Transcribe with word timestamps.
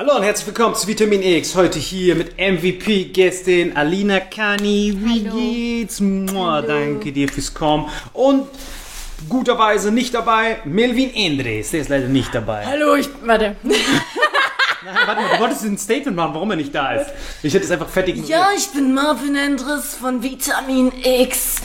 Hallo 0.00 0.16
und 0.16 0.22
herzlich 0.22 0.46
willkommen 0.46 0.74
zu 0.74 0.86
Vitamin 0.86 1.22
X. 1.22 1.54
Heute 1.54 1.78
hier 1.78 2.14
mit 2.14 2.38
MVP-Gästin 2.38 3.76
Alina 3.76 4.20
Kani. 4.20 4.96
Wie 4.96 5.28
Hallo. 5.28 5.36
geht's? 5.36 6.00
Mua, 6.00 6.62
danke 6.62 7.12
dir 7.12 7.28
fürs 7.28 7.52
Kommen. 7.52 7.86
Und 8.14 8.48
guterweise 9.28 9.92
nicht 9.92 10.14
dabei, 10.14 10.62
Melvin 10.64 11.14
Endres. 11.14 11.72
Der 11.72 11.82
ist 11.82 11.90
leider 11.90 12.08
nicht 12.08 12.34
dabei. 12.34 12.64
Hallo, 12.64 12.94
ich. 12.94 13.10
Warte. 13.26 13.56
Nein, 13.62 13.74
warte 15.04 15.20
mal, 15.20 15.34
du 15.34 15.38
wolltest 15.38 15.64
ein 15.64 15.76
Statement 15.76 16.16
machen, 16.16 16.32
warum 16.32 16.50
er 16.52 16.56
nicht 16.56 16.74
da 16.74 16.94
ist. 16.94 17.10
Ich 17.42 17.52
hätte 17.52 17.66
es 17.66 17.70
einfach 17.70 17.90
fertig 17.90 18.26
Ja, 18.26 18.48
ich 18.56 18.68
bin 18.70 18.94
Marvin 18.94 19.36
Endres 19.36 19.96
von 19.96 20.22
Vitamin 20.22 20.92
X. 21.04 21.56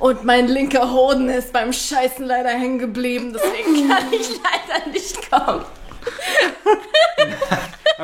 Und 0.00 0.24
mein 0.24 0.48
linker 0.48 0.90
Hoden 0.90 1.28
ist 1.28 1.52
beim 1.52 1.72
Scheißen 1.72 2.26
leider 2.26 2.48
hängen 2.48 2.80
geblieben. 2.80 3.32
Deswegen 3.32 3.88
kann 3.88 4.12
ich 4.12 4.30
leider 4.30 4.90
nicht 4.90 5.30
kommen. 5.30 5.64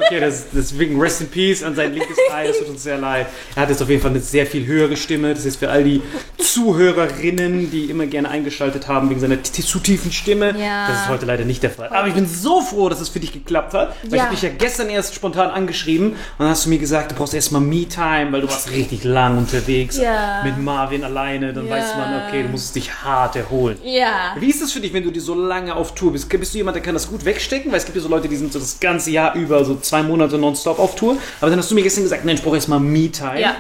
Okay, 0.07 0.21
das, 0.21 0.47
deswegen 0.53 1.01
Rest 1.01 1.21
in 1.21 1.29
Peace 1.29 1.63
an 1.63 1.75
sein 1.75 1.93
linkes 1.93 2.17
Teil, 2.29 2.51
es 2.51 2.59
tut 2.59 2.69
uns 2.69 2.83
sehr 2.83 2.99
leid. 2.99 3.27
Er 3.55 3.63
hat 3.63 3.71
jetzt 3.71 3.83
auf 3.83 3.89
jeden 3.89 4.01
Fall 4.03 4.11
eine 4.11 4.21
sehr 4.21 4.47
viel 4.47 4.67
höhere 4.67 4.97
Stimme. 4.97 5.35
Das 5.35 5.45
ist 5.45 5.57
für 5.57 5.71
all 5.71 5.85
die 5.85 6.03
Zuhörerinnen, 6.39 7.71
die 7.71 7.85
immer 7.87 8.07
gerne 8.07 8.29
eingeschaltet 8.29 8.89
haben 8.89 9.11
wegen 9.11 9.21
seiner 9.21 9.43
zu 9.43 9.79
tiefen 9.79 10.13
Stimme. 10.13 10.55
Ja. 10.59 10.89
Das 10.89 11.03
ist 11.03 11.09
heute 11.09 11.27
leider 11.27 11.45
nicht 11.45 11.63
der 11.63 11.71
Fall. 11.71 11.89
Aber 11.89 12.09
ich 12.09 12.15
bin 12.15 12.27
so 12.27 12.61
froh, 12.61 12.89
dass 12.89 13.01
es 13.01 13.09
für 13.09 13.21
dich 13.21 13.33
geklappt 13.33 13.75
hat. 13.75 13.91
Weil 14.03 14.09
ich 14.11 14.17
Ja. 14.17 14.23
habe 14.25 14.35
dich 14.35 14.43
ja 14.43 14.51
gestern 14.57 14.89
erst 14.89 15.15
spontan 15.15 15.51
angeschrieben 15.51 16.11
und 16.11 16.17
dann 16.39 16.49
hast 16.49 16.67
du 16.67 16.71
mir 16.71 16.79
gesagt, 16.79 17.13
du 17.13 17.15
brauchst 17.17 17.35
erstmal 17.35 17.61
Me-Time, 17.63 18.29
weil 18.33 18.41
du 18.43 18.49
warst 18.49 18.71
richtig 18.71 19.05
lang 19.05 19.39
unterwegs 19.39 19.97
Ja. 19.99 20.43
mit 20.45 20.59
Marvin 20.59 21.05
alleine. 21.05 21.53
Dann 21.53 21.69
weiß 21.69 21.95
man, 21.97 22.27
okay, 22.29 22.43
du 22.43 22.49
musst 22.49 22.75
dich 22.77 22.93
hart 23.05 23.37
erholen. 23.37 23.79
Ja. 23.85 24.35
Wie 24.39 24.51
ist 24.51 24.63
es 24.63 24.73
für 24.73 24.81
dich, 24.81 24.93
wenn 24.93 25.05
du 25.05 25.11
dir 25.11 25.21
so 25.23 25.35
lange 25.35 25.75
auf 25.77 25.95
Tour 25.95 26.13
bist? 26.13 26.29
Bist 26.29 26.55
du 26.55 26.59
jemand, 26.59 26.75
der 26.77 26.83
kann 26.83 26.95
das 26.95 27.09
gut 27.09 27.25
wegstecken? 27.25 27.71
Weil 27.71 27.79
es 27.79 27.85
gibt 27.85 27.97
ja 27.97 28.03
so 28.03 28.09
Leute, 28.09 28.29
die 28.29 28.37
sind 28.37 28.53
so 28.53 28.59
das 28.59 28.81
ganze 28.81 29.11
Jahr 29.11 29.35
über, 29.35 29.65
so 29.65 29.75
zwei 29.91 30.03
Monate 30.03 30.39
nonstop 30.39 30.79
auf 30.79 30.95
Tour. 30.95 31.17
Aber 31.41 31.51
dann 31.51 31.59
hast 31.59 31.71
du 31.71 31.75
mir 31.75 31.83
gestern 31.83 32.05
gesagt, 32.05 32.25
nein, 32.25 32.37
ich 32.37 32.43
brauche 32.43 32.57
erstmal 32.57 32.81
Me-Time. 32.81 33.41
Ja. 33.41 33.57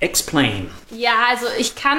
Explain. 0.00 0.70
Ja, 0.90 1.12
also 1.30 1.46
ich 1.58 1.74
kann 1.74 1.98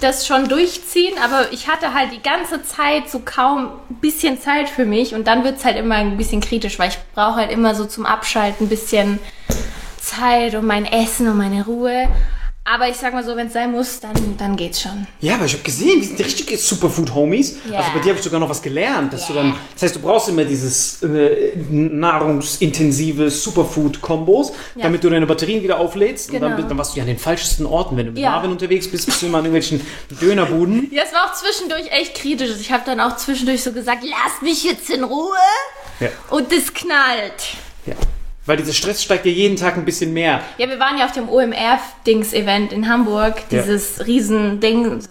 das 0.00 0.26
schon 0.26 0.48
durchziehen, 0.48 1.14
aber 1.22 1.52
ich 1.52 1.68
hatte 1.68 1.94
halt 1.94 2.12
die 2.12 2.22
ganze 2.22 2.62
Zeit 2.62 3.10
so 3.10 3.20
kaum 3.24 3.70
ein 3.90 3.96
bisschen 4.00 4.40
Zeit 4.40 4.68
für 4.68 4.84
mich 4.84 5.14
und 5.14 5.26
dann 5.26 5.44
wird 5.44 5.58
es 5.58 5.64
halt 5.64 5.76
immer 5.76 5.96
ein 5.96 6.16
bisschen 6.16 6.40
kritisch, 6.40 6.78
weil 6.78 6.90
ich 6.90 6.98
brauche 7.14 7.36
halt 7.36 7.50
immer 7.50 7.74
so 7.74 7.84
zum 7.84 8.06
Abschalten 8.06 8.66
ein 8.66 8.68
bisschen 8.68 9.18
Zeit 10.00 10.54
und 10.54 10.66
mein 10.66 10.86
Essen 10.86 11.28
und 11.28 11.36
meine 11.36 11.64
Ruhe. 11.64 12.08
Aber 12.72 12.88
ich 12.88 12.96
sag 12.96 13.12
mal 13.14 13.24
so, 13.24 13.34
wenn 13.36 13.48
es 13.48 13.52
sein 13.52 13.72
muss, 13.72 13.98
dann, 14.00 14.12
dann 14.38 14.54
geht's 14.54 14.82
schon. 14.82 15.06
Ja, 15.20 15.34
aber 15.34 15.46
ich 15.46 15.54
habe 15.54 15.62
gesehen, 15.64 16.00
die 16.00 16.06
sind 16.06 16.20
richtige 16.20 16.56
Superfood-Homies. 16.56 17.56
Ja. 17.70 17.78
Also 17.78 17.90
bei 17.94 17.98
dir 18.00 18.10
habe 18.10 18.18
ich 18.18 18.24
sogar 18.24 18.38
noch 18.38 18.48
was 18.48 18.62
gelernt. 18.62 19.12
Dass 19.12 19.26
du 19.26 19.32
Ja. 19.34 19.42
dann, 19.42 19.56
das 19.74 19.82
heißt, 19.82 19.96
du 19.96 20.00
brauchst 20.00 20.28
immer 20.28 20.44
dieses 20.44 21.02
äh, 21.02 21.52
nahrungsintensive 21.68 23.30
Superfood-Kombos, 23.30 24.50
Ja. 24.76 24.84
damit 24.84 25.02
du 25.02 25.10
deine 25.10 25.26
Batterien 25.26 25.62
wieder 25.62 25.78
auflädst. 25.80 26.30
Und 26.30 26.40
dann, 26.40 26.56
Genau. 26.56 26.68
dann 26.68 26.78
warst 26.78 26.92
du 26.94 26.98
ja 26.98 27.02
an 27.02 27.08
den 27.08 27.18
falschesten 27.18 27.66
Orten. 27.66 27.96
Wenn 27.96 28.06
du 28.06 28.12
mit 28.12 28.20
Ja. 28.22 28.30
Marvin 28.30 28.50
unterwegs 28.52 28.88
bist, 28.88 29.06
bist 29.06 29.20
du 29.22 29.26
immer 29.26 29.38
an 29.38 29.44
irgendwelchen 29.46 29.80
Dönerbuden. 30.20 30.88
Ja, 30.92 31.02
es 31.04 31.12
war 31.12 31.26
auch 31.30 31.34
zwischendurch 31.34 31.90
echt 31.92 32.14
kritisch. 32.14 32.50
Ich 32.60 32.70
habe 32.72 32.82
dann 32.86 33.00
auch 33.00 33.16
zwischendurch 33.16 33.62
so 33.62 33.72
gesagt, 33.72 34.02
lass 34.04 34.42
mich 34.42 34.64
jetzt 34.64 34.90
in 34.90 35.04
Ruhe. 35.04 35.36
Ja. 36.00 36.08
Und 36.30 36.52
das 36.52 36.72
knallt. 36.74 37.54
ja. 37.86 37.94
Weil 38.46 38.56
dieser 38.56 38.72
Stress 38.72 39.02
steigt 39.02 39.26
ja 39.26 39.32
jeden 39.32 39.56
Tag 39.56 39.76
ein 39.76 39.84
bisschen 39.84 40.12
mehr. 40.14 40.40
Ja, 40.56 40.68
wir 40.68 40.80
waren 40.80 40.96
ja 40.98 41.04
auf 41.04 41.12
dem 41.12 41.28
OMR-Dings-Event 41.28 42.72
in 42.72 42.88
Hamburg. 42.88 43.36
Ja. 43.50 43.60
Dieses 43.62 44.06
Riesending, 44.06 44.92
also 44.92 45.08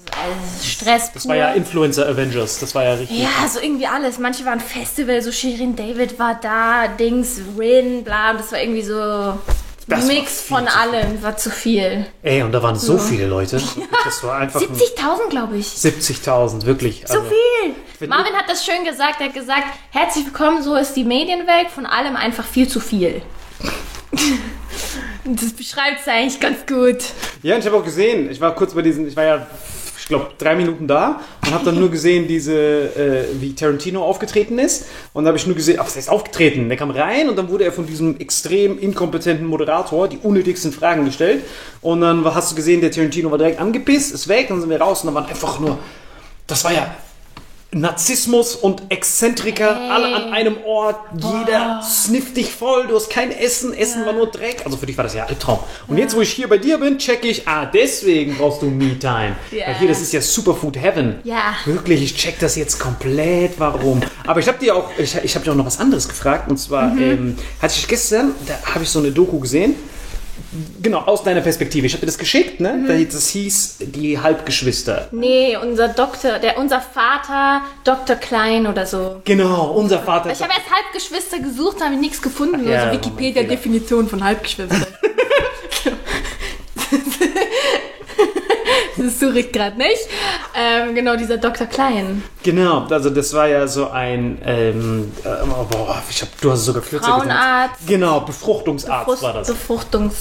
Stress 0.63 1.11
Das 1.13 1.27
war 1.27 1.35
ja 1.35 1.51
Influencer 1.53 2.07
Avengers. 2.07 2.59
Das 2.59 2.73
war 2.73 2.83
ja 2.83 2.93
richtig. 2.95 3.19
Ja, 3.19 3.47
so 3.47 3.59
irgendwie 3.59 3.85
alles. 3.85 4.17
Manche 4.17 4.45
waren 4.45 4.59
Festival, 4.59 5.21
so 5.21 5.31
Shirin 5.31 5.75
David 5.75 6.17
war 6.17 6.39
da, 6.41 6.87
Dings, 6.87 7.39
Rin, 7.57 8.03
bla. 8.03 8.31
Und 8.31 8.39
das 8.39 8.51
war 8.51 8.59
irgendwie 8.59 8.81
so 8.81 9.37
Das 9.89 10.05
Mix 10.05 10.41
viel 10.41 10.55
von 10.57 10.67
allem 10.67 11.21
war 11.23 11.35
zu 11.37 11.49
viel. 11.49 12.05
Ey, 12.23 12.41
und 12.43 12.51
da 12.51 12.61
waren 12.63 12.75
so 12.75 12.97
viele 12.97 13.27
Leute. 13.27 13.61
Das 14.05 14.23
war 14.23 14.37
einfach 14.37 14.61
ein- 14.61 14.67
70.000, 14.67 15.29
glaube 15.29 15.57
ich. 15.57 15.67
70.000, 15.67 16.65
wirklich. 16.65 17.05
Zu 17.05 17.21
viel. 17.23 17.73
wenn 17.99 18.09
Marvin 18.09 18.33
hat 18.33 18.49
das 18.49 18.65
schön 18.65 18.83
gesagt. 18.85 19.19
Er 19.19 19.27
hat 19.27 19.33
gesagt, 19.33 19.65
herzlich 19.91 20.25
willkommen, 20.25 20.63
so 20.63 20.75
ist 20.75 20.93
die 20.93 21.03
Medienwelt. 21.03 21.69
Von 21.69 21.85
allem 21.85 22.15
einfach 22.15 22.45
viel 22.45 22.67
zu 22.67 22.79
viel. 22.79 23.21
das 25.25 25.53
beschreibt 25.53 26.01
es 26.01 26.07
eigentlich 26.07 26.39
ganz 26.39 26.65
gut. 26.65 27.03
Ja, 27.43 27.55
und 27.55 27.61
ich 27.61 27.67
habe 27.67 27.77
auch 27.77 27.83
gesehen, 27.83 28.29
ich 28.31 28.39
war 28.41 28.55
kurz 28.55 28.73
bei 28.73 28.81
diesen, 28.81 29.07
ich 29.07 29.15
war 29.15 29.23
ja, 29.25 29.47
glaube, 30.09 30.31
drei 30.37 30.55
Minuten 30.55 30.87
da 30.87 31.21
und 31.45 31.53
habe 31.53 31.63
dann 31.63 31.79
nur 31.79 31.89
gesehen, 31.89 32.27
diese, 32.27 32.53
äh, 32.53 33.25
wie 33.39 33.55
Tarantino 33.55 34.03
aufgetreten 34.03 34.59
ist. 34.59 34.87
Und 35.13 35.23
da 35.23 35.29
habe 35.29 35.37
ich 35.37 35.47
nur 35.47 35.55
gesehen, 35.55 35.79
was 35.79 35.95
heißt 35.95 36.09
aufgetreten? 36.09 36.67
Der 36.67 36.77
kam 36.77 36.91
rein 36.91 37.29
und 37.29 37.37
dann 37.37 37.47
wurde 37.49 37.63
er 37.63 37.71
von 37.71 37.85
diesem 37.85 38.19
extrem 38.19 38.77
inkompetenten 38.77 39.45
Moderator 39.47 40.09
die 40.09 40.17
unnötigsten 40.17 40.73
Fragen 40.73 41.05
gestellt. 41.05 41.43
Und 41.81 42.01
dann 42.01 42.25
hast 42.25 42.51
du 42.51 42.55
gesehen, 42.55 42.81
der 42.81 42.91
Tarantino 42.91 43.31
war 43.31 43.37
direkt 43.37 43.61
angepisst, 43.61 44.13
ist 44.13 44.27
weg, 44.27 44.47
dann 44.49 44.59
sind 44.59 44.69
wir 44.69 44.81
raus 44.81 45.01
und 45.01 45.07
dann 45.07 45.15
waren 45.15 45.29
einfach 45.29 45.59
nur, 45.59 45.77
das 46.47 46.63
war 46.65 46.73
ja 46.73 46.93
Narzissmus 47.71 48.55
und 48.55 48.81
Exzentriker, 48.89 49.75
Hey. 49.79 49.89
alle 49.91 50.15
an 50.15 50.33
einem 50.33 50.57
Ort, 50.65 50.97
jeder 51.15 51.81
snifft 51.83 52.35
dich 52.35 52.51
voll, 52.51 52.87
du 52.87 52.95
hast 52.95 53.09
kein 53.11 53.31
Essen, 53.31 53.73
Essen 53.73 54.05
war 54.07 54.13
nur 54.13 54.27
Dreck. 54.27 54.63
Also 54.65 54.75
für 54.77 54.87
dich 54.87 54.97
war 54.97 55.03
das 55.03 55.13
ja 55.13 55.25
Albtraum. 55.25 55.59
Und 55.87 55.97
jetzt, 55.99 56.15
wo 56.15 56.21
ich 56.21 56.31
hier 56.31 56.47
bei 56.49 56.57
dir 56.57 56.79
bin, 56.79 56.97
checke 56.97 57.27
ich, 57.27 57.47
ah, 57.47 57.65
deswegen 57.67 58.35
brauchst 58.37 58.63
du 58.63 58.65
Me-Time. 58.71 59.35
Ja. 59.51 59.67
Weil 59.67 59.75
hier, 59.75 59.87
das 59.87 60.01
ist 60.01 60.11
ja 60.13 60.19
Superfood 60.21 60.77
Heaven. 60.77 61.19
Ja. 61.23 61.53
Wirklich, 61.65 62.01
ich 62.01 62.15
check 62.15 62.39
das 62.39 62.55
jetzt 62.55 62.79
komplett, 62.79 63.59
warum. 63.59 64.01
Aber 64.25 64.39
ich 64.39 64.47
habe 64.47 64.57
dir 64.57 64.75
auch, 64.75 64.89
ich, 64.97 65.15
ich 65.23 65.35
habe 65.35 65.45
dir 65.45 65.51
auch 65.51 65.55
noch 65.55 65.65
was 65.67 65.79
anderes 65.79 66.07
gefragt. 66.09 66.49
Und 66.49 66.57
zwar, 66.57 66.87
Mhm. 66.89 67.01
ähm, 67.01 67.37
hatte 67.61 67.75
ich 67.77 67.87
gestern, 67.87 68.31
da 68.47 68.73
habe 68.73 68.83
ich 68.83 68.89
so 68.89 68.97
eine 68.99 69.11
Doku 69.11 69.39
gesehen. 69.39 69.75
Genau, 70.81 70.99
aus 70.99 71.23
deiner 71.23 71.41
Perspektive. 71.41 71.85
Ich 71.85 71.93
habe 71.93 72.01
dir 72.01 72.07
das 72.07 72.17
geschickt, 72.17 72.59
ne? 72.59 72.73
Mhm. 72.73 73.09
Das 73.11 73.29
hieß 73.29 73.77
die 73.81 74.19
Halbgeschwister. 74.19 75.09
Nee, 75.11 75.57
unser 75.57 75.89
Doktor, 75.89 76.39
der, 76.39 76.57
unser 76.57 76.81
Vater, 76.81 77.61
Dr. 77.83 78.15
Klein 78.15 78.65
oder 78.65 78.85
so. 78.85 79.21
Genau, 79.25 79.71
unser 79.71 79.99
Vater. 79.99 80.31
Ich 80.31 80.41
habe 80.41 80.51
erst 80.53 80.71
Halbgeschwister 80.71 81.39
gesucht, 81.39 81.83
habe 81.83 81.93
ich 81.93 81.99
nichts 81.99 82.21
gefunden. 82.21 82.67
ja, 82.67 82.83
also 82.85 82.97
Wikipedia-Definition 82.97 84.07
von 84.09 84.23
Halbgeschwister. 84.23 84.75
das 88.97 89.19
suche 89.19 89.39
ich 89.39 89.51
gerade 89.51 89.77
nicht. 89.77 90.07
Ähm, 90.55 90.95
genau, 90.95 91.15
dieser 91.15 91.37
Dr. 91.37 91.67
Klein. 91.67 92.23
Genau, 92.43 92.85
also 92.89 93.09
das 93.09 93.33
war 93.33 93.47
ja 93.47 93.67
so 93.67 93.89
ein, 93.89 94.39
ähm, 94.45 95.11
äh, 95.23 95.27
boah, 95.69 96.01
ich 96.09 96.21
hab, 96.21 96.39
du 96.41 96.51
hast 96.51 96.59
es 96.59 96.65
sogar 96.65 96.81
kürzer 96.81 97.05
Frauenarzt. 97.05 97.73
gesagt. 97.75 97.87
Genau, 97.87 98.19
Befruchtungsarzt 98.21 99.07
Brust- 99.07 99.23
war 99.23 99.33
das. 99.33 99.47
Befruchtungs... 99.47 100.15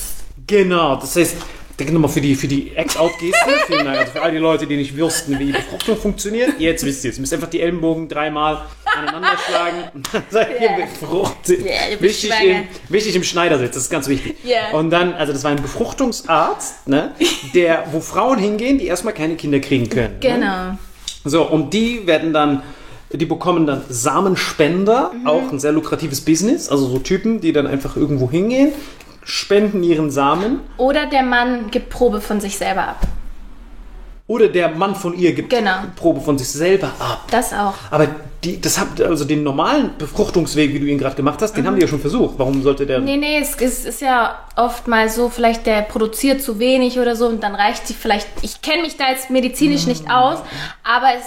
Genau, 0.49 0.97
das 0.97 1.15
heißt, 1.15 1.37
danke 1.77 1.93
nochmal 1.93 2.11
für 2.11 2.23
die, 2.23 2.35
für 2.35 2.49
die 2.49 2.75
Act-Out-Geste. 2.75 3.51
Vielen 3.67 3.85
Dank. 3.85 3.99
Also 3.99 4.13
für 4.13 4.23
all 4.23 4.33
die 4.33 4.39
Leute, 4.39 4.67
die 4.67 4.77
nicht 4.77 4.99
wussten, 4.99 5.39
wie 5.39 5.53
Befruchtung 5.53 5.97
funktioniert, 5.97 6.59
jetzt 6.59 6.85
wisst 6.85 7.05
ihr 7.05 7.11
es. 7.11 7.19
Ihr 7.19 7.21
müsst 7.21 7.35
einfach 7.35 7.49
die 7.49 7.61
Ellenbogen 7.61 8.09
dreimal 8.09 8.63
aneinander 8.97 9.37
schlagen 9.47 9.85
und 9.95 10.09
dann 10.13 10.23
seid 10.31 10.61
ihr 10.61 10.71
befruchtet. 10.71 11.65
Bist 12.01 12.25
wichtig, 12.25 12.33
im, 12.43 12.69
wichtig 12.89 13.15
im 13.15 13.25
Schneidersitz, 13.25 13.75
das 13.75 13.83
ist 13.85 13.91
ganz 13.91 14.09
wichtig. 14.09 14.37
Ja. 14.43 14.71
Und 14.73 14.89
dann, 14.91 15.13
also 15.13 15.35
das 15.35 15.45
war 15.45 15.51
ein 15.51 15.63
Befruchtungsarzt, 15.63 16.89
ne, 16.89 17.13
der, 17.55 17.85
wo 17.93 18.01
Frauen 18.01 18.39
hingehen, 18.39 18.79
die 18.79 18.87
erstmal 18.87 19.13
keine 19.13 19.37
Kinder 19.37 19.61
kriegen 19.61 19.91
können. 19.91 20.15
Ne? 20.15 20.19
Genau. 20.21 20.79
So, 21.25 21.43
und 21.43 21.75
die 21.75 22.07
werden 22.07 22.33
dann, 22.33 22.63
die 23.13 23.27
bekommen 23.27 23.67
dann 23.67 23.83
Samenspender, 23.89 25.13
auch 25.27 25.53
ein 25.53 25.59
sehr 25.59 25.73
lukratives 25.73 26.23
Business. 26.23 26.71
Also 26.71 26.89
so 26.89 26.99
Typen, 26.99 27.43
die 27.43 27.53
dann 27.53 27.67
einfach 27.67 27.97
irgendwo 27.97 28.31
hingehen, 28.31 28.73
spenden 29.29 29.83
ihren 29.83 30.11
Samen. 30.11 30.61
Oder 30.79 31.07
der 31.07 31.23
Mann 31.23 31.71
gibt 31.71 31.91
Probe 31.91 32.21
von 32.21 32.41
sich 32.41 32.57
selber 32.57 32.89
ab. 32.89 33.01
Oder 34.27 34.49
der 34.49 34.69
Mann 34.71 34.95
von 34.95 35.17
ihr 35.17 35.33
gibt 35.33 35.51
Genau. 35.51 35.77
Probe 35.97 36.21
von 36.21 36.39
sich 36.39 36.49
selber 36.49 36.89
ab. 36.99 37.25
Das 37.31 37.53
auch. 37.53 37.75
Aber 37.91 38.09
die, 38.45 38.61
das 38.61 38.79
habt 38.79 39.01
also 39.01 39.25
den 39.25 39.43
normalen 39.43 39.91
Befruchtungsweg, 39.99 40.73
wie 40.73 40.81
du 40.81 40.87
ihn 40.87 40.99
gerade 40.99 41.17
gemacht 41.17 41.41
hast, 41.43 41.55
den 41.55 41.67
haben 41.67 41.77
die 41.77 41.83
ja 41.83 41.89
schon 41.89 42.01
versucht. 42.01 42.39
Warum 42.39 42.63
sollte 42.63 42.87
der. 42.87 43.01
Nee, 43.01 43.17
nee, 43.17 43.39
es 43.39 43.55
ist, 43.55 43.87
ist 43.87 44.01
ja 44.01 44.39
oft 44.57 44.87
mal 44.87 45.09
so, 45.11 45.29
vielleicht 45.29 45.67
der 45.67 45.83
produziert 45.83 46.43
zu 46.43 46.59
wenig 46.59 46.99
oder 46.99 47.17
so 47.17 47.27
und 47.27 47.43
dann 47.43 47.55
reicht 47.55 47.87
sie 47.87 47.95
vielleicht. 47.95 48.29
Ich 48.43 48.63
kenne 48.63 48.83
mich 48.83 48.97
da 48.97 49.11
jetzt 49.11 49.31
medizinisch 49.31 49.87
nicht 49.87 50.11
aus, 50.11 50.39
aber 50.85 51.09
es, 51.17 51.25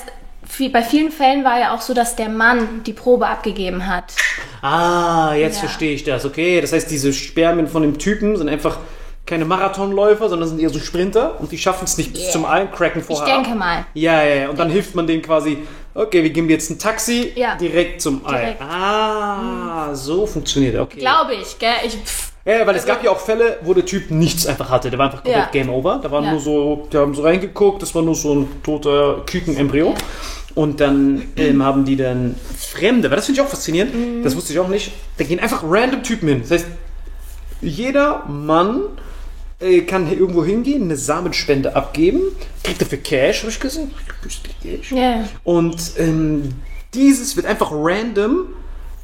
wie 0.57 0.69
bei 0.69 0.81
vielen 0.83 1.11
Fällen 1.11 1.43
war 1.43 1.59
ja 1.59 1.73
auch 1.75 1.81
so, 1.81 1.93
dass 1.93 2.15
der 2.15 2.29
Mann 2.29 2.83
die 2.85 2.93
Probe 2.93 3.27
abgegeben 3.27 3.87
hat. 3.87 4.13
Ah, 4.61 5.33
jetzt 5.33 5.55
Ja. 5.55 5.61
verstehe 5.67 5.93
ich 5.93 6.03
das. 6.03 6.25
Okay, 6.25 6.61
das 6.61 6.73
heißt, 6.73 6.89
diese 6.91 7.13
Spermien 7.13 7.67
von 7.67 7.81
dem 7.81 7.97
Typen 7.97 8.35
sind 8.37 8.49
einfach 8.49 8.77
keine 9.25 9.45
Marathonläufer, 9.45 10.27
sondern 10.29 10.49
sind 10.49 10.59
eher 10.59 10.69
so 10.69 10.79
Sprinter 10.79 11.39
und 11.39 11.51
die 11.51 11.57
schaffen 11.57 11.85
es 11.85 11.97
nicht 11.97 12.11
bis 12.11 12.23
Yeah. 12.23 12.31
zum 12.31 12.45
Eincracken 12.45 13.01
Ich 13.01 13.07
vorher. 13.07 13.35
ab. 13.37 13.43
denke 13.43 13.57
mal. 13.57 13.85
Ja, 13.93 14.23
ja, 14.23 14.35
ja. 14.35 14.49
Und 14.49 14.59
dann 14.59 14.69
hilft 14.69 14.93
man 14.95 15.07
denen 15.07 15.21
quasi, 15.21 15.59
okay, 15.93 16.23
wir 16.23 16.31
geben 16.31 16.47
dir 16.47 16.55
jetzt 16.55 16.69
ein 16.69 16.79
Taxi 16.79 17.31
Ja. 17.35 17.55
direkt 17.55 18.01
zum 18.01 18.25
Ei. 18.25 18.39
Direkt. 18.39 18.61
Ah, 18.61 19.93
so 19.93 20.25
funktioniert 20.25 20.75
er, 20.75 20.81
okay. 20.83 20.99
Glaube 20.99 21.33
ich, 21.35 21.57
gell? 21.59 21.69
Ich, 21.85 21.93
pff, 21.95 22.31
Ja, 22.43 22.65
weil 22.65 22.75
es 22.75 22.85
gab 22.87 23.03
ja 23.03 23.11
auch 23.11 23.19
Fälle, 23.19 23.59
wo 23.61 23.71
der 23.75 23.85
Typ 23.85 24.09
nichts 24.09 24.47
einfach 24.47 24.69
hatte. 24.71 24.89
Der 24.89 24.97
war 24.97 25.05
einfach 25.05 25.19
komplett 25.23 25.43
Ja. 25.45 25.49
Game 25.51 25.69
Over. 25.69 25.99
Da 26.01 26.09
waren 26.09 26.23
Ja. 26.25 26.31
nur 26.31 26.39
so, 26.39 26.87
die 26.91 26.97
haben 26.97 27.13
so 27.13 27.21
reingeguckt, 27.21 27.83
das 27.83 27.93
war 27.93 28.01
nur 28.01 28.15
so 28.15 28.33
ein 28.33 28.63
toter 28.63 29.21
Kükenembryo. 29.27 29.93
Und 30.55 30.79
dann 30.79 31.23
ähm, 31.37 31.63
haben 31.63 31.85
die 31.85 31.95
dann 31.95 32.35
Fremde, 32.57 33.09
weil 33.09 33.15
das 33.17 33.25
finde 33.27 33.41
ich 33.41 33.45
auch 33.47 33.49
faszinierend, 33.49 33.93
Mhm. 33.95 34.23
das 34.23 34.35
wusste 34.35 34.53
ich 34.53 34.59
auch 34.59 34.67
nicht, 34.67 34.91
da 35.17 35.23
gehen 35.23 35.39
einfach 35.39 35.63
random 35.65 36.03
Typen 36.03 36.27
hin. 36.27 36.41
Das 36.41 36.51
heißt, 36.51 36.65
jeder 37.61 38.25
Mann 38.27 38.81
äh, 39.59 39.81
kann 39.81 40.07
hier 40.07 40.17
irgendwo 40.17 40.43
hingehen, 40.43 40.83
eine 40.83 40.97
Samenspende 40.97 41.75
abgeben, 41.75 42.21
kriegt 42.63 42.81
dafür 42.81 42.97
Cash, 42.97 43.41
habe 43.41 43.51
ich 43.51 43.59
gesehen. 43.59 43.91
Cash. 44.63 44.91
ja. 44.91 45.27
Und 45.43 45.77
ähm, 45.97 46.53
dieses 46.93 47.35
wird 47.35 47.45
einfach 47.45 47.71
random 47.71 48.47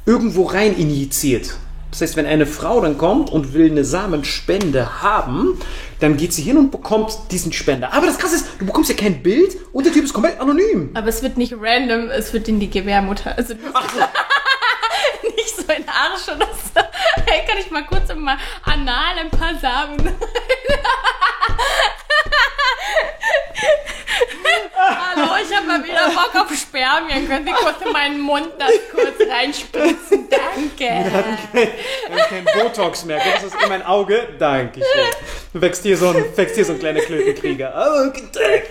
irgendwo 0.05 0.43
rein 0.43 0.75
injiziert. 0.75 1.55
Das 1.91 2.01
heißt, 2.01 2.17
wenn 2.17 2.25
eine 2.25 2.45
Frau 2.45 2.81
dann 2.81 2.97
kommt 2.97 3.29
und 3.29 3.53
will 3.53 3.71
eine 3.71 3.85
Samenspende 3.85 5.01
haben, 5.01 5.59
dann 5.99 6.17
geht 6.17 6.33
sie 6.33 6.41
hin 6.41 6.57
und 6.57 6.71
bekommt 6.71 7.17
diesen 7.31 7.53
Spender. 7.53 7.93
Aber 7.93 8.05
das 8.05 8.17
Krasse 8.17 8.35
ist, 8.35 8.47
du 8.59 8.65
bekommst 8.65 8.89
ja 8.89 8.95
kein 8.95 9.23
Bild 9.23 9.55
und 9.71 9.85
der 9.85 9.93
Typ 9.93 10.03
ist 10.03 10.13
komplett 10.13 10.39
anonym. 10.39 10.91
Aber 10.93 11.07
es 11.07 11.23
wird 11.23 11.37
nicht 11.37 11.53
random, 11.59 12.09
es 12.09 12.33
wird 12.33 12.47
in 12.47 12.59
die 12.59 12.69
Gebärmutter. 12.69 13.35
Also 13.37 13.53
nicht 15.23 15.55
so 15.55 15.61
in 15.61 15.83
den 15.83 15.89
Arsch 15.89 16.27
oder 16.27 16.47
so. 16.47 16.81
Hey, 17.25 17.45
kann 17.47 17.57
ich 17.59 17.71
mal 17.71 17.85
kurz 17.85 18.09
im 18.09 18.21
mal 18.21 18.37
anal 18.63 19.17
ein 19.19 19.29
paar 19.29 19.55
Samen. 19.59 19.97
Hallo, 24.79 25.31
ich 25.43 25.55
habe 25.55 25.67
mal 25.67 25.83
wieder 25.83 26.09
Bock 26.09 26.31
auf 26.35 26.55
Spermien. 26.55 27.27
Können 27.27 27.45
Sie 27.45 27.51
kurz 27.51 27.81
in 27.85 27.91
meinen 27.91 28.19
Mund 28.19 28.49
das 28.57 28.71
kurz 28.91 29.19
reinspritzen? 29.29 30.27
Danke. 30.29 30.79
Wir 30.79 31.13
haben 31.13 32.29
kein 32.29 32.45
Botox 32.45 33.05
mehr. 33.05 33.19
Das 33.33 33.43
ist 33.43 33.55
in 33.61 33.69
mein 33.69 33.85
Auge. 33.85 34.29
Dankeschön. 34.39 34.85
Du 35.53 35.61
wächst 35.61 35.83
hier 35.83 35.97
so 35.97 36.09
ein, 36.09 36.25
wächst 36.35 36.55
hier 36.55 36.65
so 36.65 36.73
ein 36.73 36.79
kleiner 36.79 37.01
Klötenkrieger. 37.01 37.73
Oh, 37.75 38.05
guten 38.05 38.31
Tag. 38.31 38.63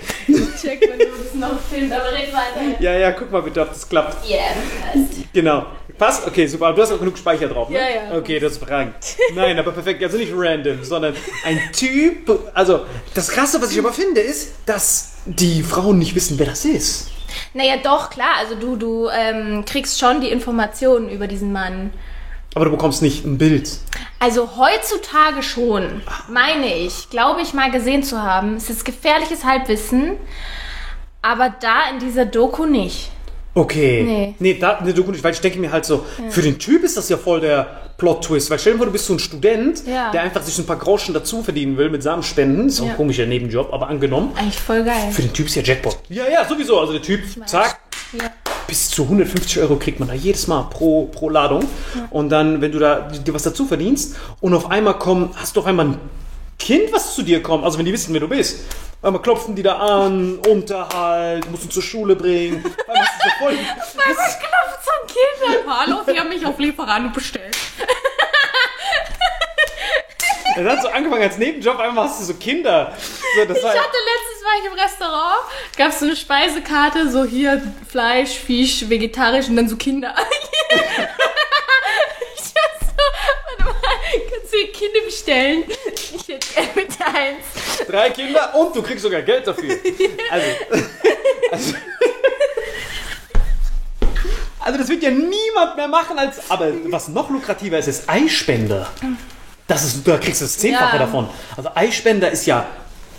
Check, 0.61 0.80
wenn 0.88 0.99
du 0.99 1.06
das 1.06 1.35
noch 1.35 1.61
filmst, 1.70 1.92
aber 1.92 2.12
red 2.12 2.32
weiter. 2.32 2.80
Ja, 2.80 2.94
ja, 2.94 3.12
guck 3.12 3.30
mal 3.30 3.42
bitte, 3.42 3.61
ob 3.62 3.68
das 3.68 3.88
klappt. 3.88 4.26
Ja, 4.28 4.38
passt. 4.82 5.32
Genau. 5.32 5.66
Passt? 5.99 6.26
Okay, 6.26 6.47
super. 6.47 6.67
Aber 6.67 6.76
du 6.76 6.83
hast 6.83 6.93
auch 6.93 6.99
genug 6.99 7.17
Speicher 7.17 7.49
drauf, 7.49 7.69
ne? 7.69 7.79
Ja, 7.79 7.88
ja. 8.12 8.19
Okay, 8.19 8.38
das 8.38 8.53
ist 8.53 8.62
überragend. 8.62 8.95
Nein, 9.35 9.59
aber 9.59 9.73
perfekt. 9.73 10.03
Also 10.03 10.19
nicht 10.19 10.33
random, 10.35 10.85
sondern 10.85 11.15
ein 11.45 11.61
Typ. 11.73 12.50
Also, 12.53 12.85
das 13.15 13.29
Krasse, 13.29 13.61
was 13.62 13.73
ich 13.73 13.79
aber 13.79 13.93
finde, 13.93 14.21
ist, 14.21 14.55
dass 14.67 15.15
die 15.25 15.62
Frauen 15.62 15.99
nicht 15.99 16.15
wissen, 16.15 16.38
wer 16.38 16.47
das 16.47 16.65
ist. 16.65 17.11
Naja, 17.55 17.76
doch, 17.83 18.11
klar. 18.11 18.37
Also 18.38 18.55
du, 18.55 18.76
du 18.76 19.09
ähm, 19.09 19.65
kriegst 19.65 19.99
schon 19.99 20.21
die 20.21 20.29
Informationen 20.29 21.09
über 21.09 21.26
diesen 21.26 21.53
Mann. 21.53 21.93
Aber 22.55 22.67
du 22.67 22.71
bekommst 22.71 23.03
nicht 23.03 23.25
ein 23.25 23.37
Bild. 23.38 23.69
Also 24.19 24.57
heutzutage 24.57 25.43
schon, 25.43 26.03
meine 26.29 26.75
ich, 26.75 27.11
glaube 27.11 27.43
ich 27.43 27.53
mal 27.53 27.71
gesehen 27.71 28.03
zu 28.03 28.23
haben. 28.23 28.57
Es 28.57 28.71
ist 28.71 28.85
gefährliches 28.85 29.45
Halbwissen, 29.45 30.17
aber 31.21 31.55
da 31.61 31.91
in 31.93 31.99
dieser 31.99 32.25
Doku 32.25 32.65
nicht. 32.65 33.11
Okay. 33.56 34.02
Nee. 34.06 34.34
Nee, 34.38 34.58
da, 34.60 34.80
nee, 34.84 34.92
du 34.92 35.02
gut, 35.02 35.22
weil 35.25 35.32
ich 35.32 35.40
denke 35.40 35.58
mir 35.58 35.72
halt 35.72 35.86
so, 35.86 36.04
für 36.28 36.42
den 36.42 36.58
Typ 36.58 36.84
ist 36.84 36.96
das 36.98 37.08
ja 37.08 37.16
voll 37.16 37.40
der 37.40 37.66
Plot-Twist. 37.96 38.50
Weil 38.50 38.58
stell 38.58 38.72
dir 38.75 38.78
vor, 38.78 38.86
du 38.86 38.92
bist 38.92 39.06
so 39.06 39.14
ein 39.14 39.18
Student, 39.18 39.82
Ja. 39.86 40.10
der 40.10 40.20
einfach 40.22 40.42
sich 40.42 40.54
so 40.54 40.62
ein 40.62 40.66
paar 40.66 40.76
Groschen 40.76 41.14
dazu 41.14 41.42
verdienen 41.42 41.78
will 41.78 41.88
mit 41.88 42.02
Samenspenden. 42.02 42.68
Ist 42.68 42.80
auch 42.80 42.84
ein 42.84 42.90
Ja. 42.90 42.94
komischer 42.96 43.25
Nebenjob, 43.25 43.72
aber 43.72 43.88
angenommen. 43.88 44.32
Eigentlich 44.36 44.58
voll 44.60 44.84
geil. 44.84 45.10
Für 45.10 45.22
den 45.22 45.32
Typ 45.32 45.46
ist 45.46 45.54
ja 45.54 45.62
Jackpot. 45.62 45.96
Ja, 46.10 46.25
ja, 46.30 46.46
sowieso. 46.46 46.78
Also 46.78 46.92
der 46.92 47.00
Typ, 47.02 47.20
zack, 47.46 47.80
Ja. 48.12 48.30
bis 48.66 48.90
zu 48.90 49.08
150 49.08 49.58
Euro 49.62 49.76
kriegt 49.76 50.00
man 50.00 50.08
da 50.08 50.14
jedes 50.14 50.46
Mal 50.48 50.64
pro, 50.68 51.06
pro 51.06 51.30
Ladung. 51.30 51.64
Und 52.10 52.28
dann, 52.28 52.60
wenn 52.60 52.72
du 52.72 52.78
da 52.78 53.08
dir 53.08 53.32
was 53.32 53.44
dazu 53.44 53.64
verdienst 53.64 54.16
und 54.42 54.52
auf 54.52 54.70
einmal 54.70 54.98
kommen, 54.98 55.30
hast 55.34 55.56
du 55.56 55.60
auf 55.60 55.66
einmal 55.66 55.86
ein 55.86 55.98
Kind, 56.58 56.92
was 56.92 57.14
zu 57.14 57.22
dir 57.22 57.42
kommt. 57.42 57.64
Also 57.64 57.78
wenn 57.78 57.86
die 57.86 57.92
wissen, 57.94 58.12
wer 58.12 58.20
du 58.20 58.28
bist. 58.28 58.60
Auf 59.00 59.08
einmal 59.08 59.20
klopfen 59.22 59.54
die 59.54 59.62
da 59.62 59.75
an, 59.76 60.38
Unterhalt, 60.48 61.50
musst 61.50 61.64
ihn 61.64 61.70
zur 61.70 61.82
Schule 61.82 62.16
bringen. 62.16 62.64
Auf 63.26 63.49
einmal 63.49 63.56
hast 63.78 63.95
du 63.95 63.99
so 63.99 63.99
voll, 63.99 64.14
Was 64.16 64.38
klopft 64.38 64.85
so 64.85 64.90
ein 64.92 65.06
Kind 65.06 65.66
an? 65.66 65.78
Hallo, 65.80 66.02
Sie 66.06 66.18
haben 66.18 66.28
mich 66.28 66.47
auf 66.47 66.59
Lieferando 66.59 67.11
bestellt. 67.11 67.56
Das 70.56 70.64
hat 70.73 70.83
so 70.83 70.88
angefangen 70.88 71.23
als 71.23 71.37
Nebenjob, 71.37 71.78
einmal 71.78 72.04
hast 72.09 72.21
du 72.21 72.25
so 72.25 72.35
Kinder. 72.35 72.97
So, 72.97 73.42
Ich 73.42 73.49
hatte 73.49 73.59
letztens 73.59 74.42
war 74.42 74.52
ich 74.59 74.64
im 74.64 74.73
Restaurant, 74.73 75.42
gab 75.76 75.88
es 75.90 75.99
so 75.99 76.06
eine 76.06 76.16
Speisekarte, 76.16 77.11
so 77.11 77.25
hier 77.25 77.61
Fleisch, 77.90 78.30
Fisch, 78.38 78.88
vegetarisch 78.88 79.49
und 79.49 79.56
dann 79.56 79.68
so 79.68 79.76
Kinder. 79.76 80.14
ich 80.71 80.78
war 80.78 82.71
so, 82.80 82.95
warte 83.59 83.64
mal, 83.64 83.75
kannst 84.30 84.54
du 84.54 84.66
Kinder 84.73 85.00
bestellen? 85.04 85.64
Ich 85.95 86.26
hätte 86.28 86.54
gerne 86.54 86.68
bitte 86.75 87.04
eins. 87.04 87.87
drei 87.87 88.09
Kinder 88.11 88.54
und 88.54 88.75
du 88.75 88.83
kriegst 88.83 89.02
sogar 89.02 89.21
Geld 89.23 89.47
dafür. 89.47 89.76
Also, 90.30 90.47
also, 91.52 91.75
also 94.66 94.78
das 94.78 94.88
wird 94.88 95.02
ja 95.02 95.11
niemand 95.11 95.76
mehr 95.76 95.88
machen 95.88 96.18
als. 96.18 96.50
Aber 96.50 96.68
was 96.90 97.08
noch 97.08 97.30
lukrativer 97.30 97.78
ist, 97.78 97.87
ist 97.88 98.08
Eispender. 98.08 98.88
Das 99.66 99.85
ist, 99.85 100.06
da 100.06 100.18
kriegst 100.18 100.40
du 100.40 100.44
das 100.44 100.58
Zehnfache 100.58 100.96
Ja. 100.96 101.02
davon. 101.02 101.28
Also 101.56 101.70
Eispender 101.75 102.30
ist 102.30 102.46
ja 102.46 102.66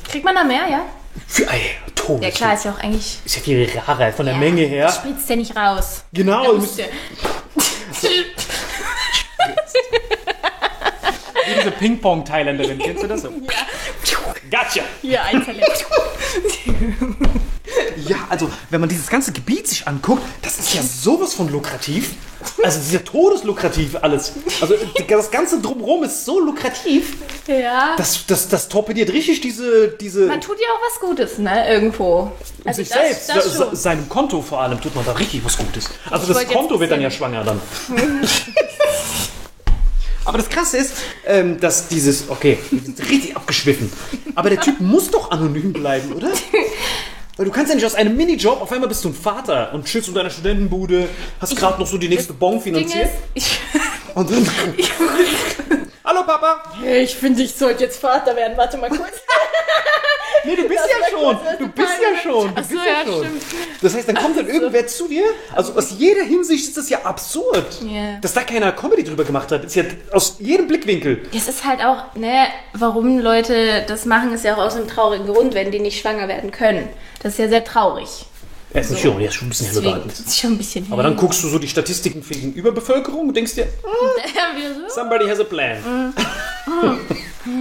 Kriegt 0.09 0.23
man 0.23 0.35
da 0.35 0.43
mehr, 0.43 0.67
ja? 0.69 0.81
für 1.27 1.49
Ei, 1.49 1.61
Todes. 1.95 2.23
Ja 2.23 2.31
klar, 2.31 2.53
ist 2.53 2.65
ja 2.65 2.71
auch 2.71 2.79
eigentlich... 2.79 3.19
Ist 3.25 3.35
ja 3.37 3.41
viel 3.41 3.69
rarer 3.85 4.13
von 4.13 4.25
der 4.25 4.35
ja, 4.35 4.39
Menge 4.39 4.61
her. 4.61 4.89
Spritzt 4.91 5.27
der 5.27 5.35
nicht 5.37 5.55
raus. 5.55 6.03
Genau. 6.13 6.45
Du 6.53 6.57
musst 6.59 6.77
du- 6.79 6.83
Wie 11.45 11.53
diese 11.59 11.71
Ping-Pong-Thailänderin, 11.71 12.77
kennst 12.79 13.03
du 13.03 13.07
das? 13.07 13.21
So? 13.23 13.29
Gotcha! 14.51 14.81
Hier, 15.01 15.23
ein 15.23 15.43
Talent. 15.43 15.85
Ja, 18.07 18.17
also, 18.29 18.49
wenn 18.69 18.79
man 18.79 18.89
dieses 18.89 19.07
ganze 19.07 19.31
Gebiet 19.31 19.67
sich 19.67 19.87
anguckt, 19.87 20.21
das 20.41 20.57
ist 20.59 20.73
ja 20.73 20.81
sowas 20.81 21.33
von 21.33 21.49
lukrativ. 21.51 22.11
Also, 22.63 22.77
das 22.77 22.87
ist 22.87 22.93
ja 22.93 22.99
todeslukrativ 22.99 23.97
alles. 24.01 24.33
Also, 24.61 24.75
das 25.07 25.31
ganze 25.31 25.59
Drumherum 25.59 26.03
ist 26.03 26.23
so 26.23 26.39
lukrativ, 26.39 27.17
Ja. 27.47 27.95
das, 27.97 28.25
das, 28.27 28.47
das 28.47 28.69
torpediert 28.69 29.11
richtig 29.11 29.41
diese. 29.41 29.89
diese 29.99 30.27
Man 30.27 30.39
tut 30.41 30.57
ja 30.59 30.67
auch 30.73 30.81
was 30.93 30.99
Gutes, 31.09 31.37
ne? 31.39 31.69
Irgendwo. 31.69 32.31
Also 32.63 32.81
sich 32.81 32.89
das, 32.89 33.25
selbst, 33.25 33.29
Das 33.29 33.55
schon. 33.55 33.75
seinem 33.75 34.07
Konto 34.09 34.41
vor 34.41 34.61
allem, 34.61 34.79
tut 34.81 34.95
man 34.95 35.05
da 35.05 35.13
richtig 35.13 35.43
was 35.43 35.57
Gutes. 35.57 35.89
Also, 36.09 36.31
Ich 36.31 36.37
das 36.45 36.47
Konto 36.47 36.79
wird 36.79 36.91
dann 36.91 37.01
ja 37.01 37.09
schwanger 37.11 37.43
dann. 37.43 37.59
Aber 40.25 40.37
das 40.39 40.49
Krasse 40.49 40.77
ist, 40.77 40.91
ähm, 41.25 41.57
dass 41.59 41.87
dieses, 41.87 42.29
okay, 42.29 42.57
richtig 43.09 43.37
abgeschwiffen. 43.37 43.91
Aber 44.35 44.49
der 44.49 44.59
Typ 44.59 44.81
muss 44.81 45.09
doch 45.09 45.31
anonym 45.31 45.71
bleiben, 45.71 46.11
oder? 46.11 46.27
Weil 47.37 47.45
du 47.45 47.51
kannst 47.51 47.69
ja 47.69 47.75
nicht 47.75 47.85
aus 47.85 47.93
einem 47.93 48.17
Minijob, 48.17 48.61
auf 48.61 48.71
einmal 48.71 48.89
bist 48.89 49.05
du 49.05 49.09
ein 49.09 49.13
Vater 49.13 49.71
und 49.73 49.85
chillst 49.85 50.09
in 50.09 50.15
deiner 50.15 50.31
Studentenbude, 50.31 51.07
hast 51.39 51.55
gerade 51.55 51.79
noch 51.79 51.85
so 51.85 51.99
die 51.99 52.09
nächste 52.09 52.33
Bon 52.33 52.53
Ding 52.53 52.61
finanziert. 52.61 53.09
ist, 53.35 53.45
ich, 53.45 53.59
Und 54.15 54.31
dann. 54.31 54.49
Hallo 56.03 56.23
Papa! 56.23 56.63
ich 56.83 57.15
finde, 57.15 57.43
ich 57.43 57.53
sollte 57.53 57.83
jetzt 57.83 57.99
Vater 58.01 58.35
werden. 58.35 58.57
Warte 58.57 58.77
mal 58.77 58.89
kurz. 58.89 59.01
Nee, 60.45 60.55
du 60.55 60.67
bist 60.67 60.81
ja 60.81 61.17
schon! 61.17 61.37
Du 61.59 61.67
bist 61.69 61.93
ja 62.01 62.21
schon! 62.21 62.53
Du 62.53 62.59
Achso, 62.59 62.69
bist 62.69 62.85
ja, 62.85 63.05
schon. 63.05 63.25
stimmt. 63.25 63.43
Das 63.81 63.95
heißt, 63.95 64.09
dann 64.09 64.15
kommt 64.15 64.37
dann 64.37 64.47
irgendwer 64.47 64.87
zu 64.87 65.07
dir. 65.07 65.25
Also 65.53 65.73
aus 65.73 65.95
jeder 65.97 66.23
Hinsicht 66.23 66.67
ist 66.67 66.77
das 66.77 66.89
ja 66.89 67.01
absurd. 67.03 67.81
Ja. 67.81 68.19
Dass 68.21 68.33
da 68.33 68.41
keiner 68.41 68.71
Comedy 68.71 69.03
drüber 69.03 69.23
gemacht 69.23 69.51
hat. 69.51 69.65
Ist 69.65 69.75
ja 69.75 69.83
aus 70.11 70.37
jedem 70.39 70.67
Blickwinkel. 70.67 71.23
Es 71.35 71.47
ist 71.47 71.65
halt 71.65 71.83
auch, 71.83 72.15
ne, 72.15 72.47
warum 72.73 73.19
Leute 73.19 73.85
das 73.87 74.05
machen, 74.05 74.33
ist 74.33 74.43
ja 74.45 74.55
auch 74.55 74.59
aus 74.59 74.75
einem 74.75 74.87
traurigen 74.87 75.27
Grund, 75.27 75.53
wenn 75.53 75.71
die 75.71 75.79
nicht 75.79 75.99
schwanger 75.99 76.27
werden 76.27 76.51
können. 76.51 76.89
Das 77.21 77.33
ist 77.33 77.39
ja 77.39 77.49
sehr 77.49 77.63
traurig. 77.63 78.25
Er 78.73 78.81
ist 78.81 78.91
nicht 78.91 79.01
schon, 79.01 79.21
ist 79.21 79.33
schon 79.33 79.47
ein 79.47 79.49
bisschen 79.49 79.67
Deswegen 79.73 80.07
das 80.07 80.19
ist 80.19 80.39
schon 80.39 80.51
ein 80.51 80.57
bisschen 80.57 80.87
Aber 80.91 81.01
dann 81.01 81.15
guckst 81.15 81.41
du 81.41 81.47
so 81.47 81.57
die 81.57 81.69
Statistiken 81.69 82.21
für 82.21 82.33
die 82.33 82.49
Überbevölkerung 82.49 83.29
und 83.29 83.33
denkst 83.35 83.55
dir, 83.55 83.67
ah, 83.85 84.89
somebody 84.93 85.25
has 85.27 85.39
a 85.39 85.45
plan. 85.45 86.13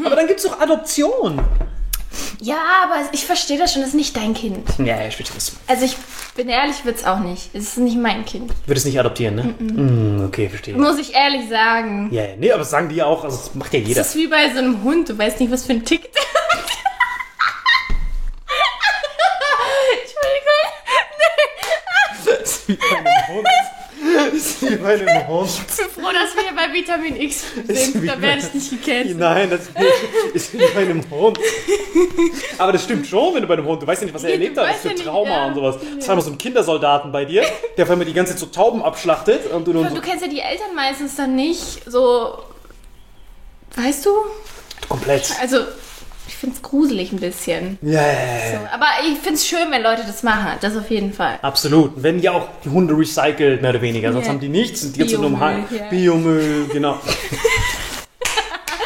Aber 0.05 0.17
dann 0.17 0.27
gibt 0.27 0.41
es 0.41 0.47
doch 0.47 0.61
Adoption. 0.61 1.41
Ja, 2.41 2.59
aber 2.85 2.97
ich 3.13 3.25
verstehe 3.25 3.59
das 3.59 3.73
schon, 3.73 3.83
das 3.83 3.91
ist 3.91 3.97
nicht 3.97 4.17
dein 4.17 4.35
Kind. 4.35 4.69
Ja, 4.79 5.01
ja, 5.01 5.07
ich 5.09 5.17
verstehe 5.17 5.37
das. 5.37 5.53
Also 5.67 5.85
ich 5.85 5.97
bin 6.35 6.49
ehrlich, 6.49 6.85
wird 6.85 6.97
es 6.99 7.05
auch 7.05 7.19
nicht. 7.19 7.51
Es 7.55 7.65
ist 7.65 7.79
nicht 7.79 7.97
mein 7.97 8.25
Kind. 8.25 8.53
Würde 8.67 8.79
es 8.79 8.85
nicht 8.85 8.99
adoptieren, 8.99 9.35
ne? 9.37 9.43
Mm, 9.59 10.25
okay, 10.27 10.49
verstehe. 10.49 10.77
Muss 10.77 10.99
ich 10.99 11.15
ehrlich 11.15 11.49
sagen. 11.49 12.09
Ja, 12.13 12.25
ja, 12.25 12.37
nee, 12.37 12.51
aber 12.51 12.61
das 12.61 12.71
sagen 12.71 12.89
die 12.89 12.97
ja 12.97 13.07
auch, 13.07 13.25
also 13.25 13.37
das 13.37 13.55
macht 13.55 13.73
ja 13.73 13.81
jeder. 13.81 14.01
Das 14.01 14.09
ist 14.09 14.17
wie 14.17 14.27
bei 14.27 14.51
so 14.53 14.59
einem 14.59 14.83
Hund, 14.83 15.09
du 15.09 15.17
weißt 15.17 15.41
nicht, 15.41 15.51
was 15.51 15.65
für 15.65 15.73
ein 15.73 15.85
Tick 15.85 16.13
der 16.13 16.23
hat. 16.23 16.27
Entschuldigung. 20.03 20.65
wie 22.67 22.77
bei 22.77 22.97
einem 22.99 23.29
Hund. 23.37 23.49
Das 24.27 24.35
ist 24.35 24.63
wie 24.63 24.77
bei. 24.77 24.95
Ich 24.95 25.01
bin 25.01 25.11
froh, 25.27 25.43
dass 26.13 26.35
wir 26.37 26.55
bei 26.55 26.73
Vitamin 26.73 27.21
X 27.21 27.45
Ist 27.67 27.93
sind. 27.93 28.09
Da 28.09 28.21
werde 28.21 28.43
ich 28.43 28.55
nicht 28.55 28.71
gecancelt. 28.71 29.19
Nein, 29.19 29.51
das 29.51 29.61
ist 30.35 30.53
wie 30.53 30.59
bei 30.59 30.81
einem 30.81 31.09
Hund. 31.11 31.39
Aber 32.59 32.73
das 32.73 32.85
stimmt 32.85 33.07
schon, 33.07 33.35
wenn 33.35 33.43
du 33.43 33.49
bei 33.49 33.55
einem 33.55 33.67
Hund, 33.67 33.83
du 33.83 33.87
weißt 33.87 34.03
ja 34.03 34.07
nicht, 34.07 34.15
was 34.15 34.25
er 34.25 34.31
Ja, 34.31 34.35
erlebt 34.35 34.57
hat, 34.59 34.65
was 34.65 34.73
weißt 34.73 34.83
für 34.83 34.89
nicht, 34.89 35.05
Trauma 35.05 35.31
ja. 35.31 35.47
und 35.47 35.55
sowas. 35.55 35.77
Das 35.97 36.09
war 36.09 36.15
immer 36.15 36.23
so 36.23 36.31
ein 36.31 36.39
Kindersoldaten 36.39 37.13
bei 37.13 37.25
dir, 37.25 37.45
der 37.77 37.85
auf 37.85 37.91
einmal 37.91 38.07
die 38.07 38.13
ganze 38.15 38.33
Zeit 38.33 38.41
so 38.41 38.47
Tauben 38.47 38.83
abschlachtet 38.83 39.51
und 39.51 39.69
Und 39.69 39.89
so 39.89 39.95
du 39.95 40.01
kennst 40.01 40.25
ja 40.25 40.31
die 40.31 40.41
Eltern 40.41 40.75
meistens 40.75 41.17
dann 41.17 41.35
nicht 41.37 41.83
so. 41.87 42.39
Weißt 43.77 44.07
du? 44.07 44.11
komplett. 44.89 45.33
Also, 45.41 45.59
finde 46.47 46.59
es 46.59 46.63
gruselig 46.63 47.13
ein 47.13 47.19
bisschen. 47.19 47.79
Ja, 47.83 48.01
ja, 48.01 48.53
ja. 48.53 48.71
Aber 48.73 48.87
ich 49.03 49.19
finde 49.19 49.35
es 49.35 49.47
schön, 49.47 49.69
wenn 49.71 49.83
Leute 49.83 50.03
das 50.07 50.23
machen. 50.23 50.53
Das 50.61 50.77
auf 50.77 50.89
jeden 50.91 51.13
Fall. 51.13 51.41
Absolut. 51.43 51.93
Wenn 51.97 52.21
ja 52.21 52.33
auch 52.33 52.47
die 52.65 52.69
Hunde 52.69 52.97
recycelt, 52.97 53.63
mehr 53.63 53.71
oder 53.71 53.83
weniger. 53.83 54.13
Sonst 54.13 54.29
haben 54.29 54.39
die 54.39 54.49
nichts. 54.49 54.93
Die 54.93 54.99
ganze 55.01 55.21
Zeit 55.21 55.29
nur 55.29 55.41
im 55.41 55.91
Biomüll, 55.91 56.69
genau. 56.73 57.01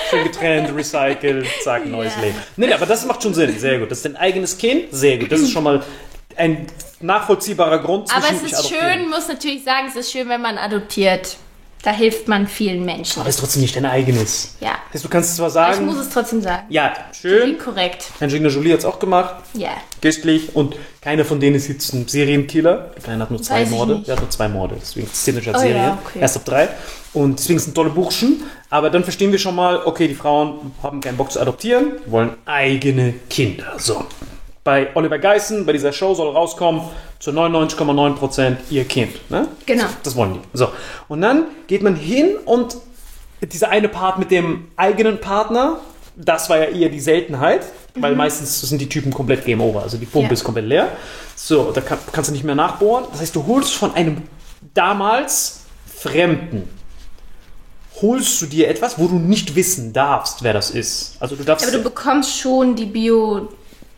Schön 0.08 0.24
getrennt, 0.24 0.74
recycelt, 0.74 1.46
zack, 1.62 1.86
neues. 1.86 2.16
Leben. 2.16 2.34
Nee, 2.56 2.72
aber 2.72 2.86
das 2.86 3.04
macht 3.04 3.22
schon 3.22 3.34
Sinn. 3.34 3.56
Sehr 3.58 3.78
gut. 3.78 3.90
Das 3.90 3.98
ist 3.98 4.06
dein 4.06 4.16
eigenes 4.16 4.56
Kind. 4.56 4.84
Sehr 4.90 5.18
gut. 5.18 5.30
Das 5.30 5.40
ist 5.40 5.50
schon 5.50 5.62
mal 5.62 5.82
ein 6.36 6.66
nachvollziehbarer 7.00 7.80
Grund 7.80 8.08
Aber 8.14 8.24
es 8.30 8.42
ist 8.42 8.68
schön, 8.68 9.08
muss 9.10 9.28
natürlich 9.28 9.64
sagen, 9.64 9.86
es 9.88 9.96
ist 9.96 10.10
schön, 10.10 10.28
wenn 10.30 10.40
man 10.40 10.56
adoptiert. 10.56 11.36
Da 11.82 11.92
hilft 11.92 12.28
man 12.28 12.46
vielen 12.46 12.84
Menschen. 12.84 13.20
Aber 13.20 13.28
es 13.30 13.36
ist 13.36 13.40
trotzdem 13.40 13.62
nicht 13.62 13.74
dein 13.74 13.86
eigenes. 13.86 14.56
Ja. 14.60 14.72
Das 14.92 14.94
heißt, 14.96 15.04
du 15.04 15.08
kannst 15.08 15.36
zwar 15.36 15.56
Aber 15.56 15.74
ich 15.74 15.80
muss 15.80 15.94
sagen, 15.94 16.06
es 16.08 16.12
trotzdem 16.12 16.42
sagen. 16.42 16.66
ja, 16.68 16.92
schön. 17.18 17.56
Korrekt. 17.58 18.10
Angelina 18.20 18.48
Jolie 18.50 18.72
hat 18.74 18.80
es 18.80 18.84
auch 18.84 18.98
gemacht. 18.98 19.36
Ja. 19.54 19.70
Gestlich. 20.02 20.54
Und 20.54 20.76
keiner 21.00 21.24
von 21.24 21.40
denen 21.40 21.56
ist 21.56 21.68
jetzt 21.68 21.94
ein 21.94 22.06
Serienkiller. 22.06 22.90
Der 22.96 23.02
Kleine 23.02 23.22
hat 23.22 23.30
nur 23.30 23.40
zwei 23.40 23.62
Weiß 23.62 23.70
Morde. 23.70 23.94
nicht. 23.94 24.08
Der 24.08 24.16
hat 24.16 24.20
nur 24.22 24.30
zwei 24.30 24.48
Morde. 24.48 24.76
Deswegen 24.78 25.06
ist 25.06 25.26
es 25.26 25.34
als 25.48 25.56
Oh 25.56 25.60
Serie. 25.60 25.76
ja, 25.76 25.98
okay. 26.04 26.18
Erst 26.20 26.36
ab 26.36 26.44
drei. 26.44 26.68
Und 27.14 27.38
deswegen 27.38 27.58
sind 27.58 27.74
tolle 27.74 27.90
Burschen. 27.90 28.42
Aber 28.68 28.90
dann 28.90 29.02
verstehen 29.02 29.32
wir 29.32 29.38
schon 29.38 29.56
mal, 29.56 29.80
okay, 29.84 30.06
die 30.06 30.14
Frauen 30.14 30.72
haben 30.82 31.00
keinen 31.00 31.16
Bock 31.16 31.32
zu 31.32 31.40
adoptieren, 31.40 31.92
die 32.06 32.10
wollen 32.10 32.34
eigene 32.44 33.14
Kinder. 33.30 33.72
So. 33.78 34.04
Bei 34.62 34.94
Oliver 34.94 35.18
Geissen, 35.18 35.64
bei 35.64 35.72
dieser 35.72 35.92
Show 35.92 36.14
soll 36.14 36.28
rauskommen, 36.32 36.82
zu 37.20 37.30
99,9% 37.30 38.56
ihr 38.70 38.84
Kind. 38.84 39.30
Ne? 39.30 39.46
Genau. 39.66 39.84
So, 39.84 39.88
das 40.02 40.16
wollen 40.16 40.34
die. 40.34 40.40
So. 40.54 40.68
Und 41.06 41.20
dann 41.20 41.44
geht 41.68 41.82
man 41.82 41.94
hin 41.94 42.36
und 42.44 42.76
dieser 43.40 43.68
eine 43.68 43.88
Part 43.88 44.18
mit 44.18 44.30
dem 44.30 44.68
eigenen 44.76 45.20
Partner, 45.20 45.78
das 46.16 46.50
war 46.50 46.58
ja 46.58 46.64
eher 46.64 46.88
die 46.88 47.00
Seltenheit, 47.00 47.62
weil 47.94 48.14
meistens 48.16 48.60
sind 48.62 48.80
die 48.80 48.88
Typen 48.88 49.12
komplett 49.12 49.44
Game 49.44 49.60
Over. 49.60 49.82
Also 49.82 49.96
die 49.96 50.06
Pumpe 50.06 50.28
Ja. 50.28 50.32
ist 50.32 50.44
komplett 50.44 50.66
leer. 50.66 50.88
So, 51.36 51.70
da 51.72 51.80
kann, 51.80 51.98
kannst 52.12 52.30
du 52.30 52.32
nicht 52.34 52.44
mehr 52.44 52.54
nachbohren. 52.54 53.04
Das 53.12 53.20
heißt, 53.20 53.36
du 53.36 53.46
holst 53.46 53.74
von 53.74 53.94
einem 53.94 54.22
damals 54.74 55.60
Fremden, 55.86 56.68
holst 58.00 58.40
du 58.40 58.46
dir 58.46 58.68
etwas, 58.68 58.98
wo 58.98 59.06
du 59.06 59.16
nicht 59.18 59.54
wissen 59.54 59.92
darfst, 59.92 60.42
wer 60.42 60.54
das 60.54 60.70
ist. 60.70 61.16
Also 61.20 61.36
du 61.36 61.44
darfst... 61.44 61.66
Aber 61.66 61.76
du 61.76 61.82
bekommst 61.82 62.38
schon 62.38 62.74
die 62.74 62.86
Bio, 62.86 63.48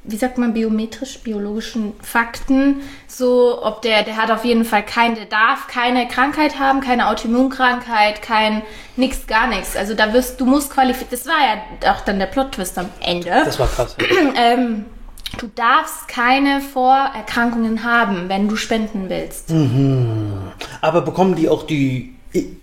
wie 0.05 0.17
sagt 0.17 0.37
man, 0.37 0.53
biometrisch, 0.53 1.19
biologischen 1.21 1.93
Fakten. 2.03 2.81
So, 3.07 3.63
ob 3.63 3.83
der, 3.83 4.03
der 4.03 4.17
hat 4.17 4.31
auf 4.31 4.45
jeden 4.45 4.65
Fall 4.65 4.85
kein, 4.85 5.15
der 5.15 5.27
darf 5.27 5.69
keine 5.69 6.09
Krankheit 6.09 6.59
haben, 6.59 6.81
keine 6.81 7.09
Autoimmunkrankheit, 7.09 8.21
kein 8.21 8.63
nix, 8.97 9.27
gar 9.27 9.47
nichts. 9.47 9.77
Also 9.77 9.95
da 9.95 10.13
wirst, 10.13 10.41
du 10.41 10.47
musst 10.47 10.71
qualifiziert, 10.71 11.13
das 11.13 11.27
war 11.27 11.35
ja 11.35 11.93
auch 11.93 12.01
dann 12.01 12.19
der 12.19 12.27
Plot-Twist 12.27 12.79
am 12.79 12.89
Ende. 13.01 13.31
das 13.45 13.59
war 13.61 13.69
krass. 13.69 13.97
ähm, 14.37 14.87
du 15.39 15.49
darfst 15.55 16.09
keine 16.09 16.61
Vorerkrankungen 16.61 17.85
haben, 17.85 18.29
wenn 18.29 18.49
du 18.49 18.57
spenden 18.57 19.09
willst. 19.09 19.53
Aber 20.81 21.03
bekommen 21.03 21.37
die 21.37 21.49
auch 21.49 21.63
die 21.63 22.17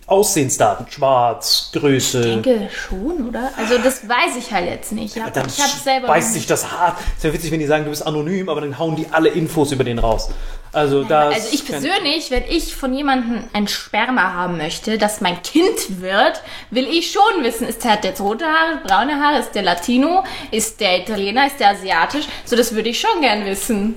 Aussehensdaten? 0.09 0.85
Schwarz, 0.89 1.69
Größe... 1.73 2.19
Ich 2.19 2.41
denke 2.41 2.69
schon, 2.71 3.27
oder? 3.29 3.51
Also 3.57 3.77
das 3.77 4.07
weiß 4.07 4.37
ich 4.37 4.51
halt 4.51 4.69
jetzt 4.69 4.91
nicht. 4.91 5.15
Ja, 5.15 5.27
ich 5.27 5.37
hab's 5.37 5.83
selber 5.83 6.07
beißt 6.07 6.33
sich 6.33 6.45
das 6.45 6.71
hart. 6.71 6.97
Es 7.17 7.23
wäre 7.23 7.33
witzig, 7.33 7.51
wenn 7.51 7.59
die 7.59 7.65
sagen, 7.65 7.83
du 7.83 7.89
bist 7.89 8.05
anonym, 8.05 8.49
aber 8.49 8.61
dann 8.61 8.77
hauen 8.77 8.95
die 8.95 9.07
alle 9.11 9.29
Infos 9.29 9.71
über 9.71 9.83
den 9.83 9.99
raus. 9.99 10.29
Also, 10.71 11.03
da 11.03 11.29
Also 11.29 11.49
ich 11.51 11.65
persönlich, 11.65 12.29
wenn 12.29 12.43
ich 12.47 12.75
von 12.75 12.93
jemandem 12.93 13.43
ein 13.53 13.67
Sperma 13.67 14.33
haben 14.33 14.57
möchte, 14.57 14.99
das 14.99 15.19
mein 15.19 15.41
Kind 15.41 16.01
wird, 16.01 16.41
will 16.69 16.87
ich 16.87 17.11
schon 17.11 17.43
wissen, 17.43 17.67
ist 17.67 17.83
der, 17.83 17.93
hat 17.93 18.03
jetzt 18.03 18.21
rote 18.21 18.45
Haare, 18.45 18.79
braune 18.85 19.19
Haare, 19.19 19.39
ist 19.39 19.55
der 19.55 19.63
Latino, 19.63 20.23
ist 20.51 20.79
der 20.79 20.99
Italiener, 20.99 21.47
ist 21.47 21.59
der 21.59 21.71
asiatisch? 21.71 22.25
So, 22.45 22.55
das 22.55 22.75
würde 22.75 22.89
ich 22.89 22.99
schon 22.99 23.21
gern 23.21 23.45
wissen. 23.45 23.95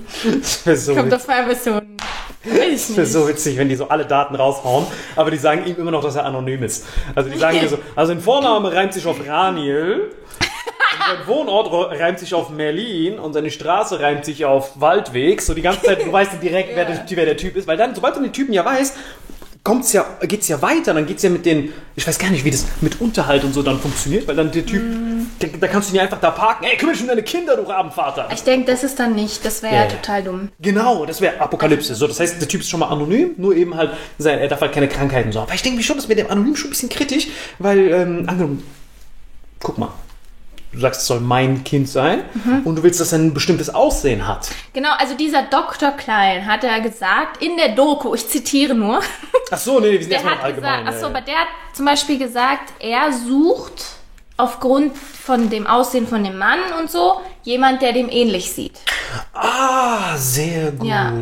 Das 0.65 0.85
so 0.85 0.95
Kommt 0.95 1.13
auf 1.13 1.29
einmal 1.29 1.55
so 1.55 1.73
ein 1.73 1.97
Das 2.43 2.95
wäre 2.95 3.07
so 3.07 3.27
witzig, 3.27 3.57
wenn 3.57 3.69
die 3.69 3.75
so 3.75 3.87
alle 3.87 4.05
Daten 4.05 4.35
raushauen, 4.35 4.85
aber 5.15 5.31
die 5.31 5.37
sagen 5.37 5.65
ihm 5.65 5.77
immer 5.77 5.91
noch, 5.91 6.02
dass 6.03 6.15
er 6.15 6.25
anonym 6.25 6.63
ist. 6.63 6.85
Also 7.15 7.29
die 7.29 7.37
sagen 7.37 7.59
dir 7.59 7.69
so, 7.69 7.79
also 7.95 8.11
ein 8.11 8.19
Vorname 8.19 8.73
reimt 8.73 8.93
sich 8.93 9.05
auf 9.05 9.25
Raniel, 9.27 10.11
sein 11.07 11.27
Wohnort 11.27 11.99
reimt 11.99 12.19
sich 12.19 12.33
auf 12.33 12.49
Merlin 12.49 13.19
und 13.19 13.33
seine 13.33 13.51
Straße 13.51 13.99
reimt 13.99 14.25
sich 14.25 14.45
auf 14.45 14.79
Waldweg. 14.79 15.41
So 15.41 15.53
die 15.53 15.61
ganze 15.61 15.81
Zeit, 15.83 16.05
du 16.05 16.11
weißt 16.11 16.41
direkt, 16.41 16.75
wer, 16.75 16.85
der, 16.85 17.05
wer 17.07 17.25
der 17.25 17.37
Typ 17.37 17.55
ist, 17.55 17.67
weil 17.67 17.77
dann, 17.77 17.95
sobald 17.95 18.15
du 18.15 18.21
den 18.21 18.33
Typen 18.33 18.53
ja 18.53 18.63
weißt, 18.63 18.95
kommt's 19.63 19.93
ja, 19.93 20.05
geht's 20.23 20.49
ja 20.49 20.61
weiter, 20.61 20.93
dann 20.93 21.05
geht's 21.05 21.23
ja 21.23 21.29
mit 21.29 21.45
den, 21.45 21.71
ich 21.95 22.05
weiß 22.05 22.19
gar 22.19 22.29
nicht, 22.29 22.43
wie 22.43 22.51
das 22.51 22.65
mit 22.81 22.99
Unterhalt 22.99 23.43
und 23.45 23.53
so 23.53 23.61
dann 23.61 23.79
funktioniert, 23.79 24.27
weil 24.27 24.35
dann 24.35 24.51
der 24.51 24.65
Typ, 24.65 24.81
der, 25.41 25.49
da 25.57 25.67
kannst 25.67 25.89
du 25.89 25.95
ihn 25.95 26.01
einfach 26.01 26.19
da 26.19 26.31
parken, 26.31 26.65
ey, 26.65 26.75
kümmere 26.75 26.93
dich 26.95 27.01
um 27.03 27.07
deine 27.07 27.23
Kinder, 27.23 27.55
du 27.55 27.63
Rabenvater. 27.63 28.27
Ich 28.33 28.43
denke, 28.43 28.69
das 28.69 28.83
ist 28.83 28.99
dann 28.99 29.15
nicht. 29.15 29.45
Das 29.45 29.63
wäre 29.63 29.73
Ja, 29.73 29.81
ja. 29.83 29.87
total 29.87 30.23
dumm. 30.23 30.49
Genau, 30.59 31.05
das 31.05 31.21
wäre 31.21 31.39
Apokalypse. 31.39 31.95
So, 31.95 32.07
das 32.07 32.19
heißt, 32.19 32.41
der 32.41 32.47
Typ 32.47 32.59
ist 32.61 32.69
schon 32.69 32.81
mal 32.81 32.87
anonym, 32.89 33.35
nur 33.37 33.55
eben 33.55 33.75
halt, 33.75 33.91
sein, 34.17 34.39
er 34.39 34.49
darf 34.49 34.59
halt 34.59 34.73
keine 34.73 34.89
Krankheiten 34.89 35.31
so. 35.31 35.39
Aber 35.39 35.53
ich 35.53 35.61
denke 35.61 35.77
mir 35.77 35.83
schon, 35.83 35.95
das 35.95 36.07
mit 36.09 36.17
dem 36.17 36.29
Anonym 36.29 36.55
schon 36.57 36.67
ein 36.67 36.71
bisschen 36.71 36.89
kritisch, 36.89 37.27
weil, 37.59 37.79
ähm, 37.91 38.23
angenommen, 38.27 38.63
guck 39.61 39.77
mal, 39.77 39.93
du 40.73 40.79
sagst, 40.79 41.01
es 41.01 41.07
soll 41.07 41.19
mein 41.19 41.63
Kind 41.63 41.87
sein 41.87 42.23
und 42.65 42.75
du 42.75 42.83
willst, 42.83 42.99
dass 42.99 43.13
er 43.13 43.19
ein 43.19 43.33
bestimmtes 43.33 43.69
Aussehen 43.73 44.27
hat. 44.27 44.49
Genau, 44.73 44.89
also 44.97 45.15
dieser 45.15 45.43
Dr. 45.43 45.91
Klein 45.91 46.45
hat 46.45 46.63
ja 46.63 46.79
gesagt, 46.79 47.41
in 47.41 47.55
der 47.57 47.69
Doku, 47.69 48.13
ich 48.15 48.27
zitiere 48.27 48.73
nur, 48.73 48.99
Ach 49.51 49.57
so, 49.57 49.79
nee, 49.79 49.91
wir 49.91 50.01
sind 50.01 50.11
erstmal 50.11 50.37
allgemein. 50.39 50.85
gesagt, 50.85 50.87
achso, 50.87 50.97
ja, 50.97 51.01
ja. 51.01 51.07
aber 51.17 51.21
der 51.21 51.35
hat 51.35 51.47
zum 51.73 51.85
Beispiel 51.85 52.17
gesagt, 52.17 52.73
er 52.79 53.13
sucht 53.13 53.85
aufgrund 54.35 54.97
von 54.97 55.49
dem 55.49 55.67
Aussehen 55.67 56.07
von 56.07 56.23
dem 56.23 56.37
Mann 56.37 56.59
und 56.79 56.89
so 56.89 57.21
jemand, 57.43 57.81
der 57.81 57.93
dem 57.93 58.09
ähnlich 58.09 58.51
sieht. 58.51 58.79
Ah, 59.33 60.17
sehr 60.17 60.71
gut. 60.71 60.87
Ja. 60.87 61.13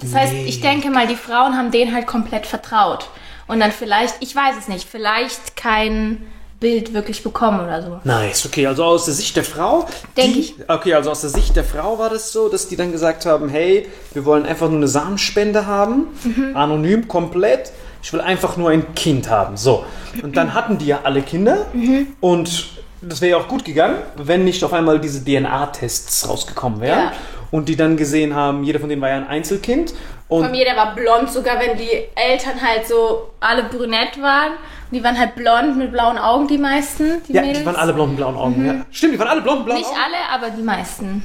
Das 0.00 0.14
heißt, 0.14 0.32
ich 0.34 0.60
denke 0.60 0.90
mal, 0.90 1.06
die 1.06 1.16
Frauen 1.16 1.56
haben 1.56 1.70
den 1.70 1.94
halt 1.94 2.06
komplett 2.06 2.46
vertraut. 2.46 3.08
Und 3.46 3.60
dann 3.60 3.72
vielleicht, 3.72 4.14
ich 4.20 4.34
weiß 4.34 4.56
es 4.58 4.68
nicht, 4.68 4.88
vielleicht 4.88 5.56
kein 5.56 6.26
Bild 6.60 6.92
wirklich 6.94 7.22
bekommen 7.22 7.60
oder 7.60 7.82
so. 7.82 8.00
Nice, 8.04 8.44
okay, 8.46 8.66
also 8.66 8.84
aus 8.84 9.06
der 9.06 9.14
Sicht 9.14 9.34
der 9.34 9.44
Frau. 9.44 9.86
Denk 10.16 10.34
die, 10.34 10.40
ich. 10.40 10.54
Okay, 10.68 10.94
also 10.94 11.10
aus 11.10 11.22
der 11.22 11.30
Sicht 11.30 11.56
der 11.56 11.64
Frau 11.64 11.98
war 11.98 12.10
das 12.10 12.32
so, 12.32 12.48
dass 12.48 12.68
die 12.68 12.76
dann 12.76 12.92
gesagt 12.92 13.24
haben, 13.26 13.48
hey, 13.48 13.88
wir 14.12 14.24
wollen 14.26 14.44
einfach 14.46 14.68
nur 14.68 14.76
eine 14.76 14.88
Samenspende 14.88 15.66
haben, 15.66 16.08
Mhm. 16.24 16.54
anonym, 16.56 17.08
komplett. 17.08 17.72
Ich 18.02 18.12
will 18.12 18.20
einfach 18.20 18.56
nur 18.56 18.70
ein 18.70 18.94
Kind 18.94 19.28
haben. 19.30 19.56
So. 19.56 19.84
Und 20.22 20.36
dann 20.36 20.54
hatten 20.54 20.78
die 20.78 20.86
ja 20.86 21.00
alle 21.04 21.22
Kinder 21.22 21.66
Mhm. 21.72 22.08
und 22.20 22.66
das 23.02 23.20
wäre 23.22 23.38
ja 23.38 23.42
auch 23.42 23.48
gut 23.48 23.64
gegangen, 23.64 23.96
wenn 24.16 24.44
nicht 24.44 24.62
auf 24.62 24.74
einmal 24.74 24.98
diese 25.00 25.24
DNA-Tests 25.24 26.28
rausgekommen 26.28 26.80
wären. 26.82 26.98
Ja. 27.04 27.12
Und 27.50 27.68
die 27.68 27.76
dann 27.76 27.96
gesehen 27.96 28.34
haben, 28.34 28.62
jeder 28.64 28.78
von 28.78 28.88
denen 28.88 29.00
war 29.02 29.08
ja 29.08 29.16
ein 29.16 29.26
Einzelkind. 29.26 29.94
Und 30.30 30.42
Bei 30.42 30.48
mir, 30.48 30.64
der 30.64 30.76
war 30.76 30.94
blond, 30.94 31.30
sogar 31.30 31.58
wenn 31.60 31.76
die 31.76 31.90
Eltern 32.14 32.60
halt 32.62 32.86
so 32.86 33.30
alle 33.40 33.64
brünett 33.64 34.20
waren. 34.22 34.52
Und 34.52 34.96
die 34.96 35.04
waren 35.04 35.18
halt 35.18 35.34
blond 35.34 35.76
mit 35.76 35.92
blauen 35.92 36.16
Augen, 36.18 36.46
die 36.48 36.56
meisten, 36.58 37.20
die 37.28 37.32
ja, 37.34 37.42
Mädels. 37.42 37.58
die 37.60 37.66
waren 37.66 37.76
alle 37.76 37.92
blonden 37.92 38.16
blauen 38.16 38.36
Augen. 38.36 38.64
Ja. 38.66 38.86
Stimmt, 38.90 39.14
die 39.14 39.18
waren 39.18 39.28
alle 39.28 39.42
blonden 39.42 39.64
blauen 39.64 39.78
Nicht 39.78 39.90
Augen. 39.90 39.98
alle, 40.02 40.16
aber 40.44 40.56
die 40.56 40.62
meisten. 40.62 41.24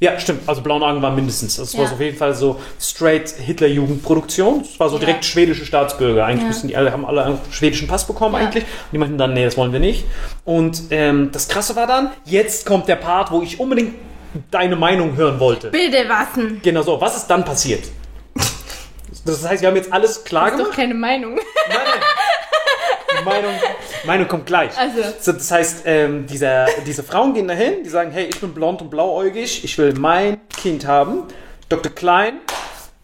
Ja, 0.00 0.18
stimmt. 0.18 0.48
Also 0.48 0.62
blauen 0.62 0.82
Augen 0.82 1.00
waren 1.00 1.14
mindestens. 1.14 1.56
Das 1.56 1.74
war 1.74 1.82
Ja. 1.84 1.88
so 1.88 1.94
auf 1.94 2.00
jeden 2.00 2.16
Fall 2.18 2.34
so 2.34 2.60
straight 2.80 3.28
Hitler-Jugendproduktion. 3.30 4.60
Das 4.62 4.80
war 4.80 4.88
so 4.88 4.96
Ja. 4.96 5.00
direkt 5.06 5.24
schwedische 5.24 5.64
Staatsbürger. 5.64 6.24
Eigentlich 6.26 6.42
Ja. 6.42 6.48
müssen 6.48 6.68
die 6.68 6.76
alle, 6.76 6.92
haben 6.92 7.04
alle 7.06 7.24
einen 7.24 7.38
schwedischen 7.50 7.88
Pass 7.88 8.06
bekommen 8.06 8.34
eigentlich. 8.34 8.64
Und 8.64 8.92
die 8.92 8.98
meinten 8.98 9.16
dann, 9.18 9.32
nee, 9.32 9.44
das 9.44 9.56
wollen 9.56 9.72
wir 9.72 9.80
nicht. 9.80 10.04
Und 10.44 10.82
ähm, 10.90 11.30
das 11.32 11.48
Krasse 11.48 11.76
war 11.76 11.86
dann, 11.86 12.10
jetzt 12.24 12.66
kommt 12.66 12.88
der 12.88 12.96
Part, 12.96 13.30
wo 13.30 13.42
ich 13.42 13.60
unbedingt 13.60 13.94
deine 14.50 14.76
Meinung 14.76 15.16
hören 15.16 15.38
wollte. 15.40 15.68
Bilde 15.68 16.08
wassen. 16.08 16.60
Genau 16.62 16.82
so. 16.82 17.00
Was 17.00 17.16
ist 17.16 17.26
dann 17.28 17.44
passiert? 17.44 17.84
Das 19.24 19.46
heißt, 19.46 19.62
wir 19.62 19.68
haben 19.68 19.76
jetzt 19.76 19.92
alles 19.92 20.24
klar 20.24 20.44
Das 20.46 20.52
ist 20.54 20.58
doch 20.58 20.64
gemacht. 20.66 20.76
keine 20.78 20.94
Meinung. 20.94 21.34
Nein, 21.34 21.44
nein. 21.68 23.24
Meinung, 23.24 23.52
Meinung 24.04 24.26
kommt 24.28 24.46
gleich. 24.46 24.76
Also. 24.76 24.98
So, 25.20 25.32
das 25.32 25.50
heißt, 25.50 25.82
ähm, 25.84 26.26
dieser, 26.26 26.66
diese 26.86 27.02
Frauen 27.04 27.34
gehen 27.34 27.46
dahin, 27.46 27.84
die 27.84 27.88
sagen, 27.88 28.10
hey, 28.10 28.24
ich 28.24 28.40
bin 28.40 28.52
blond 28.52 28.80
und 28.82 28.90
blauäugig, 28.90 29.62
ich 29.64 29.78
will 29.78 29.92
mein 29.94 30.40
Kind 30.48 30.86
haben. 30.86 31.24
Dr. 31.68 31.92
Klein, 31.92 32.38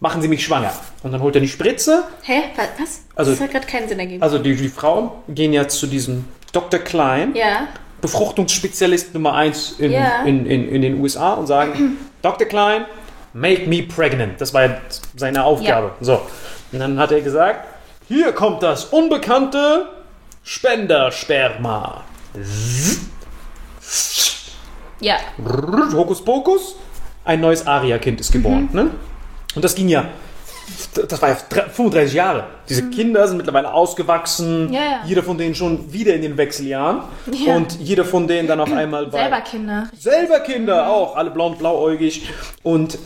machen 0.01 0.21
Sie 0.21 0.27
mich 0.27 0.43
schwanger. 0.43 0.73
Und 1.03 1.13
dann 1.13 1.21
holt 1.21 1.35
er 1.35 1.41
die 1.41 1.47
Spritze. 1.47 2.03
Hä? 2.23 2.41
Was? 2.55 2.67
was? 2.79 3.01
Also- 3.15 3.31
das 3.31 3.39
hat 3.41 3.51
gerade 3.51 3.67
keinen 3.67 3.87
Sinn 3.87 3.99
ergeben. 3.99 4.21
Also 4.21 4.39
die, 4.39 4.55
die 4.55 4.67
Frauen 4.67 5.11
gehen 5.29 5.53
ja 5.53 5.67
zu 5.69 5.87
diesem 5.87 6.25
Dr. 6.51 6.79
Klein, 6.81 7.33
ja. 7.35 7.67
Befruchtungsspezialist 8.01 9.13
Nummer 9.13 9.35
1 9.35 9.79
in, 9.79 9.91
Ja. 9.91 10.23
in, 10.23 10.45
in, 10.45 10.67
in 10.69 10.81
den 10.81 10.99
USA 10.99 11.33
und 11.33 11.47
sagen, 11.47 11.97
Dr. 12.21 12.47
Klein, 12.47 12.85
make 13.33 13.67
me 13.67 13.83
pregnant. 13.83 14.39
Das 14.39 14.53
war 14.53 14.65
ja 14.65 14.77
seine 15.15 15.43
Aufgabe. 15.43 15.91
So. 16.01 16.21
Und 16.71 16.79
dann 16.79 16.99
hat 16.99 17.11
er 17.11 17.21
gesagt, 17.21 17.65
hier 18.07 18.31
kommt 18.31 18.63
das 18.63 18.85
unbekannte 18.85 19.87
Spendersperma. 20.43 22.03
Ja. 24.99 25.17
Hokus 25.93 26.23
Pokus, 26.23 26.75
ein 27.23 27.41
neues 27.41 27.65
Aria-Kind 27.65 28.19
ist 28.19 28.31
geboren. 28.31 28.69
Mhm. 28.71 28.75
Ne? 28.75 28.91
Und 29.55 29.63
das 29.63 29.75
ging 29.75 29.89
ja, 29.89 30.05
das 31.07 31.21
war 31.21 31.29
ja 31.29 31.37
dre- 31.49 31.69
35 31.69 32.13
Jahre. 32.13 32.43
Diese 32.67 32.89
Kinder 32.89 33.27
sind 33.27 33.37
mittlerweile 33.37 33.73
ausgewachsen, 33.73 34.67
Mhm. 34.67 34.73
Ja, 34.73 34.81
ja. 34.81 34.99
jeder 35.05 35.23
von 35.23 35.37
denen 35.37 35.55
schon 35.55 35.91
wieder 35.93 36.13
in 36.13 36.21
den 36.21 36.37
Wechseljahren 36.37 37.01
Ja. 37.31 37.55
und 37.55 37.79
jeder 37.79 38.05
von 38.05 38.27
denen 38.27 38.47
dann 38.47 38.59
auf 38.59 38.71
einmal 38.73 39.07
bei 39.07 39.19
Selber 39.21 39.41
Kinder. 39.41 39.89
selber 39.97 40.39
Kinder 40.41 40.87
auch, 40.89 41.15
alle 41.15 41.31
blond, 41.31 41.59
blauäugig 41.59 42.29
und 42.63 42.97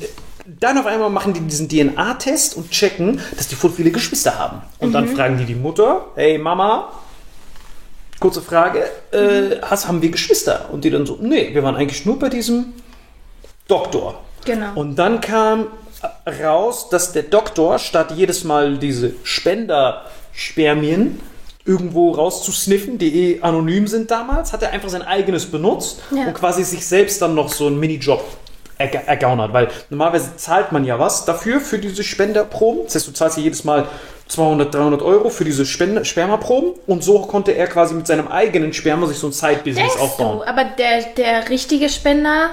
dann 0.59 0.77
auf 0.77 0.85
einmal 0.85 1.09
machen 1.09 1.33
die 1.33 1.39
diesen 1.39 1.69
DNA-Test 1.69 2.57
und 2.57 2.69
checken, 2.69 3.21
dass 3.37 3.47
die 3.47 3.55
voll 3.55 3.69
viele 3.71 3.91
Geschwister 3.91 4.37
haben. 4.37 4.61
Und 4.79 4.91
dann 4.91 5.07
fragen 5.07 5.37
die 5.37 5.45
die 5.45 5.55
Mutter, 5.55 6.05
hey 6.15 6.37
Mama, 6.37 6.89
kurze 8.19 8.41
Frage, 8.41 8.83
äh, 9.11 9.61
hast, 9.61 9.87
haben 9.87 10.01
wir 10.01 10.09
Geschwister? 10.11 10.65
Und 10.71 10.83
die 10.83 10.89
dann 10.89 11.05
so, 11.05 11.17
nee, 11.21 11.49
wir 11.53 11.63
waren 11.63 11.75
eigentlich 11.77 12.05
nur 12.05 12.19
bei 12.19 12.27
diesem 12.29 12.73
Doktor. 13.67 14.19
Genau. 14.45 14.71
Und 14.75 14.95
dann 14.97 15.21
kam 15.21 15.67
raus, 16.41 16.89
dass 16.89 17.11
der 17.11 17.23
Doktor, 17.23 17.79
statt 17.79 18.11
jedes 18.15 18.43
Mal 18.43 18.77
diese 18.77 19.13
Spenderspermien 19.23 21.19
irgendwo 21.65 22.11
rauszusniffen, 22.11 22.97
die 22.97 23.33
eh 23.35 23.41
anonym 23.41 23.87
sind 23.87 24.11
damals, 24.11 24.51
hat 24.51 24.61
er 24.63 24.71
einfach 24.71 24.89
sein 24.89 25.01
eigenes 25.01 25.45
benutzt 25.45 26.01
Ja. 26.11 26.25
und 26.27 26.33
quasi 26.33 26.63
sich 26.63 26.85
selbst 26.85 27.21
dann 27.21 27.35
noch 27.35 27.49
so 27.51 27.67
einen 27.67 27.79
Minijob 27.79 28.21
erga- 28.77 29.05
ergaunert. 29.05 29.53
Weil 29.53 29.69
normalerweise 29.89 30.35
zahlt 30.35 30.73
man 30.73 30.83
ja 30.83 30.99
was 30.99 31.23
dafür, 31.23 31.61
für 31.61 31.79
diese 31.79 32.03
Spenderproben. 32.03 32.83
Das 32.85 32.95
heißt, 32.95 33.07
du 33.07 33.11
zahlst 33.13 33.37
ja 33.37 33.43
jedes 33.43 33.63
Mal 33.63 33.87
200, 34.27 34.73
300 34.73 35.01
Euro 35.01 35.29
für 35.29 35.45
diese 35.45 35.65
Spende 35.65 36.03
Spermaproben 36.03 36.73
und 36.87 37.03
so 37.03 37.19
konnte 37.21 37.51
er 37.51 37.67
quasi 37.67 37.93
mit 37.93 38.07
seinem 38.07 38.27
eigenen 38.27 38.73
Sperma 38.73 39.05
sich 39.07 39.17
so 39.19 39.27
ein 39.27 39.33
Side-Business 39.33 39.95
aufbauen. 39.97 40.39
du, 40.39 40.43
aber 40.47 40.65
der, 40.65 41.03
der 41.15 41.49
richtige 41.49 41.87
Spender, 41.87 42.49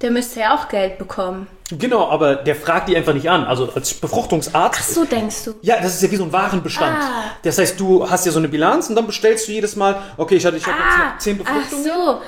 der 0.00 0.10
müsste 0.10 0.40
ja 0.40 0.54
auch 0.54 0.68
Geld 0.68 0.96
bekommen. 0.98 1.48
Genau, 1.70 2.08
aber 2.08 2.36
der 2.36 2.54
fragt 2.54 2.88
die 2.88 2.96
einfach 2.96 3.12
nicht 3.12 3.28
an. 3.28 3.44
Also 3.44 3.70
als 3.74 3.92
Befruchtungsarzt 3.94 4.94
So 4.94 5.04
denkst 5.04 5.44
du. 5.46 5.54
Ja, 5.62 5.76
das 5.80 5.94
ist 5.94 6.02
ja 6.02 6.10
wie 6.12 6.16
so 6.16 6.22
ein 6.24 6.32
Warenbestand. 6.32 6.96
Ah. 6.96 7.24
Das 7.42 7.58
heißt, 7.58 7.78
du 7.80 8.08
hast 8.08 8.24
ja 8.24 8.30
so 8.32 8.38
eine 8.38 8.48
Bilanz 8.48 8.88
und 8.88 8.94
dann 8.94 9.06
bestellst 9.06 9.48
du 9.48 9.52
jedes 9.52 9.74
Mal, 9.74 9.96
okay, 10.16 10.36
ich 10.36 10.46
hatte 10.46 10.56
ich 10.58 10.66
hab 10.66 10.74
Ah, 10.74 11.12
jetzt 11.14 11.24
10 11.24 11.40
ach 11.44 11.44
Befruchtungen. 11.52 11.84
so. 11.84 12.20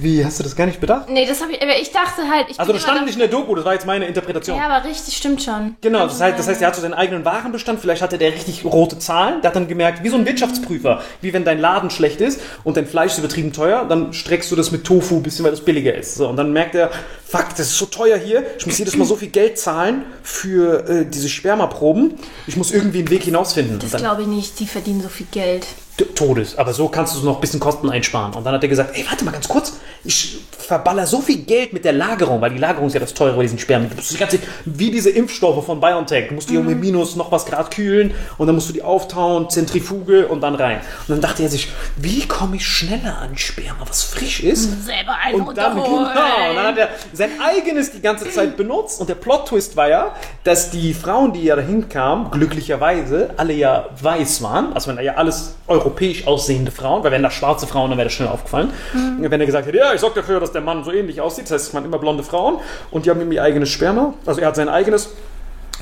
Wie, 0.00 0.24
hast 0.24 0.38
du 0.38 0.44
das 0.44 0.54
gar 0.54 0.66
nicht 0.66 0.80
bedacht? 0.80 1.08
Nee, 1.08 1.26
das 1.26 1.40
habe 1.40 1.52
ich, 1.52 1.60
aber 1.60 1.76
ich 1.76 1.90
dachte 1.90 2.22
halt, 2.30 2.46
ich 2.50 2.60
Also 2.60 2.72
das 2.72 2.82
stand 2.82 3.04
nicht 3.04 3.14
in 3.14 3.18
der 3.18 3.28
Doku, 3.28 3.54
das 3.56 3.64
war 3.64 3.72
jetzt 3.72 3.84
meine 3.84 4.06
Interpretation. 4.06 4.56
Ja, 4.56 4.68
aber 4.68 4.88
richtig, 4.88 5.16
stimmt 5.16 5.42
schon. 5.42 5.76
Genau, 5.80 6.04
das 6.04 6.20
heißt, 6.20 6.38
das 6.38 6.46
heißt, 6.46 6.62
er 6.62 6.68
hat 6.68 6.76
so 6.76 6.82
seinen 6.82 6.94
eigenen 6.94 7.24
Warenbestand, 7.24 7.80
vielleicht 7.80 8.00
hatte 8.00 8.16
der 8.16 8.32
richtig 8.32 8.64
rote 8.64 9.00
Zahlen, 9.00 9.40
der 9.42 9.48
hat 9.48 9.56
dann 9.56 9.66
gemerkt, 9.66 10.04
wie 10.04 10.08
so 10.08 10.16
ein 10.16 10.24
Wirtschaftsprüfer, 10.24 11.02
wie 11.20 11.32
wenn 11.32 11.44
dein 11.44 11.58
Laden 11.58 11.90
schlecht 11.90 12.20
ist 12.20 12.40
und 12.62 12.76
dein 12.76 12.86
Fleisch 12.86 13.12
ist 13.12 13.18
übertrieben 13.18 13.52
teuer, 13.52 13.86
dann 13.88 14.12
streckst 14.12 14.52
du 14.52 14.56
das 14.56 14.70
mit 14.70 14.84
Tofu 14.84 15.16
ein 15.16 15.22
bisschen, 15.24 15.44
weil 15.44 15.50
das 15.50 15.64
billiger 15.64 15.94
ist. 15.94 16.14
So, 16.14 16.28
und 16.28 16.36
dann 16.36 16.52
merkt 16.52 16.76
er, 16.76 16.90
fuck, 17.26 17.48
das 17.50 17.66
ist 17.66 17.78
so 17.78 17.86
teuer 17.86 18.16
hier, 18.18 18.44
ich 18.56 18.66
muss 18.66 18.78
jedes 18.78 18.96
Mal 18.96 19.04
so 19.04 19.16
viel 19.16 19.28
Geld 19.28 19.58
zahlen 19.58 20.04
für 20.22 20.88
äh, 20.88 21.06
diese 21.06 21.28
Spermaproben, 21.28 22.14
ich 22.46 22.56
muss 22.56 22.70
irgendwie 22.70 22.98
einen 22.98 23.10
Weg 23.10 23.24
hinausfinden. 23.24 23.80
Das 23.80 24.00
glaube 24.00 24.22
ich 24.22 24.28
nicht, 24.28 24.60
die 24.60 24.66
verdienen 24.66 25.02
so 25.02 25.08
viel 25.08 25.26
Geld. 25.32 25.66
Todes. 26.04 26.56
Aber 26.58 26.72
so 26.72 26.88
kannst 26.88 27.16
du 27.16 27.24
noch 27.24 27.36
ein 27.36 27.40
bisschen 27.40 27.60
Kosten 27.60 27.90
einsparen. 27.90 28.34
Und 28.34 28.44
dann 28.44 28.54
hat 28.54 28.62
er 28.62 28.68
gesagt, 28.68 28.96
ey, 28.96 29.04
warte 29.08 29.24
mal 29.24 29.32
ganz 29.32 29.48
kurz, 29.48 29.78
ich 30.04 30.38
verballer 30.68 31.06
so 31.06 31.20
viel 31.20 31.38
Geld 31.38 31.72
mit 31.72 31.84
der 31.84 31.94
Lagerung, 31.94 32.40
weil 32.42 32.50
die 32.50 32.58
Lagerung 32.58 32.88
ist 32.88 32.94
ja 32.94 33.00
das 33.00 33.14
teure 33.14 33.36
bei 33.36 33.42
diesen 33.42 33.58
Spermien. 33.58 33.90
Du 33.90 33.96
musst 33.96 34.12
die 34.12 34.18
ganze, 34.18 34.38
wie 34.66 34.90
diese 34.90 35.08
Impfstoffe 35.08 35.64
von 35.64 35.80
BioNTech, 35.80 36.28
du 36.28 36.34
musst 36.34 36.50
die 36.50 36.54
irgendwie 36.54 36.74
minus 36.74 37.16
noch 37.16 37.32
was 37.32 37.46
Grad 37.46 37.70
kühlen 37.70 38.12
und 38.36 38.46
dann 38.46 38.54
musst 38.54 38.68
du 38.68 38.74
die 38.74 38.82
auftauen, 38.82 39.48
Zentrifuge 39.48 40.28
und 40.28 40.42
dann 40.42 40.54
rein. 40.54 40.80
Und 41.06 41.08
dann 41.08 41.20
dachte 41.22 41.42
er 41.42 41.48
sich, 41.48 41.68
wie 41.96 42.26
komme 42.28 42.56
ich 42.56 42.66
schneller 42.66 43.16
an 43.18 43.38
Sperma, 43.38 43.80
was 43.86 44.02
frisch 44.02 44.40
ist? 44.40 44.84
Selber 44.84 45.16
einen 45.24 45.40
Und 45.40 45.56
dann, 45.56 45.74
genau, 45.74 45.96
und 45.96 46.14
dann 46.14 46.66
hat 46.66 46.78
er 46.78 46.90
sein 47.14 47.30
eigenes 47.40 47.92
die 47.92 48.02
ganze 48.02 48.30
Zeit 48.30 48.58
benutzt 48.58 49.00
und 49.00 49.08
der 49.08 49.14
Plot-Twist 49.14 49.74
war 49.76 49.88
ja, 49.88 50.14
dass 50.44 50.70
die 50.70 50.92
Frauen, 50.92 51.32
die 51.32 51.44
ja 51.44 51.56
dahin 51.56 51.88
kamen, 51.88 52.30
glücklicherweise 52.30 53.30
alle 53.38 53.54
ja 53.54 53.86
weiß 54.02 54.42
waren, 54.42 54.74
also 54.74 54.88
wenn 54.88 54.96
da 54.96 55.02
ja 55.02 55.14
alles 55.14 55.54
europäisch 55.88 56.26
aussehende 56.26 56.70
Frauen, 56.70 57.02
weil 57.02 57.12
wenn 57.12 57.22
da 57.22 57.30
schwarze 57.30 57.66
Frauen, 57.66 57.90
dann 57.90 57.98
wäre 57.98 58.06
das 58.06 58.12
schnell 58.12 58.28
aufgefallen. 58.28 58.70
Wenn 59.18 59.40
er 59.40 59.46
gesagt 59.46 59.66
hätte, 59.66 59.76
ja, 59.76 59.94
ich 59.94 60.00
sorge 60.00 60.20
dafür, 60.20 60.40
dass 60.40 60.52
der 60.52 60.60
Mann 60.60 60.84
so 60.84 60.92
ähnlich 60.92 61.20
aussieht, 61.20 61.44
das 61.44 61.52
heißt, 61.52 61.68
es 61.68 61.74
waren 61.74 61.84
immer 61.84 61.98
blonde 61.98 62.22
Frauen 62.22 62.58
und 62.90 63.06
die 63.06 63.10
haben 63.10 63.20
ihm 63.20 63.32
ihr 63.32 63.42
eigenes 63.42 63.70
Sperma, 63.70 64.14
also 64.26 64.40
er 64.40 64.48
hat 64.48 64.56
sein 64.56 64.68
eigenes 64.68 65.10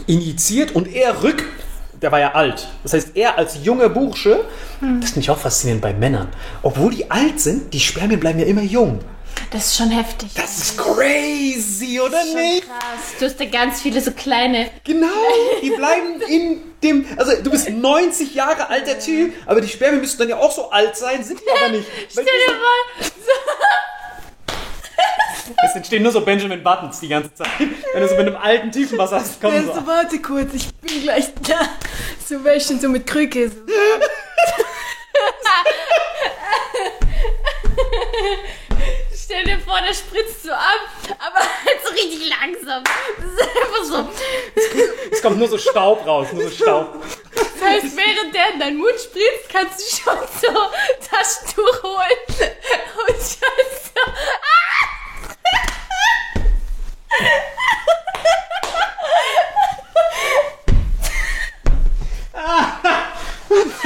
injiziert 0.07 0.75
und 0.75 0.92
er 0.95 1.23
rück. 1.23 1.45
Der 2.03 2.12
war 2.12 2.21
ja 2.21 2.35
alt. 2.35 2.69
Das 2.83 2.92
heißt, 2.92 3.16
er 3.16 3.38
als 3.38 3.64
junger 3.64 3.88
Bursche, 3.88 4.45
das 5.01 5.11
finde 5.11 5.21
ich 5.21 5.31
auch 5.31 5.38
faszinierend 5.38 5.81
bei 5.81 5.95
Männern. 5.95 6.29
Obwohl 6.62 6.92
die 6.92 7.11
alt 7.11 7.40
sind, 7.40 7.73
die 7.73 7.81
Spermien 7.81 8.21
bleiben 8.21 8.38
ja 8.38 8.45
immer 8.45 8.61
jung. 8.61 8.99
Das 9.50 9.66
ist 9.66 9.76
schon 9.76 9.90
heftig. 9.90 10.30
Das 10.35 10.59
ist 10.59 10.78
crazy, 10.78 12.00
oder 12.00 12.22
schon 12.22 12.35
nicht? 12.35 12.66
krass. 12.66 13.14
Du 13.18 13.24
hast 13.26 13.38
da 13.38 13.44
ganz 13.44 13.80
viele 13.80 14.00
so 14.00 14.11
kleine. 14.11 14.70
Genau, 14.85 15.06
die 15.62 15.70
bleiben 15.70 16.20
in 16.28 16.62
dem. 16.82 17.06
Also, 17.16 17.40
du 17.42 17.50
bist 17.50 17.70
90 17.70 18.35
Jahre 18.35 18.68
alter 18.68 18.98
Typ, 18.98 19.35
aber 19.46 19.61
die 19.61 19.68
Spermien 19.68 20.00
müssten 20.00 20.18
dann 20.18 20.28
ja 20.28 20.37
auch 20.38 20.50
so 20.50 20.70
alt 20.70 20.96
sein, 20.96 21.22
sind 21.22 21.40
die 21.40 21.50
aber 21.50 21.70
nicht. 21.70 21.87
Stell 22.11 22.24
dir 22.24 22.52
mal. 22.52 23.11
Es 25.64 25.76
entstehen 25.76 26.02
nur 26.02 26.11
so 26.11 26.20
Benjamin 26.22 26.62
Buttons 26.62 26.98
die 26.98 27.09
ganze 27.09 27.32
Zeit. 27.32 27.48
Wenn 27.92 28.02
du 28.02 28.09
so 28.09 28.16
mit 28.16 28.26
einem 28.26 28.37
alten 28.37 28.72
Tiefenwasser 28.72 29.20
hast, 29.20 29.40
kommen 29.40 29.64
so. 29.64 29.72
Also, 29.72 29.87
warte 29.87 30.18
kurz, 30.20 30.52
ich 30.54 30.74
bin 30.74 31.02
gleich 31.02 31.26
da. 31.48 31.61
So 32.28 32.42
wäschen, 32.42 32.80
so 32.80 32.88
mit 32.88 33.06
Krücke. 33.06 33.48
So. 33.48 33.54
Vor, 39.77 39.85
der 39.87 39.95
spritzt 39.95 40.45
so 40.45 40.53
ab, 40.53 40.89
aber 41.19 41.39
halt 41.41 41.81
so 41.87 41.93
richtig 41.93 42.31
langsam. 42.31 42.83
Das 43.19 43.27
ist 43.31 43.43
einfach 43.43 43.85
so. 43.85 44.09
Es 45.11 45.21
kommt 45.21 45.39
nur 45.39 45.49
so 45.49 45.59
Staub 45.59 46.07
raus, 46.07 46.29
nur 46.33 46.45
so 46.45 46.51
Staub. 46.51 47.05
Das 47.35 47.62
heißt, 47.62 47.95
während 47.95 48.35
der 48.35 48.55
in 48.55 48.61
deinen 48.61 48.79
Mund 48.79 48.95
spritzt, 48.95 49.51
kannst 49.51 49.81
du 49.81 49.85
schon 49.97 50.19
so 50.41 50.49
Taschentuch 51.07 51.83
holen 51.83 52.23
und 53.07 53.17
schon 53.17 53.67
so. 53.85 54.01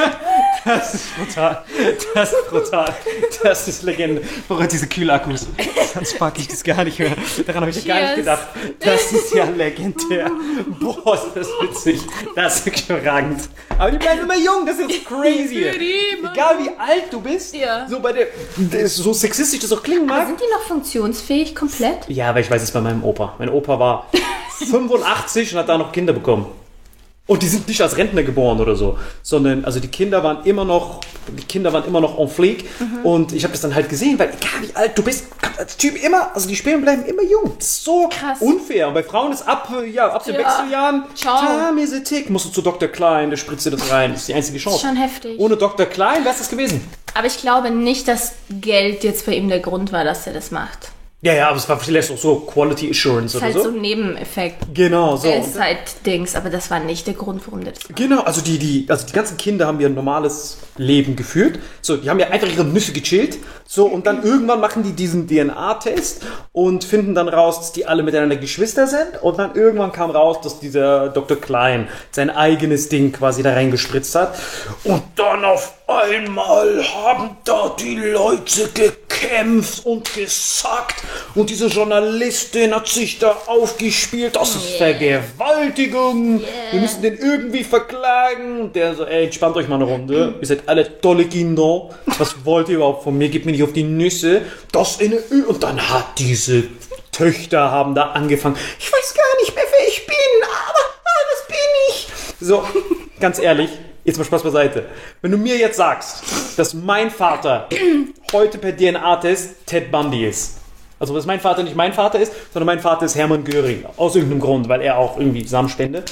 Das 0.65 0.95
ist 0.95 1.17
brutal. 1.17 1.65
Das 2.15 2.33
ist 2.33 2.49
brutal. 2.51 2.95
Das 3.43 3.69
ist 3.69 3.83
Legende. 3.83 4.23
Boah, 4.49 4.67
diese 4.67 4.87
Kühlakkus. 4.87 5.47
Sonst 5.95 6.19
pack 6.19 6.39
ich 6.39 6.49
das 6.49 6.63
gar 6.65 6.85
nicht 6.85 6.99
mehr. 6.99 7.13
Daran 7.47 7.63
habe 7.63 7.71
ich 7.71 7.85
gar 7.87 7.97
nicht 8.01 8.07
Cheers. 8.15 8.17
gedacht. 8.19 8.47
Das 8.81 9.13
ist 9.13 9.35
ja 9.35 9.45
legendär. 9.45 10.31
Boah, 10.81 11.15
ist 11.15 11.27
das 11.35 11.49
witzig. 11.63 12.01
Das 12.35 12.57
ist 12.57 12.67
wirklich 12.67 12.89
überragend. 12.91 13.43
Aber 13.79 13.91
die 13.91 13.99
bleiben 13.99 14.23
immer 14.23 14.37
jung. 14.37 14.67
Das 14.67 14.79
ist 14.79 15.05
crazy. 15.05 15.65
Egal 15.65 16.59
wie 16.59 16.71
alt 16.79 17.05
du 17.11 17.21
bist. 17.21 17.55
Ja. 17.55 17.87
So 17.89 18.01
bei 18.01 18.13
der, 18.13 18.27
das- 18.57 18.97
so 18.97 19.13
sexistisch 19.13 19.61
das 19.61 19.73
auch 19.73 19.83
klingen 19.83 20.07
mag. 20.07 20.27
Sind 20.27 20.41
die 20.41 20.51
noch 20.53 20.63
funktionsfähig 20.67 21.55
komplett? 21.55 22.09
Ja, 22.09 22.31
aber 22.31 22.41
ich 22.41 22.51
weiß 22.51 22.63
es 22.63 22.71
bei 22.73 22.81
meinem 22.81 23.05
Opa. 23.05 23.35
Mein 23.39 23.49
Opa 23.51 23.79
war 23.79 24.11
85 24.71 25.53
und 25.55 25.59
hat 25.61 25.69
da 25.69 25.79
noch 25.79 25.93
Kinder 25.93 26.13
bekommen. 26.13 26.47
Und 27.27 27.43
die 27.43 27.49
sind 27.49 27.69
nicht 27.69 27.81
als 27.81 27.97
Rentner 27.97 28.25
geboren 28.25 28.61
oder 28.61 28.75
so, 28.75 28.99
sondern 29.23 29.65
also 29.65 29.79
die 29.79 29.87
Kinder 29.87 30.25
waren 30.25 30.45
immer 30.45 30.65
noch, 30.65 31.01
die 31.29 31.45
Kinder 31.45 31.73
waren 31.73 31.85
immer 31.87 32.01
noch 32.01 32.19
en 32.19 32.29
fleek. 32.29 32.65
Und 33.05 33.33
ich 33.33 33.45
habe 33.45 33.53
das 33.53 33.61
dann 33.61 33.73
halt 33.75 33.89
gesehen, 33.89 34.19
weil 34.19 34.31
egal 34.31 34.69
wie 34.69 34.75
alt 34.75 34.99
du 34.99 35.03
bist, 35.05 35.27
als 35.57 35.77
Typ 35.77 36.03
immer, 36.03 36.35
also 36.35 36.49
die 36.49 36.57
Spermien 36.57 36.83
bleiben 36.83 37.05
immer 37.05 37.23
jung. 37.23 37.53
Das 37.57 37.67
ist 37.69 37.85
so 37.85 38.09
Krass. 38.09 38.41
unfair. 38.41 38.89
Und 38.89 38.95
bei 38.95 39.05
Frauen 39.05 39.33
ist 39.33 39.47
ab, 39.47 39.73
ja, 39.93 40.11
ab 40.11 40.25
den 40.25 40.35
Ja. 40.35 40.41
Wechseljahren, 40.41 41.05
Ciao. 41.15 41.73
tick, 42.05 42.31
musst 42.31 42.47
du 42.47 42.51
zu 42.51 42.63
Dr. 42.63 42.89
Klein, 42.89 43.31
der 43.31 43.37
spritzt 43.37 43.65
dir 43.65 43.71
das 43.71 43.91
rein. 43.93 44.11
Das 44.11 44.23
ist 44.23 44.29
die 44.29 44.35
einzige 44.35 44.59
Chance. 44.59 44.81
Schon 44.87 44.97
heftig. 44.97 45.39
Ohne 45.39 45.57
Dr. 45.57 45.87
Klein 45.87 46.25
wäre 46.25 46.33
es 46.35 46.39
das 46.39 46.49
gewesen. 46.51 46.81
Aber 47.15 47.27
ich 47.27 47.39
glaube 47.39 47.71
nicht, 47.71 48.09
dass 48.09 48.33
Geld 48.51 49.05
jetzt 49.05 49.27
bei 49.27 49.35
ihm 49.37 49.49
der 49.49 49.61
Grund 49.61 49.93
war, 49.93 50.03
dass 50.03 50.27
er 50.27 50.33
das 50.33 50.51
macht. 50.51 50.91
Ja, 51.23 51.35
ja, 51.35 51.49
aber 51.49 51.59
es 51.59 51.69
war 51.69 51.79
vielleicht 51.79 52.11
auch 52.11 52.17
so 52.17 52.37
Quality 52.37 52.89
Assurance 52.91 53.39
Das 53.39 53.43
ist 53.43 53.43
oder 53.43 53.45
halt 53.45 53.55
so. 53.55 53.63
so 53.65 53.77
ein 53.77 53.83
Nebeneffekt. 53.83 54.57
Genau, 54.73 55.17
so. 55.17 55.29
Ist 55.29 55.61
halt 55.61 55.79
Dings, 56.07 56.35
aber 56.35 56.49
das 56.49 56.71
war 56.71 56.81
nicht 56.81 57.07
der 57.07 57.13
Grund, 57.13 57.43
warum 57.47 57.63
das 57.63 57.75
macht. 57.75 57.97
Genau, 57.97 58.23
also 58.23 58.41
die, 58.41 58.59
die, 58.59 58.87
also 58.89 59.07
die 59.07 59.13
ganzen 59.13 59.37
Kinder 59.37 59.67
haben 59.67 59.79
ein 59.85 59.95
normales 59.95 60.57
Leben 60.79 61.17
geführt. 61.17 61.59
So, 61.83 61.99
die 61.99 62.09
haben 62.09 62.19
ja 62.19 62.29
einfach 62.29 62.49
ihre 62.49 62.65
Nüsse 62.65 62.93
gechillt. 62.93 63.37
So, 63.67 63.85
und 63.85 64.07
dann 64.07 64.23
irgendwann 64.23 64.61
machen 64.61 64.83
die 64.83 64.93
diesen 64.93 65.29
DNA-Test 65.29 66.23
und 66.53 66.85
finden 66.85 67.15
dann 67.15 67.29
raus, 67.29 67.59
dass 67.59 67.73
die 67.73 67.85
alle 67.85 68.03
miteinander 68.03 68.37
Geschwister 68.37 68.87
sind. 68.87 69.23
Und 69.23 69.39
dann 69.39 69.55
irgendwann 69.55 69.93
kam 69.93 70.11
raus, 70.11 70.39
dass 70.43 70.59
dieser 70.59 71.11
Dr. 71.11 71.37
Klein 71.39 71.89
sein 72.13 72.31
eigenes 72.31 72.89
Ding 72.89 73.13
quasi 73.13 73.43
da 73.43 73.53
reingespritzt 73.53 74.15
hat. 74.15 74.39
Und 74.85 75.03
dann 75.17 75.45
auf 75.45 75.75
einmal 75.87 76.83
haben 76.83 77.37
da 77.45 77.77
die 77.79 77.97
Leute 77.97 78.71
gekämpft 79.21 79.85
und 79.87 80.13
gesackt. 80.15 81.03
Und 81.35 81.51
diese 81.51 81.67
Journalistin 81.67 82.75
hat 82.75 82.89
sich 82.89 83.19
da 83.19 83.37
aufgespielt. 83.47 84.37
Das 84.37 84.55
ist 84.57 84.77
Vergewaltigung. 84.77 86.43
Wir 86.71 86.81
müssen 86.81 87.03
den 87.03 87.19
irgendwie 87.19 87.65
verklagen. 87.65 88.73
Der 88.73 88.95
so, 88.95 89.05
ey, 89.05 89.25
entspannt 89.25 89.57
euch 89.57 89.69
mal 89.69 89.77
eine 89.77 89.85
Runde. 89.85 90.35
Ihr 90.41 90.47
seid 90.47 90.69
alle 90.69 91.01
tolle 91.01 91.27
Kinder. 91.27 91.91
Was 92.19 92.45
wollt 92.45 92.69
ihr 92.69 92.77
überhaupt 92.77 93.05
von 93.05 93.17
mir? 93.17 93.29
Gebt 93.29 93.47
mir 93.47 93.53
nicht 93.53 93.63
auf 93.63 93.73
die 93.73 93.85
Nüsse. 93.85 94.43
Das 94.73 95.01
in 95.01 95.13
eine 95.13 95.23
Ö 95.31 95.45
Und 95.45 95.63
dann 95.63 95.91
hat 95.91 96.19
diese 96.19 96.65
Töchter 97.13 97.71
haben 97.71 97.95
da 97.95 98.13
angefangen. 98.13 98.57
Ich 98.79 98.93
weiß 98.93 99.15
gar 99.15 99.41
nicht 99.41 99.55
mehr, 99.55 99.65
wer 99.71 99.89
ich 99.89 100.07
bin, 100.07 100.17
aber 100.43 100.79
ah, 101.05 101.23
das 101.33 101.47
bin 101.49 101.57
ich. 101.89 102.09
So, 102.41 102.65
ganz 103.21 103.39
ehrlich, 103.39 103.71
jetzt 104.05 104.19
mal 104.19 104.25
Spaß 104.25 104.43
beiseite. 104.43 104.87
Wenn 105.23 105.31
du 105.31 105.39
mir 105.39 105.57
jetzt 105.57 105.77
sagst, 105.77 106.23
dass 106.59 106.75
mein 106.75 107.11
Vater 107.11 107.69
heute 108.33 108.59
per 108.59 108.77
DNA-Test 108.77 109.67
Ted 109.67 109.91
Bundy 109.91 110.27
ist. 110.27 110.59
Also, 110.99 111.15
dass 111.15 111.25
mein 111.25 111.41
Vater 111.41 111.63
nicht 111.63 111.77
mein 111.77 111.95
Vater 111.95 112.21
ist, 112.21 112.33
sondern 112.53 112.67
mein 112.67 112.81
Vater 112.81 113.07
ist 113.07 113.15
Hermann 113.15 113.43
Göring. 113.43 113.85
Aus 113.97 114.17
irgendeinem 114.17 114.41
Grund, 114.41 114.69
weil 114.69 114.83
er 114.83 114.99
auch 114.99 115.17
irgendwie 115.17 115.47
Samenspende. 115.47 116.05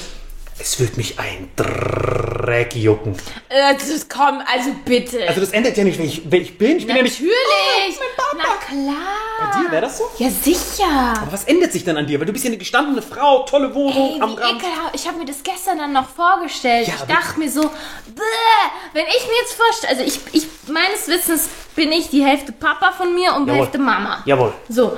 Es 0.61 0.77
wird 0.77 0.97
mich 0.97 1.17
ein 1.17 1.49
Dreck 1.55 2.75
jucken. 2.75 3.15
Das 3.49 4.07
komm, 4.09 4.41
also 4.45 4.71
bitte. 4.83 5.25
Also, 5.27 5.39
das 5.39 5.51
ändert 5.51 5.77
ja 5.77 5.85
nicht, 5.85 5.97
wer 5.97 6.05
ich, 6.05 6.21
wer 6.25 6.41
ich 6.41 6.57
bin. 6.57 6.77
Ich 6.77 6.85
bin 6.85 6.97
ja 6.97 7.01
nicht. 7.01 7.21
Natürlich. 7.21 7.99
Oh, 8.17 8.35
Na 8.37 8.43
klar. 8.67 9.53
Bei 9.53 9.61
dir 9.61 9.71
wäre 9.71 9.81
das 9.83 9.97
so? 9.99 10.03
Ja, 10.17 10.29
sicher. 10.29 11.13
Aber 11.21 11.31
was 11.31 11.45
ändert 11.45 11.71
sich 11.71 11.85
denn 11.85 11.95
an 11.95 12.05
dir? 12.07 12.19
Weil 12.19 12.25
du 12.25 12.33
bist 12.33 12.43
ja 12.43 12.49
eine 12.49 12.57
gestandene 12.57 13.01
Frau, 13.01 13.43
tolle 13.45 13.73
Wohnung 13.73 14.15
Ey, 14.15 14.21
am 14.21 14.33
Rand. 14.33 14.61
ekelhaft. 14.61 14.95
Ich 14.95 15.07
habe 15.07 15.17
mir 15.17 15.25
das 15.25 15.41
gestern 15.43 15.77
dann 15.77 15.93
noch 15.93 16.09
vorgestellt. 16.09 16.87
Ja, 16.87 16.95
ich 16.95 17.03
dachte 17.03 17.39
mir 17.39 17.49
so, 17.49 17.61
wenn 17.61 19.05
ich 19.05 19.27
mir 19.27 19.35
jetzt 19.41 19.53
vorstelle, 19.53 19.93
also 19.97 20.03
ich, 20.03 20.19
ich, 20.33 20.47
meines 20.67 21.07
Wissens 21.07 21.47
bin 21.75 21.91
ich 21.93 22.09
die 22.09 22.23
Hälfte 22.23 22.51
Papa 22.51 22.91
von 22.91 23.13
mir 23.15 23.33
und 23.33 23.47
die. 23.47 23.53
Hälfte 23.53 23.77
Mama. 23.77 24.21
Jawohl. 24.25 24.53
So. 24.67 24.97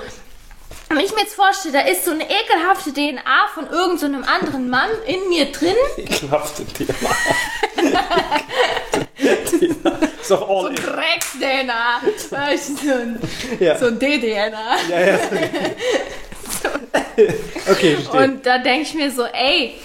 Wenn 0.96 1.06
ich 1.06 1.14
mir 1.14 1.22
jetzt 1.22 1.36
vorstelle, 1.36 1.74
da 1.74 1.82
ist 1.82 2.06
so 2.06 2.12
eine 2.12 2.24
ekelhafte 2.24 2.92
DNA 2.94 3.48
von 3.54 3.66
irgendeinem 3.70 3.98
so 3.98 4.06
einem 4.06 4.24
anderen 4.24 4.70
Mann 4.70 4.90
in 5.08 5.30
mir 5.30 5.52
drin. 5.52 5.76
Ekelhafte 5.98 6.66
Thema. 6.66 7.10
ist 10.22 10.32
doch 10.32 10.50
all 10.50 10.70
in. 10.70 10.76
Drecks-DNA. 10.76 12.02
Weißt 12.30 12.70
du, 12.70 12.76
so 12.76 12.94
ein, 12.94 13.20
Ja. 13.60 13.78
so 13.78 13.88
ein 13.88 14.00
D-DNA. 14.00 14.78
Ja, 14.90 15.00
ja. 15.00 15.20
Okay, 17.70 17.96
verstehe. 17.98 18.22
Und 18.24 18.46
da 18.46 18.58
denke 18.58 18.84
ich 18.84 18.94
mir 18.94 19.12
so, 19.12 19.24
ey, 19.26 19.76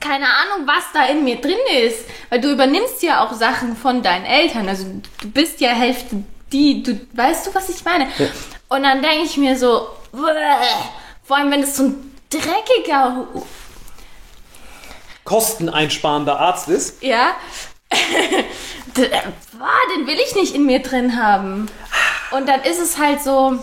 keine 0.00 0.26
Ahnung, 0.26 0.66
was 0.66 0.84
da 0.94 1.06
in 1.06 1.24
mir 1.24 1.36
drin 1.36 1.58
ist. 1.84 2.04
Weil 2.30 2.40
du 2.40 2.52
übernimmst 2.52 3.02
ja 3.02 3.24
auch 3.24 3.32
Sachen 3.34 3.76
von 3.76 4.02
deinen 4.02 4.24
Eltern. 4.24 4.68
Also 4.68 4.84
du 5.20 5.30
bist 5.30 5.60
ja 5.60 5.70
Hälfte 5.70 6.22
die, 6.52 6.82
du 6.82 7.00
weißt 7.12 7.46
du, 7.46 7.54
was 7.54 7.68
ich 7.68 7.84
meine? 7.84 8.08
Und 8.68 8.82
dann 8.82 9.02
denke 9.02 9.24
ich 9.24 9.36
mir 9.36 9.56
so, 9.56 9.88
vor 10.12 11.36
allem 11.36 11.50
wenn 11.50 11.62
es 11.62 11.76
so 11.76 11.84
ein 11.84 12.16
dreckiger, 12.30 13.26
Kosteneinsparender 15.24 16.38
Arzt 16.38 16.68
ist. 16.68 17.02
ja, 17.02 17.34
boah, 18.94 19.96
den 19.96 20.06
will 20.06 20.18
ich 20.18 20.34
nicht 20.34 20.54
in 20.54 20.66
mir 20.66 20.80
drin 20.80 21.16
haben. 21.22 21.66
Und 22.32 22.48
dann 22.48 22.62
ist 22.62 22.80
es 22.80 22.98
halt 22.98 23.22
so, 23.22 23.58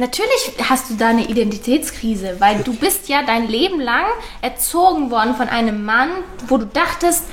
Natürlich 0.00 0.52
hast 0.70 0.90
du 0.90 0.94
da 0.94 1.08
eine 1.08 1.24
Identitätskrise, 1.26 2.36
weil 2.38 2.62
du 2.62 2.72
bist 2.72 3.08
ja 3.08 3.24
dein 3.24 3.48
Leben 3.48 3.80
lang 3.80 4.04
erzogen 4.42 5.10
worden 5.10 5.34
von 5.34 5.48
einem 5.48 5.84
Mann, 5.84 6.10
wo 6.46 6.56
du 6.56 6.66
dachtest, 6.66 7.24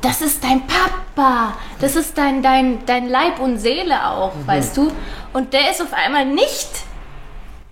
das 0.00 0.20
ist 0.20 0.42
dein 0.42 0.66
Papa, 0.66 1.56
das 1.80 1.94
ist 1.94 2.18
dein, 2.18 2.42
dein, 2.42 2.84
dein 2.84 3.08
Leib 3.08 3.38
und 3.38 3.58
Seele 3.58 4.08
auch, 4.08 4.32
weißt 4.44 4.76
du? 4.76 4.90
Und 5.32 5.52
der 5.52 5.70
ist 5.70 5.80
auf 5.80 5.92
einmal 5.92 6.26
nicht 6.26 6.68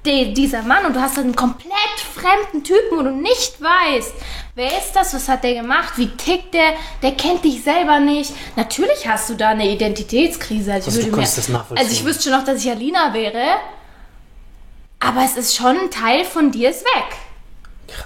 die, 0.08 0.32
dieser 0.32 0.62
Mann 0.62 0.86
und 0.86 0.96
du 0.96 1.00
hast 1.00 1.18
einen 1.18 1.36
komplett 1.36 1.72
fremden 2.14 2.64
Typen, 2.64 2.98
wo 2.98 3.02
du 3.02 3.10
nicht 3.10 3.60
weißt, 3.60 4.12
wer 4.54 4.68
ist 4.68 4.92
das, 4.94 5.14
was 5.14 5.28
hat 5.28 5.44
der 5.44 5.54
gemacht, 5.54 5.94
wie 5.96 6.08
tickt 6.08 6.54
der, 6.54 6.72
der 7.02 7.12
kennt 7.12 7.44
dich 7.44 7.62
selber 7.62 8.00
nicht. 8.00 8.32
Natürlich 8.56 9.06
hast 9.06 9.28
du 9.30 9.34
da 9.34 9.50
eine 9.50 9.68
Identitätskrise. 9.70 10.72
Also, 10.72 10.90
Also 10.90 11.00
ich 11.00 11.06
mir, 11.12 11.64
also 11.78 11.92
ich 11.92 12.04
wüsste 12.04 12.24
schon 12.24 12.32
noch, 12.32 12.44
dass 12.44 12.64
ich 12.64 12.70
Alina 12.70 13.12
wäre, 13.12 13.44
aber 15.00 15.22
es 15.24 15.36
ist 15.36 15.54
schon 15.54 15.76
ein 15.78 15.90
Teil 15.90 16.24
von 16.24 16.50
dir 16.50 16.70
ist 16.70 16.84
weg. 16.84 17.16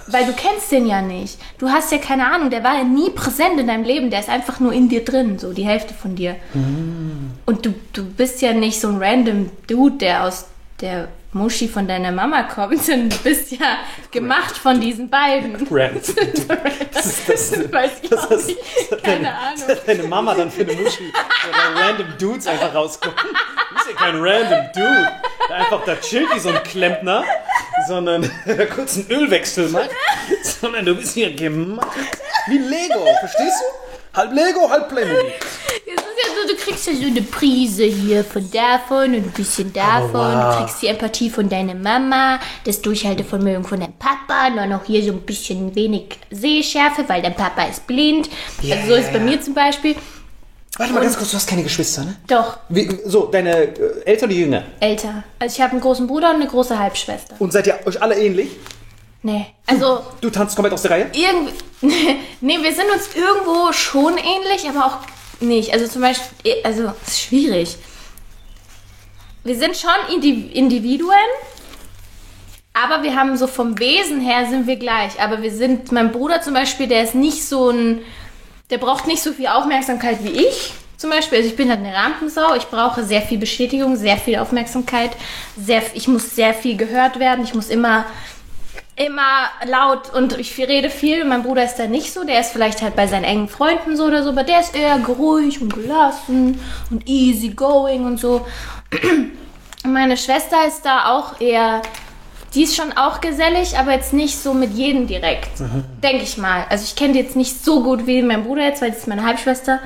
Weil 0.07 0.25
du 0.25 0.31
kennst 0.31 0.71
den 0.71 0.85
ja 0.87 1.01
nicht. 1.01 1.37
Du 1.57 1.67
hast 1.69 1.91
ja 1.91 1.97
keine 1.97 2.27
Ahnung, 2.31 2.49
der 2.49 2.63
war 2.63 2.75
ja 2.77 2.83
nie 2.85 3.09
präsent 3.09 3.59
in 3.59 3.67
deinem 3.67 3.83
Leben, 3.83 4.09
der 4.09 4.21
ist 4.21 4.29
einfach 4.29 4.59
nur 4.61 4.71
in 4.71 4.87
dir 4.87 5.03
drin, 5.03 5.39
so 5.39 5.51
die 5.51 5.65
Hälfte 5.65 5.93
von 5.93 6.15
dir. 6.15 6.35
Und 7.45 7.65
du, 7.65 7.73
du 7.91 8.05
bist 8.05 8.41
ja 8.41 8.53
nicht 8.53 8.79
so 8.79 8.87
ein 8.87 9.03
random 9.03 9.49
Dude, 9.67 9.97
der 9.97 10.23
aus 10.23 10.45
der 10.79 11.09
Muschi 11.33 11.67
von 11.67 11.87
deiner 11.87 12.11
Mama 12.11 12.43
kommt, 12.43 12.87
dann 12.87 13.09
du 13.09 13.17
bist 13.17 13.51
ja 13.51 13.77
gemacht 14.11 14.55
von 14.57 14.79
diesen 14.79 15.09
beiden. 15.09 15.55
Rand. 15.69 16.03
Das 16.93 17.05
ist 17.07 17.27
das, 17.27 17.73
weiß 17.73 17.91
ich 18.03 18.09
Das 18.09 18.25
ist- 18.31 18.55
das 18.89 19.01
Keine 19.01 19.23
deine- 19.25 19.37
Ahnung. 19.37 19.63
dass 19.67 19.83
Deine 19.85 20.03
Mama 20.03 20.33
dann 20.35 20.51
für 20.51 20.61
eine 20.61 20.73
Muschi 20.73 21.11
oder 21.49 21.81
random 21.81 22.07
Dudes 22.19 22.47
einfach 22.47 22.73
rauskommen. 22.73 23.15
Du 23.17 23.75
bist 23.75 23.87
ja 23.89 23.95
kein 23.95 24.15
random 24.21 24.65
Dude, 24.73 25.11
der 25.49 25.55
einfach 25.57 25.83
da 25.85 25.95
chillt 25.97 26.33
wie 26.33 26.39
so 26.39 26.49
ein 26.49 26.61
Klempner, 26.63 27.23
sondern 27.87 28.29
der 28.45 28.67
kurz 28.69 28.95
einen 28.97 29.09
Ölwechsel 29.11 29.69
macht, 29.69 29.89
sondern 30.61 30.85
du 30.85 30.95
bist 30.95 31.13
hier 31.15 31.33
gemacht 31.35 31.87
wie 32.47 32.57
Lego, 32.59 33.05
verstehst 33.19 33.61
du? 33.61 34.17
Halb 34.19 34.31
Lego, 34.33 34.69
halb 34.69 34.89
Playmobil. 34.89 35.33
Es 35.39 35.93
ist 35.93 36.05
ja 36.23 36.29
so, 36.29 36.32
du 36.47 36.55
kriegst 36.55 36.87
ja 36.87 36.93
so 36.93 37.05
eine 37.05 37.21
Prise 37.21 37.83
hier 37.85 38.23
von 38.23 38.49
davon 38.51 39.05
und 39.15 39.25
ein 39.25 39.31
bisschen 39.35 39.71
davon. 39.73 40.13
wow. 40.13 40.55
Du 40.55 40.63
kriegst 40.63 40.81
die 40.81 40.87
Empathie 40.87 41.29
von 41.29 41.49
deiner 41.49 41.75
Mama, 41.75 42.39
das 42.65 42.81
Durchhaltevermögen 42.81 43.63
von 43.63 43.79
deinem 43.79 43.93
Papa, 43.93 44.47
und 44.47 44.57
dann 44.57 44.69
noch 44.69 44.85
hier 44.85 45.03
so 45.03 45.11
ein 45.11 45.21
bisschen 45.21 45.73
wenig 45.75 46.17
Sehschärfe, 46.31 47.03
weil 47.07 47.21
dein 47.21 47.35
Papa 47.35 47.63
ist 47.63 47.85
blind. 47.87 48.29
Ja, 48.61 48.75
also 48.75 48.87
so 48.89 48.93
ist 48.95 49.11
bei 49.13 49.19
mir 49.19 49.41
zum 49.41 49.53
Beispiel. 49.53 49.95
Warte 50.77 50.91
mal 50.93 51.01
ganz 51.01 51.15
kurz, 51.17 51.29
du 51.29 51.37
hast 51.37 51.47
keine 51.47 51.61
Geschwister, 51.63 52.03
ne? 52.03 52.15
Doch, 52.27 52.57
Wie, 52.69 52.89
so, 53.05 53.27
deine 53.27 53.51
äh, 53.65 54.01
Eltern 54.05 54.29
oder 54.29 54.37
Jünger? 54.39 54.63
älter. 54.79 55.23
Also 55.37 55.55
ich 55.55 55.61
habe 55.61 55.73
einen 55.73 55.81
großen 55.81 56.07
Bruder 56.07 56.29
und 56.31 56.37
eine 56.37 56.47
große 56.47 56.77
Halbschwester. 56.79 57.35
Und 57.37 57.53
seid 57.53 57.67
ihr 57.67 57.79
euch 57.85 58.01
alle 58.01 58.15
ähnlich? 58.19 58.49
Nee, 59.21 59.45
also 59.67 60.01
Du 60.19 60.29
tanzt 60.31 60.55
komplett 60.55 60.73
aus 60.73 60.81
der 60.81 60.91
Reihe? 60.91 61.11
irgendwie. 61.13 61.53
nee, 62.41 62.57
wir 62.59 62.73
sind 62.73 62.85
uns 62.91 63.09
irgendwo 63.15 63.71
schon 63.71 64.13
ähnlich, 64.17 64.67
aber 64.67 64.85
auch 64.87 64.97
nicht. 65.47 65.73
Also 65.73 65.87
zum 65.87 66.01
Beispiel, 66.01 66.53
also 66.63 66.91
es 67.05 67.13
ist 67.13 67.21
schwierig. 67.21 67.77
Wir 69.43 69.55
sind 69.55 69.75
schon 69.75 70.13
Indi 70.13 70.51
Individuen, 70.53 71.13
aber 72.73 73.03
wir 73.03 73.15
haben 73.15 73.37
so 73.37 73.47
vom 73.47 73.77
Wesen 73.77 74.21
her 74.21 74.47
sind 74.49 74.67
wir 74.67 74.77
gleich. 74.77 75.19
Aber 75.19 75.41
wir 75.41 75.51
sind, 75.51 75.91
mein 75.91 76.11
Bruder 76.11 76.41
zum 76.41 76.53
Beispiel, 76.53 76.87
der 76.87 77.03
ist 77.03 77.13
nicht 77.13 77.45
so 77.45 77.69
ein, 77.69 78.01
der 78.69 78.77
braucht 78.77 79.05
nicht 79.05 79.21
so 79.21 79.33
viel 79.33 79.47
Aufmerksamkeit 79.47 80.23
wie 80.23 80.31
ich. 80.31 80.73
Zum 80.97 81.09
Beispiel, 81.09 81.39
also 81.39 81.49
ich 81.49 81.57
bin 81.57 81.69
halt 81.69 81.81
eine 81.81 81.93
Rampensau, 81.93 82.55
ich 82.55 82.67
brauche 82.67 83.03
sehr 83.03 83.21
viel 83.21 83.37
Bestätigung, 83.37 83.97
sehr 83.97 84.15
viel 84.15 84.37
Aufmerksamkeit, 84.37 85.11
sehr, 85.57 85.83
ich 85.93 86.07
muss 86.07 86.33
sehr 86.33 86.53
viel 86.53 86.77
gehört 86.77 87.19
werden, 87.19 87.43
ich 87.43 87.53
muss 87.53 87.67
immer 87.67 88.05
immer 88.95 89.49
laut 89.65 90.13
und 90.13 90.37
ich 90.37 90.57
rede 90.57 90.89
viel. 90.89 91.25
Mein 91.25 91.43
Bruder 91.43 91.63
ist 91.63 91.75
da 91.75 91.87
nicht 91.87 92.13
so. 92.13 92.23
Der 92.23 92.39
ist 92.39 92.51
vielleicht 92.51 92.81
halt 92.81 92.95
bei 92.95 93.07
seinen 93.07 93.23
engen 93.23 93.47
Freunden 93.47 93.97
so 93.97 94.05
oder 94.05 94.23
so, 94.23 94.29
aber 94.29 94.43
der 94.43 94.59
ist 94.59 94.75
eher 94.75 94.97
ruhig 95.05 95.61
und 95.61 95.73
gelassen 95.73 96.59
und 96.91 97.07
easy 97.07 97.49
going 97.49 98.05
und 98.05 98.19
so. 98.19 98.45
Und 99.83 99.91
meine 99.93 100.17
Schwester 100.17 100.67
ist 100.67 100.85
da 100.85 101.11
auch 101.11 101.41
eher. 101.41 101.81
Die 102.53 102.63
ist 102.63 102.75
schon 102.75 102.95
auch 102.95 103.19
gesellig, 103.19 103.79
aber 103.79 103.93
jetzt 103.93 104.13
nicht 104.13 104.37
so 104.37 104.53
mit 104.53 104.73
jedem 104.73 105.07
direkt. 105.07 105.49
Denke 106.03 106.23
ich 106.23 106.37
mal. 106.37 106.67
Also 106.69 106.83
ich 106.83 106.95
kenne 106.95 107.13
die 107.13 107.19
jetzt 107.19 107.35
nicht 107.35 107.65
so 107.65 107.81
gut 107.81 108.05
wie 108.05 108.21
mein 108.21 108.43
Bruder 108.43 108.61
jetzt, 108.61 108.79
weil 108.83 108.91
das 108.91 108.99
ist 108.99 109.07
meine 109.07 109.23
Halbschwester. 109.23 109.79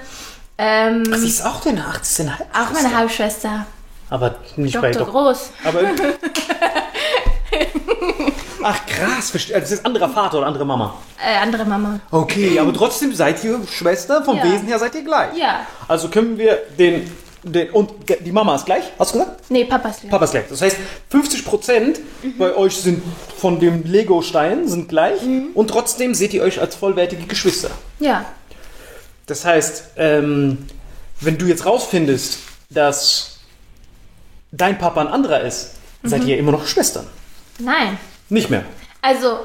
Ähm, 0.57 1.05
Sie 1.15 1.27
ist 1.27 1.45
auch 1.45 1.61
deine 1.61 1.85
18 1.85 2.29
auch 2.29 2.73
meine 2.73 2.97
Halbschwester. 2.97 3.65
Aber 4.09 4.35
nicht 4.57 4.81
bei 4.81 4.91
Dr. 4.91 5.07
Groß. 5.07 5.51
Aber. 5.63 5.79
Ach 8.63 8.85
krass, 8.85 9.31
verste- 9.33 9.53
das 9.59 9.71
ist 9.71 9.85
anderer 9.85 10.09
Vater 10.09 10.39
oder 10.39 10.47
andere 10.47 10.65
Mama. 10.65 10.95
Äh, 11.23 11.37
andere 11.37 11.65
Mama. 11.65 11.99
Okay, 12.11 12.59
aber 12.59 12.73
trotzdem 12.73 13.13
seid 13.13 13.43
ihr 13.43 13.59
Schwester, 13.71 14.23
vom 14.23 14.37
Ja. 14.37 14.43
Wesen 14.43 14.67
her 14.67 14.79
seid 14.79 14.95
ihr 14.95 15.03
gleich. 15.03 15.37
Ja. 15.37 15.65
Also 15.87 16.09
können 16.09 16.37
wir 16.37 16.57
den, 16.77 17.09
den 17.43 17.69
und 17.71 17.91
die 18.25 18.31
Mama 18.31 18.55
ist 18.55 18.65
gleich, 18.65 18.83
hast 18.97 19.13
du 19.13 19.19
gesagt? 19.19 19.49
Nee, 19.49 19.65
Papa 19.65 19.89
ist 19.89 20.09
Papa 20.09 20.25
ist 20.25 20.31
gleich. 20.31 20.45
Das 20.49 20.61
heißt, 20.61 20.77
50% 21.11 21.99
bei 22.37 22.55
euch 22.55 22.75
sind 22.77 23.01
von 23.37 23.59
dem 23.59 23.83
Lego-Stein 23.83 24.67
sind 24.67 24.89
gleich 24.89 25.19
und 25.53 25.69
trotzdem 25.69 26.13
seht 26.15 26.33
ihr 26.33 26.41
euch 26.43 26.59
als 26.59 26.75
vollwertige 26.75 27.25
Geschwister. 27.25 27.69
Ja. 27.99 28.25
Das 29.27 29.45
heißt, 29.45 29.83
ähm, 29.97 30.67
wenn 31.19 31.37
du 31.37 31.45
jetzt 31.45 31.65
rausfindest, 31.65 32.39
dass 32.69 33.39
dein 34.51 34.77
Papa 34.77 35.01
ein 35.01 35.07
anderer 35.07 35.41
ist, 35.41 35.71
seid 36.03 36.23
ihr 36.25 36.37
immer 36.37 36.51
noch 36.53 36.65
Schwestern. 36.65 37.05
Nein. 37.59 37.97
Nicht 38.29 38.49
mehr. 38.49 38.65
Also. 39.01 39.39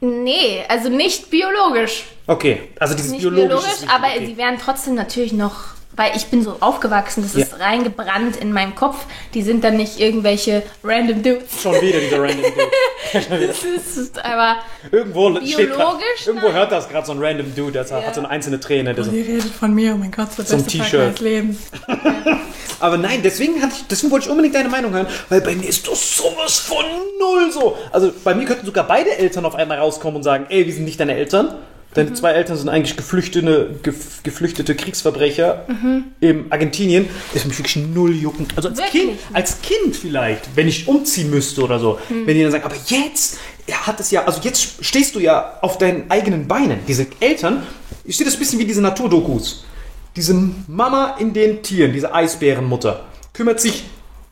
Nee, 0.00 0.64
also 0.68 0.88
nicht 0.88 1.30
biologisch. 1.30 2.04
Okay, 2.26 2.68
also 2.78 2.94
dieses 2.94 3.12
Nicht 3.12 3.22
biologisch, 3.22 3.64
wichtig, 3.64 3.88
aber 3.88 4.08
okay. 4.08 4.26
sie 4.26 4.36
werden 4.36 4.58
trotzdem 4.62 4.94
natürlich 4.94 5.32
noch. 5.32 5.75
Weil 5.96 6.14
ich 6.14 6.26
bin 6.26 6.42
so 6.42 6.58
aufgewachsen, 6.60 7.22
das 7.22 7.34
Ja. 7.34 7.40
ist 7.46 7.58
reingebrannt 7.58 8.36
in 8.36 8.52
meinem 8.52 8.74
Kopf. 8.74 9.06
Die 9.32 9.40
sind 9.42 9.64
dann 9.64 9.76
nicht 9.78 9.98
irgendwelche 9.98 10.62
random 10.84 11.22
Dudes. 11.22 11.62
Schon 11.62 11.80
wieder 11.80 11.98
dieser 12.00 12.20
random 12.20 12.42
Dude. 12.42 13.46
Das 13.46 13.64
ist 13.64 14.22
aber 14.24 14.56
Irgendwo 14.92 15.34
steht 15.40 15.68
grad, 15.72 15.76
Biologisch? 15.78 16.26
Irgendwo 16.26 16.46
Nein. 16.48 16.56
hört 16.56 16.72
das 16.72 16.88
gerade 16.88 17.06
so 17.06 17.12
ein 17.12 17.18
random 17.22 17.54
Dude, 17.54 17.72
der 17.72 17.82
hat 17.90 18.14
so 18.14 18.20
eine 18.20 18.28
einzelne 18.28 18.60
Träne. 18.60 18.92
Der 18.94 19.04
so, 19.04 19.10
Sie 19.10 19.22
redet 19.22 19.44
von 19.44 19.74
mir, 19.74 19.94
oh 19.94 19.96
mein 19.96 20.10
Gott, 20.10 20.28
das 20.36 20.48
So 20.50 20.56
ein 20.56 20.66
T-Shirt. 20.66 21.00
meines 21.00 21.20
Lebens. 21.20 21.58
aber 22.80 22.98
nein, 22.98 23.20
deswegen, 23.22 23.62
hatte 23.62 23.72
ich, 23.76 23.86
deswegen 23.86 24.10
wollte 24.10 24.26
ich 24.26 24.30
unbedingt 24.30 24.54
deine 24.54 24.68
Meinung 24.68 24.92
hören, 24.92 25.06
weil 25.28 25.40
bei 25.40 25.54
mir 25.54 25.68
ist 25.68 25.88
das 25.88 26.16
sowas 26.18 26.58
von 26.58 26.84
null 27.18 27.50
so. 27.52 27.76
Also 27.92 28.12
bei 28.24 28.34
mir 28.34 28.44
könnten 28.44 28.66
sogar 28.66 28.86
beide 28.86 29.16
Eltern 29.16 29.44
auf 29.46 29.54
einmal 29.54 29.78
rauskommen 29.78 30.16
und 30.16 30.22
sagen, 30.22 30.46
ey, 30.50 30.66
wir 30.66 30.72
sind 30.74 30.84
nicht 30.84 31.00
deine 31.00 31.14
Eltern. 31.14 31.54
Deine 31.96 32.10
Mhm. 32.10 32.14
zwei 32.14 32.32
Eltern 32.32 32.56
sind 32.56 32.68
eigentlich 32.68 32.96
geflüchtete, 32.96 33.70
gef, 33.82 34.22
geflüchtete 34.22 34.74
Kriegsverbrecher 34.74 35.64
Mhm. 35.68 36.04
in 36.20 36.52
Argentinien. 36.52 37.08
Ist 37.34 37.46
mich 37.46 37.58
wirklich 37.58 37.76
null 37.76 38.14
jucken. 38.14 38.46
Also 38.54 38.68
als 38.68 38.78
Wirklich 38.78 39.02
Kind, 39.02 39.18
als 39.32 39.60
Kind 39.62 39.96
vielleicht, 39.96 40.54
wenn 40.54 40.68
ich 40.68 40.86
umziehen 40.86 41.30
müsste 41.30 41.62
oder 41.62 41.78
so. 41.78 41.98
Mhm. 42.08 42.26
Wenn 42.26 42.34
die 42.36 42.42
dann 42.42 42.52
sagen, 42.52 42.64
aber 42.64 42.76
jetzt 42.86 43.38
hat 43.72 43.98
es 43.98 44.10
ja, 44.10 44.24
also 44.24 44.40
jetzt 44.42 44.84
stehst 44.84 45.14
du 45.14 45.20
ja 45.20 45.58
auf 45.62 45.78
deinen 45.78 46.10
eigenen 46.10 46.46
Beinen. 46.46 46.78
Diese 46.86 47.06
Eltern, 47.18 47.62
ich 48.04 48.16
sehe 48.16 48.26
das 48.26 48.34
ein 48.36 48.38
bisschen 48.38 48.58
wie 48.58 48.64
diese 48.66 48.82
Naturdokus. 48.82 49.64
Diese 50.14 50.34
Mama 50.68 51.16
in 51.18 51.32
den 51.32 51.62
Tieren, 51.62 51.92
diese 51.92 52.14
Eisbärenmutter, 52.14 53.04
kümmert 53.32 53.60
sich 53.60 53.84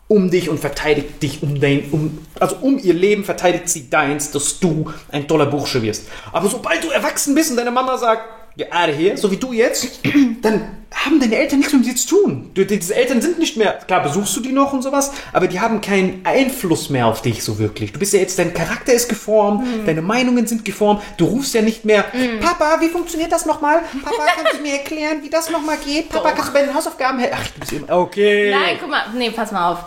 um 0.08 0.30
dich 0.30 0.48
und 0.48 0.58
verteidigt 0.60 1.22
dich 1.22 1.42
um 1.42 1.58
dein, 1.60 1.90
um, 1.90 2.18
also 2.38 2.56
um 2.60 2.78
ihr 2.78 2.94
Leben 2.94 3.24
verteidigt 3.24 3.68
sie 3.68 3.88
deins, 3.88 4.30
dass 4.30 4.60
du 4.60 4.92
ein 5.10 5.26
toller 5.26 5.46
Bursche 5.46 5.82
wirst. 5.82 6.08
Aber 6.32 6.48
sobald 6.48 6.84
du 6.84 6.90
erwachsen 6.90 7.34
bist 7.34 7.50
und 7.50 7.56
deine 7.56 7.70
Mama 7.70 7.96
sagt, 7.96 8.22
here, 8.56 9.16
so 9.16 9.30
wie 9.30 9.36
du 9.36 9.52
jetzt, 9.52 10.00
dann 10.42 10.84
haben 10.94 11.18
deine 11.18 11.36
Eltern 11.36 11.58
nichts 11.58 11.72
mehr 11.72 11.80
mit 11.80 11.88
dir 11.88 11.96
zu 11.96 12.08
tun. 12.08 12.50
Du, 12.54 12.64
diese 12.64 12.94
Eltern 12.94 13.20
sind 13.20 13.38
nicht 13.38 13.56
mehr, 13.56 13.72
klar 13.86 14.02
besuchst 14.02 14.36
du 14.36 14.40
die 14.40 14.52
noch 14.52 14.72
und 14.72 14.82
sowas, 14.82 15.12
aber 15.32 15.48
die 15.48 15.60
haben 15.60 15.80
keinen 15.80 16.20
Einfluss 16.24 16.88
mehr 16.88 17.06
auf 17.06 17.20
dich 17.20 17.42
so 17.42 17.58
wirklich. 17.58 17.92
Du 17.92 17.98
bist 17.98 18.12
ja 18.12 18.20
jetzt, 18.20 18.38
dein 18.38 18.54
Charakter 18.54 18.92
ist 18.92 19.08
geformt, 19.08 19.66
deine 19.86 20.02
Meinungen 20.02 20.46
sind 20.46 20.64
geformt, 20.64 21.02
du 21.16 21.24
rufst 21.26 21.52
ja 21.54 21.62
nicht 21.62 21.84
mehr, 21.84 22.04
Papa, 22.40 22.80
wie 22.80 22.88
funktioniert 22.88 23.32
das 23.32 23.44
nochmal? 23.44 23.82
Papa, 24.02 24.22
kannst 24.36 24.58
du 24.58 24.62
mir 24.62 24.74
erklären, 24.74 25.18
wie 25.22 25.30
das 25.30 25.50
nochmal 25.50 25.78
geht? 25.84 26.08
Papa, 26.10 26.30
kannst 26.32 26.50
du 26.50 26.52
bei 26.52 26.62
den 26.62 26.74
Hausaufgaben 26.74 27.18
helfen? 27.18 27.36
Ach, 27.40 27.46
du 27.48 27.60
bist 27.60 27.72
immer, 27.72 27.98
okay. 27.98 28.50
Nein, 28.50 28.76
guck 28.80 28.88
mal, 28.88 29.02
nee, 29.16 29.30
pass 29.30 29.50
mal 29.50 29.72
auf. 29.72 29.84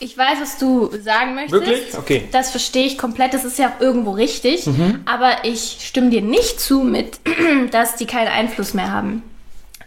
Ich 0.00 0.16
weiß, 0.16 0.40
was 0.40 0.58
du 0.58 0.90
sagen 1.02 1.34
möchtest. 1.34 1.52
Wirklich? 1.52 1.98
Okay. 1.98 2.28
Das 2.32 2.50
verstehe 2.50 2.86
ich 2.86 2.96
komplett. 2.96 3.34
Das 3.34 3.44
ist 3.44 3.58
ja 3.58 3.68
auch 3.68 3.80
irgendwo 3.80 4.12
richtig. 4.12 4.66
Aber 5.04 5.44
ich 5.44 5.78
stimme 5.80 6.10
dir 6.10 6.22
nicht 6.22 6.58
zu 6.58 6.80
mit, 6.80 7.20
dass 7.70 7.96
die 7.96 8.06
keinen 8.06 8.28
Einfluss 8.28 8.74
mehr 8.74 8.90
haben. 8.90 9.22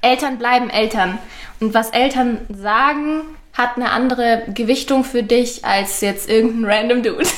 Eltern 0.02 0.38
bleiben 0.38 0.70
Eltern. 0.70 1.18
Und 1.60 1.74
was 1.74 1.90
Eltern 1.90 2.40
sagen, 2.54 3.22
hat 3.54 3.76
eine 3.76 3.92
andere 3.92 4.44
Gewichtung 4.52 5.04
für 5.04 5.22
dich 5.22 5.64
als 5.64 6.02
jetzt 6.02 6.28
irgendein 6.28 6.90
random 6.90 7.04
Dude. 7.04 7.24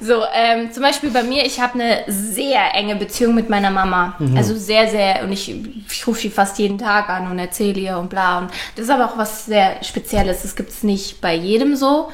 So, 0.00 0.22
ähm, 0.34 0.72
zum 0.72 0.82
Beispiel 0.82 1.10
bei 1.10 1.22
mir, 1.22 1.44
ich 1.44 1.60
habe 1.60 1.74
eine 1.74 2.04
sehr 2.06 2.74
enge 2.74 2.96
Beziehung 2.96 3.34
mit 3.34 3.50
meiner 3.50 3.70
Mama. 3.70 4.16
Also 4.36 4.54
sehr, 4.56 4.88
sehr, 4.88 5.22
und 5.24 5.32
ich, 5.32 5.54
ich 5.90 6.06
rufe 6.06 6.20
sie 6.20 6.30
fast 6.30 6.58
jeden 6.58 6.78
Tag 6.78 7.08
an 7.10 7.30
und 7.30 7.38
erzähle 7.38 7.80
ihr 7.80 7.98
und 7.98 8.08
bla. 8.08 8.38
Und 8.38 8.50
das 8.76 8.84
ist 8.84 8.90
aber 8.90 9.06
auch 9.06 9.18
was 9.18 9.46
sehr 9.46 9.82
Spezielles. 9.82 10.42
Das 10.42 10.56
gibt 10.56 10.70
es 10.70 10.82
nicht 10.82 11.20
bei 11.20 11.34
jedem 11.34 11.76
so. 11.76 12.10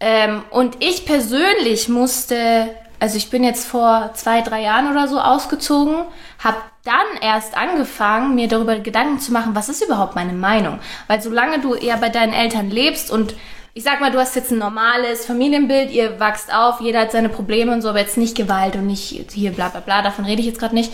Ähm, 0.00 0.42
und 0.50 0.76
ich 0.80 1.04
persönlich 1.06 1.88
musste, 1.88 2.70
also 2.98 3.16
ich 3.16 3.30
bin 3.30 3.44
jetzt 3.44 3.66
vor 3.66 4.10
zwei, 4.14 4.40
drei 4.40 4.62
Jahren 4.62 4.90
oder 4.90 5.08
so 5.08 5.20
ausgezogen, 5.20 6.04
habe 6.38 6.56
dann 6.84 7.20
erst 7.20 7.56
angefangen, 7.56 8.34
mir 8.34 8.48
darüber 8.48 8.78
Gedanken 8.78 9.20
zu 9.20 9.32
machen, 9.32 9.54
was 9.54 9.68
ist 9.68 9.84
überhaupt 9.84 10.16
meine 10.16 10.32
Meinung? 10.32 10.80
Weil 11.06 11.22
solange 11.22 11.60
du 11.60 11.74
eher 11.74 11.96
bei 11.96 12.08
deinen 12.08 12.32
Eltern 12.32 12.70
lebst 12.70 13.10
und 13.10 13.34
ich 13.74 13.84
sag 13.84 14.00
mal, 14.00 14.10
du 14.10 14.18
hast 14.18 14.36
jetzt 14.36 14.50
ein 14.50 14.58
normales 14.58 15.24
Familienbild, 15.24 15.90
ihr 15.90 16.20
wachst 16.20 16.52
auf, 16.52 16.80
jeder 16.80 17.00
hat 17.00 17.12
seine 17.12 17.30
Probleme 17.30 17.72
und 17.72 17.80
so, 17.80 17.88
aber 17.88 18.00
jetzt 18.00 18.18
nicht 18.18 18.36
Gewalt 18.36 18.74
und 18.74 18.86
nicht 18.86 19.32
hier 19.32 19.52
bla 19.52 19.68
bla 19.68 19.80
bla, 19.80 20.02
davon 20.02 20.24
rede 20.24 20.40
ich 20.40 20.46
jetzt 20.46 20.58
gerade 20.58 20.74
nicht. 20.74 20.92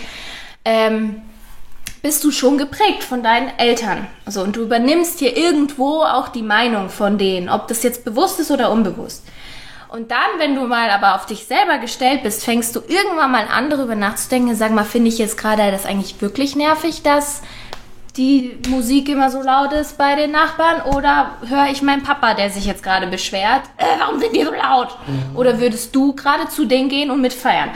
Ähm, 0.64 1.22
bist 2.02 2.22
du 2.22 2.30
schon 2.30 2.58
geprägt 2.58 3.02
von 3.02 3.22
deinen 3.24 3.50
Eltern. 3.58 4.06
Also, 4.24 4.42
und 4.42 4.54
du 4.54 4.62
übernimmst 4.62 5.18
hier 5.18 5.36
irgendwo 5.36 6.02
auch 6.02 6.28
die 6.28 6.42
Meinung 6.42 6.90
von 6.90 7.18
denen, 7.18 7.48
ob 7.48 7.66
das 7.66 7.82
jetzt 7.82 8.04
bewusst 8.04 8.38
ist 8.38 8.50
oder 8.52 8.70
unbewusst. 8.70 9.24
Und 9.88 10.10
dann, 10.10 10.18
wenn 10.38 10.54
du 10.54 10.66
mal 10.66 10.90
aber 10.90 11.14
auf 11.14 11.24
dich 11.24 11.46
selber 11.46 11.78
gestellt 11.78 12.22
bist, 12.22 12.44
fängst 12.44 12.76
du 12.76 12.80
irgendwann 12.86 13.32
mal 13.32 13.46
an, 13.46 13.70
darüber 13.70 13.94
nachzudenken, 13.94 14.54
sag 14.54 14.70
mal, 14.72 14.84
finde 14.84 15.08
ich 15.08 15.18
jetzt 15.18 15.38
gerade 15.38 15.70
das 15.70 15.86
eigentlich 15.86 16.20
wirklich 16.20 16.56
nervig, 16.56 17.02
dass 17.02 17.42
die 18.18 18.58
Musik 18.68 19.08
immer 19.08 19.30
so 19.30 19.40
laut 19.40 19.72
ist 19.72 19.96
bei 19.96 20.16
den 20.16 20.32
Nachbarn 20.32 20.82
oder 20.94 21.36
höre 21.46 21.68
ich 21.70 21.82
meinen 21.82 22.02
Papa, 22.02 22.34
der 22.34 22.50
sich 22.50 22.66
jetzt 22.66 22.82
gerade 22.82 23.06
beschwert, 23.06 23.62
äh, 23.76 23.84
warum 23.98 24.18
sind 24.18 24.34
die 24.34 24.42
so 24.42 24.52
laut? 24.52 24.88
Mhm. 25.06 25.36
Oder 25.36 25.60
würdest 25.60 25.94
du 25.94 26.14
gerade 26.14 26.48
zu 26.48 26.66
denen 26.66 26.88
gehen 26.88 27.10
und 27.10 27.20
mitfeiern? 27.20 27.70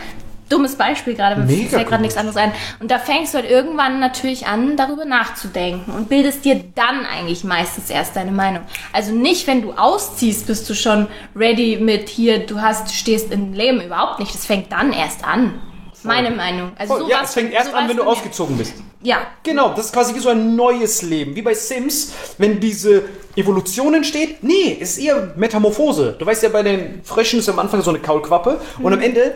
Dummes 0.52 0.76
Beispiel 0.76 1.14
gerade, 1.14 1.40
mir 1.40 1.46
Mega 1.46 1.68
fällt 1.70 1.88
gerade 1.88 2.02
nichts 2.02 2.16
anderes 2.16 2.36
ein. 2.36 2.52
Und 2.80 2.90
da 2.90 2.98
fängst 2.98 3.32
du 3.34 3.38
halt 3.38 3.50
irgendwann 3.50 4.00
natürlich 4.00 4.46
an, 4.46 4.76
darüber 4.76 5.04
nachzudenken 5.04 5.92
und 5.92 6.08
bildest 6.08 6.44
dir 6.44 6.62
dann 6.74 7.06
eigentlich 7.06 7.42
meistens 7.44 7.90
erst 7.90 8.16
deine 8.16 8.32
Meinung. 8.32 8.62
Also 8.92 9.12
nicht, 9.12 9.46
wenn 9.46 9.62
du 9.62 9.72
ausziehst, 9.72 10.46
bist 10.46 10.68
du 10.68 10.74
schon 10.74 11.08
ready 11.34 11.78
mit 11.80 12.08
hier, 12.08 12.46
du 12.46 12.60
hast, 12.60 12.88
du 12.88 12.92
stehst 12.92 13.32
im 13.32 13.52
Leben 13.52 13.80
überhaupt 13.80 14.18
nicht. 14.20 14.34
Das 14.34 14.46
fängt 14.46 14.70
dann 14.72 14.92
erst 14.92 15.24
an. 15.24 15.60
Meine 16.04 16.32
Meinung. 16.32 16.72
Also 16.76 16.98
so 16.98 17.08
ja, 17.08 17.18
war's- 17.18 17.28
es 17.28 17.34
fängt 17.34 17.52
erst 17.52 17.70
so 17.70 17.76
an, 17.76 17.88
wenn 17.88 17.96
du 17.96 18.02
ausgezogen 18.02 18.58
bist. 18.58 18.74
Ja, 19.04 19.18
Genau, 19.44 19.70
das 19.74 19.86
ist 19.86 19.92
quasi 19.92 20.14
wie 20.14 20.18
so 20.20 20.28
ein 20.30 20.54
neues 20.56 21.02
Leben. 21.02 21.34
Wie 21.36 21.42
bei 21.42 21.54
Sims, 21.54 22.12
wenn 22.38 22.58
diese 22.60 23.02
Evolution 23.36 23.94
entsteht. 23.94 24.42
Nee, 24.42 24.78
es 24.80 24.98
ist 24.98 25.04
eher 25.04 25.32
Metamorphose. 25.36 26.14
Du 26.18 26.26
weißt 26.26 26.42
ja, 26.42 26.48
bei 26.48 26.62
den 26.62 27.00
Fröschen 27.04 27.38
ist 27.40 27.48
am 27.48 27.58
Anfang 27.58 27.82
so 27.82 27.90
eine 27.90 27.98
Kaulquappe 28.00 28.60
und 28.80 28.92
am 28.92 29.00
Ende 29.00 29.34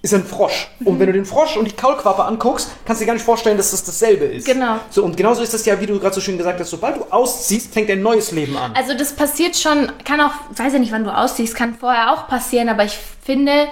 ist 0.00 0.14
ein 0.14 0.24
Frosch. 0.24 0.68
Und 0.84 1.00
wenn 1.00 1.06
du 1.06 1.12
den 1.12 1.24
Frosch 1.24 1.56
und 1.56 1.64
die 1.64 1.74
Kaulquappe 1.74 2.24
anguckst, 2.24 2.70
kannst 2.84 3.00
du 3.00 3.04
dir 3.04 3.08
gar 3.08 3.14
nicht 3.14 3.24
vorstellen, 3.24 3.56
dass 3.56 3.72
das 3.72 3.84
dasselbe 3.84 4.26
ist. 4.26 4.46
Genau. 4.46 4.76
So, 4.90 5.04
und 5.04 5.16
genauso 5.16 5.42
ist 5.42 5.52
das 5.52 5.66
ja, 5.66 5.80
wie 5.80 5.86
du 5.86 5.98
gerade 5.98 6.14
so 6.14 6.20
schön 6.20 6.38
gesagt 6.38 6.60
hast, 6.60 6.70
sobald 6.70 6.96
du 6.96 7.04
ausziehst, 7.10 7.72
fängt 7.72 7.90
ein 7.90 8.02
neues 8.02 8.30
Leben 8.30 8.56
an. 8.56 8.72
Also 8.76 8.94
das 8.94 9.12
passiert 9.12 9.56
schon, 9.56 9.90
kann 10.04 10.20
auch, 10.20 10.32
weiß 10.54 10.72
ja 10.72 10.78
nicht, 10.78 10.92
wann 10.92 11.04
du 11.04 11.14
ausziehst, 11.14 11.54
kann 11.54 11.74
vorher 11.74 12.12
auch 12.12 12.28
passieren, 12.28 12.68
aber 12.68 12.84
ich 12.84 12.96
finde 13.24 13.66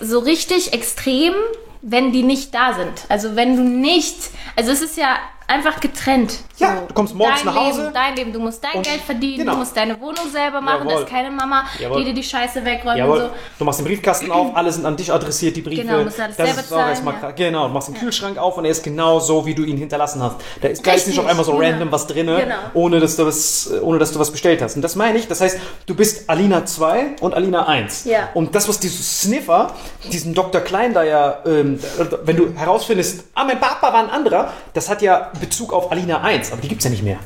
so 0.00 0.18
richtig 0.18 0.74
extrem, 0.74 1.32
wenn 1.80 2.12
die 2.12 2.22
nicht 2.22 2.54
da 2.54 2.74
sind. 2.74 3.06
Also 3.08 3.34
wenn 3.34 3.56
du 3.56 3.62
nicht, 3.62 4.16
also 4.54 4.70
es 4.70 4.82
ist 4.82 4.98
ja 4.98 5.16
einfach 5.52 5.80
getrennt. 5.80 6.38
Ja, 6.58 6.82
du 6.86 6.94
kommst 6.94 7.14
morgens 7.14 7.42
dein 7.42 7.54
nach 7.54 7.60
Hause 7.60 7.82
Leben, 7.82 7.94
dein 7.94 8.16
Leben, 8.16 8.32
du 8.32 8.38
musst 8.38 8.62
dein 8.62 8.82
Geld 8.82 9.00
verdienen, 9.00 9.38
genau. 9.38 9.52
du 9.52 9.58
musst 9.58 9.76
deine 9.76 10.00
Wohnung 10.00 10.30
selber 10.30 10.60
machen, 10.60 10.84
da 10.84 10.90
Jawohl. 10.90 11.02
ist 11.04 11.10
keine 11.10 11.30
Mama, 11.30 11.64
Jawohl. 11.78 11.98
die 11.98 12.04
dir 12.06 12.14
die 12.14 12.22
Scheiße 12.22 12.64
wegräumt 12.64 12.98
Jawohl, 12.98 13.18
und 13.18 13.24
so. 13.24 13.30
du 13.58 13.64
machst 13.64 13.80
den 13.80 13.86
Briefkasten 13.86 14.30
auf, 14.30 14.56
alle 14.56 14.70
sind 14.72 14.86
an 14.86 14.96
dich 14.96 15.12
adressiert, 15.12 15.56
die 15.56 15.62
Briefe. 15.62 15.82
Genau, 15.82 16.04
musst 16.04 16.18
du 16.18 16.22
alles 16.22 16.36
das 16.36 16.46
selber 16.46 16.68
zahlen, 16.68 16.88
erstmal 16.90 17.14
ja. 17.20 17.30
Genau, 17.32 17.66
du 17.68 17.74
machst 17.74 17.88
den 17.88 17.94
Kühlschrank 17.96 18.38
auf 18.38 18.56
und 18.56 18.64
er 18.64 18.70
ist 18.70 18.82
genau 18.82 19.18
so, 19.18 19.44
wie 19.44 19.54
du 19.54 19.64
ihn 19.64 19.76
hinterlassen 19.76 20.22
hast. 20.22 20.36
Da 20.60 20.68
ist, 20.68 20.86
da 20.86 20.92
ist 20.92 21.06
nicht 21.08 21.18
auf 21.18 21.26
einmal 21.26 21.44
so 21.44 21.52
genau. 21.52 21.64
random 21.64 21.92
was 21.92 22.06
drin, 22.06 22.26
Genau. 22.26 22.54
ohne, 22.74 23.00
dass 23.00 23.16
du 23.16 23.26
was, 23.26 23.70
ohne 23.82 23.98
dass 23.98 24.12
du 24.12 24.18
was 24.18 24.30
bestellt 24.30 24.62
hast. 24.62 24.76
Und 24.76 24.82
das 24.82 24.94
meine 24.96 25.18
ich, 25.18 25.26
das 25.28 25.40
heißt, 25.40 25.58
du 25.86 25.94
bist 25.94 26.30
Alina 26.30 26.64
2 26.64 27.16
und 27.20 27.34
Alina 27.34 27.66
1. 27.66 28.04
Ja. 28.04 28.28
Und 28.34 28.54
das, 28.54 28.68
was 28.68 28.78
dieses 28.78 29.22
Sniffer, 29.22 29.72
diesen 30.12 30.34
Dr. 30.34 30.60
Klein 30.60 30.94
da 30.94 31.02
ja, 31.02 31.38
ähm, 31.44 31.78
wenn 32.24 32.36
du 32.36 32.52
herausfindest, 32.54 33.24
ah, 33.34 33.44
mein 33.44 33.58
Papa 33.60 33.92
war 33.92 34.00
ein 34.00 34.10
anderer, 34.10 34.52
das 34.74 34.88
hat 34.88 35.02
ja 35.02 35.32
Bezug 35.42 35.72
auf 35.74 35.92
Alina 35.92 36.22
1, 36.22 36.52
aber 36.52 36.62
die 36.62 36.68
gibt's 36.68 36.84
ja 36.84 36.90
nicht 36.90 37.02
mehr. 37.02 37.18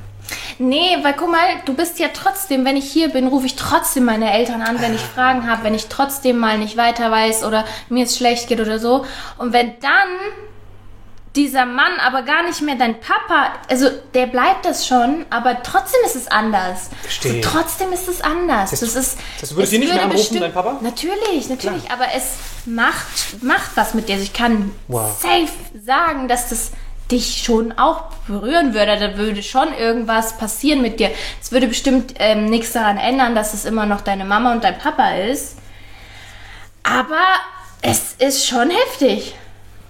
Nee, 0.58 0.96
weil 1.02 1.12
guck 1.14 1.30
mal, 1.30 1.38
du 1.66 1.74
bist 1.74 1.98
ja 2.00 2.08
trotzdem, 2.12 2.64
wenn 2.64 2.76
ich 2.76 2.90
hier 2.90 3.10
bin, 3.10 3.28
rufe 3.28 3.46
ich 3.46 3.54
trotzdem 3.54 4.04
meine 4.06 4.32
Eltern 4.32 4.60
an, 4.62 4.80
wenn 4.80 4.94
ich 4.94 5.00
Fragen 5.14 5.48
habe, 5.48 5.62
wenn 5.64 5.74
ich 5.74 5.86
trotzdem 5.86 6.38
mal 6.38 6.58
nicht 6.58 6.76
weiter 6.76 7.10
weiß 7.12 7.44
oder 7.44 7.64
mir 7.88 8.04
es 8.04 8.16
schlecht 8.16 8.48
geht 8.48 8.60
oder 8.60 8.78
so. 8.80 9.04
Und 9.38 9.52
wenn 9.52 9.78
dann 9.80 10.08
dieser 11.36 11.66
Mann 11.66 11.92
aber 12.04 12.22
gar 12.22 12.42
nicht 12.44 12.62
mehr 12.62 12.76
dein 12.76 12.98
Papa, 12.98 13.52
also 13.68 13.90
der 14.14 14.26
bleibt 14.26 14.64
das 14.64 14.86
schon, 14.86 15.26
aber 15.28 15.62
trotzdem 15.62 16.00
ist 16.06 16.16
es 16.16 16.28
anders. 16.28 16.88
Verstehe. 17.02 17.42
So, 17.44 17.50
trotzdem 17.50 17.92
ist 17.92 18.08
es 18.08 18.22
anders. 18.22 18.70
Das, 18.70 18.80
ist. 18.82 19.18
das 19.40 19.54
würdest 19.54 19.72
es 19.74 19.78
du 19.78 19.78
nicht 19.78 19.88
mehr 19.92 19.96
würde 19.96 20.00
anrufen, 20.04 20.16
bestimmt- 20.16 20.42
dein 20.42 20.52
Papa? 20.54 20.78
Natürlich, 20.80 21.48
natürlich. 21.50 21.90
Aber 21.90 22.06
es 22.16 22.32
macht, 22.64 23.42
macht 23.42 23.70
was 23.76 23.92
mit 23.92 24.08
dir. 24.08 24.14
Also 24.14 24.24
ich 24.24 24.32
kann 24.32 24.72
Wow. 24.88 25.10
safe 25.20 25.52
sagen, 25.84 26.26
dass 26.26 26.48
das 26.48 26.70
dich 27.10 27.42
schon 27.44 27.72
auch 27.78 28.04
berühren 28.26 28.74
würde. 28.74 28.98
Da 28.98 29.16
würde 29.16 29.42
schon 29.42 29.72
irgendwas 29.76 30.38
passieren 30.38 30.82
mit 30.82 31.00
dir. 31.00 31.10
Es 31.40 31.52
würde 31.52 31.68
bestimmt 31.68 32.14
ähm, 32.18 32.46
nichts 32.46 32.72
daran 32.72 32.98
ändern, 32.98 33.34
dass 33.34 33.54
es 33.54 33.64
immer 33.64 33.86
noch 33.86 34.00
deine 34.00 34.24
Mama 34.24 34.52
und 34.52 34.64
dein 34.64 34.78
Papa 34.78 35.10
ist. 35.14 35.58
Aber 36.82 37.24
es 37.82 38.14
ist 38.18 38.46
schon 38.46 38.70
heftig. 38.70 39.34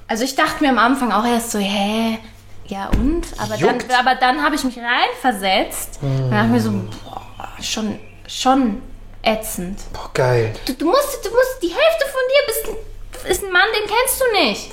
Also 0.09 0.25
ich 0.25 0.35
dachte 0.35 0.63
mir 0.63 0.71
am 0.71 0.79
Anfang 0.79 1.13
auch 1.13 1.27
erst 1.27 1.51
so, 1.51 1.59
hä, 1.59 2.19
ja 2.67 2.89
und? 2.89 3.27
Aber 3.39 3.57
dann, 3.57 3.61
Juckt. 3.61 3.99
aber 3.99 4.15
dann 4.15 4.43
habe 4.43 4.55
ich 4.55 4.65
mich 4.65 4.79
reinversetzt 4.79 5.99
und 6.03 6.31
dachte 6.31 6.49
mir 6.49 6.61
so, 6.61 6.71
boah, 6.71 7.23
schon, 7.63 7.99
schon 8.29 8.83
ätzend. 9.23 9.81
Boah, 9.93 10.11
geil. 10.15 10.53
Du, 10.67 10.75
du, 10.75 10.87
musst, 10.87 11.25
du 11.25 11.31
musst, 11.31 11.63
die 11.63 11.69
Hälfte 11.69 12.07
von 12.07 12.21
dir 12.29 12.47
bist, 12.47 13.31
ist 13.31 13.45
ein 13.45 13.53
Mann, 13.53 13.67
den 13.75 13.89
kennst 13.89 14.21
du 14.21 14.47
nicht. 14.47 14.71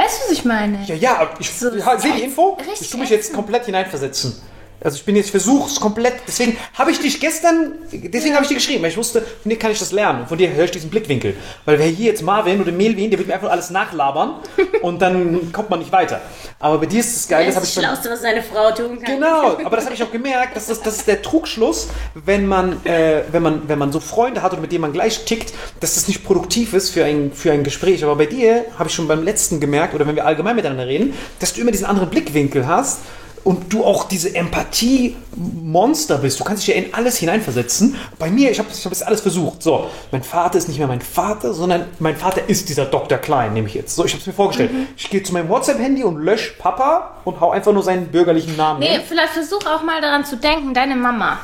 Weißt 0.00 0.18
du, 0.18 0.24
was 0.24 0.32
ich 0.32 0.44
meine? 0.46 0.82
Ja, 0.84 0.94
ja, 0.94 1.18
aber 1.18 1.38
ich 1.38 1.50
So, 1.50 1.70
sehe 1.70 2.12
die 2.16 2.22
Info. 2.22 2.56
richtig 2.58 2.80
Ich 2.80 2.90
tue 2.90 3.00
mich 3.00 3.10
jetzt 3.10 3.34
komplett 3.34 3.66
hineinversetzen. 3.66 4.40
Also 4.82 4.96
ich 4.96 5.04
bin 5.04 5.16
jetzt, 5.16 5.26
ich 5.26 5.30
versuche 5.32 5.70
es 5.70 5.78
komplett. 5.78 6.14
Deswegen 6.26 6.56
habe 6.74 6.90
ich 6.90 7.00
dich 7.00 7.20
gestern, 7.20 7.72
deswegen 7.92 8.34
habe 8.34 8.44
ich 8.44 8.48
dir 8.48 8.54
geschrieben, 8.54 8.82
weil 8.82 8.90
ich 8.90 8.96
wusste, 8.96 9.20
von 9.20 9.50
dir 9.50 9.58
kann 9.58 9.70
ich 9.70 9.78
das 9.78 9.92
lernen. 9.92 10.26
Von 10.26 10.38
dir 10.38 10.52
höre 10.52 10.64
ich 10.64 10.70
diesen 10.70 10.88
Blickwinkel. 10.90 11.36
Weil 11.64 11.78
wer 11.78 11.86
hier 11.86 12.06
jetzt 12.06 12.22
Marvin 12.22 12.60
oder 12.60 12.72
Melvin, 12.72 13.10
der 13.10 13.18
wird 13.18 13.28
mir 13.28 13.34
einfach 13.34 13.50
alles 13.50 13.70
nachlabern 13.70 14.36
und 14.82 15.02
dann 15.02 15.52
kommt 15.52 15.70
man 15.70 15.80
nicht 15.80 15.92
weiter. 15.92 16.20
Aber 16.58 16.78
bei 16.78 16.86
dir 16.86 17.00
ist 17.00 17.14
das 17.14 17.28
geil, 17.28 17.46
das 17.46 17.56
habe 17.56 17.66
ich 17.66 17.74
beim- 17.74 17.84
Schlauste, 17.84 18.10
was 18.10 18.24
eine 18.24 18.42
Frau 18.42 18.70
tun 18.72 18.98
kann. 19.00 19.14
Genau, 19.16 19.58
aber 19.64 19.76
das 19.76 19.84
habe 19.84 19.94
ich 19.94 20.02
auch 20.02 20.12
gemerkt, 20.12 20.56
dass 20.56 20.66
das, 20.66 20.80
das 20.80 20.96
ist 20.96 21.08
der 21.08 21.20
Trugschluss, 21.22 21.88
wenn 22.14 22.46
man, 22.46 22.84
äh, 22.86 23.22
wenn, 23.30 23.42
man, 23.42 23.68
wenn 23.68 23.78
man 23.78 23.92
so 23.92 24.00
Freunde 24.00 24.42
hat 24.42 24.52
oder 24.52 24.62
mit 24.62 24.72
denen 24.72 24.82
man 24.82 24.92
gleich 24.92 25.24
tickt, 25.24 25.52
dass 25.80 25.94
das 25.94 26.08
nicht 26.08 26.24
produktiv 26.24 26.72
ist 26.72 26.90
für 26.90 27.04
ein, 27.04 27.32
für 27.32 27.52
ein 27.52 27.64
Gespräch. 27.64 28.02
Aber 28.04 28.16
bei 28.16 28.26
dir 28.26 28.64
habe 28.78 28.88
ich 28.88 28.94
schon 28.94 29.08
beim 29.08 29.22
letzten 29.22 29.60
gemerkt, 29.60 29.94
oder 29.94 30.06
wenn 30.06 30.16
wir 30.16 30.26
allgemein 30.26 30.56
miteinander 30.56 30.86
reden, 30.86 31.14
dass 31.38 31.52
du 31.52 31.60
immer 31.60 31.70
diesen 31.70 31.86
anderen 31.86 32.08
Blickwinkel 32.10 32.66
hast 32.66 33.00
und 33.44 33.72
du 33.72 33.84
auch 33.84 34.04
diese 34.04 34.34
Empathie-Monster 34.34 36.18
bist. 36.18 36.38
Du 36.40 36.44
kannst 36.44 36.66
dich 36.66 36.74
ja 36.74 36.82
in 36.82 36.92
alles 36.94 37.16
hineinversetzen. 37.18 37.96
Bei 38.18 38.30
mir, 38.30 38.50
ich 38.50 38.58
habe 38.58 38.68
ich 38.72 38.84
hab 38.84 38.90
das 38.92 39.02
alles 39.02 39.20
versucht. 39.20 39.62
So, 39.62 39.86
mein 40.10 40.22
Vater 40.22 40.58
ist 40.58 40.68
nicht 40.68 40.78
mehr 40.78 40.86
mein 40.88 41.00
Vater, 41.00 41.54
sondern 41.54 41.86
mein 41.98 42.16
Vater 42.16 42.48
ist 42.48 42.68
dieser 42.68 42.86
Dr. 42.86 43.18
Klein, 43.18 43.52
nehme 43.54 43.68
ich 43.68 43.74
jetzt. 43.74 43.94
So, 43.96 44.04
ich 44.04 44.12
habe 44.12 44.20
es 44.20 44.26
mir 44.26 44.32
vorgestellt. 44.32 44.70
Ich 44.96 45.08
gehe 45.10 45.22
zu 45.22 45.32
meinem 45.32 45.48
WhatsApp-Handy 45.48 46.04
und 46.04 46.18
lösche 46.18 46.52
Papa 46.58 47.16
und 47.24 47.40
hau 47.40 47.50
einfach 47.50 47.72
nur 47.72 47.82
seinen 47.82 48.08
bürgerlichen 48.08 48.56
Namen 48.56 48.80
Nee, 48.80 48.88
hin. 48.88 49.00
vielleicht 49.08 49.32
versuch 49.32 49.64
auch 49.66 49.82
mal 49.82 50.00
daran 50.00 50.24
zu 50.24 50.36
denken, 50.36 50.74
deine 50.74 50.96
Mama. 50.96 51.38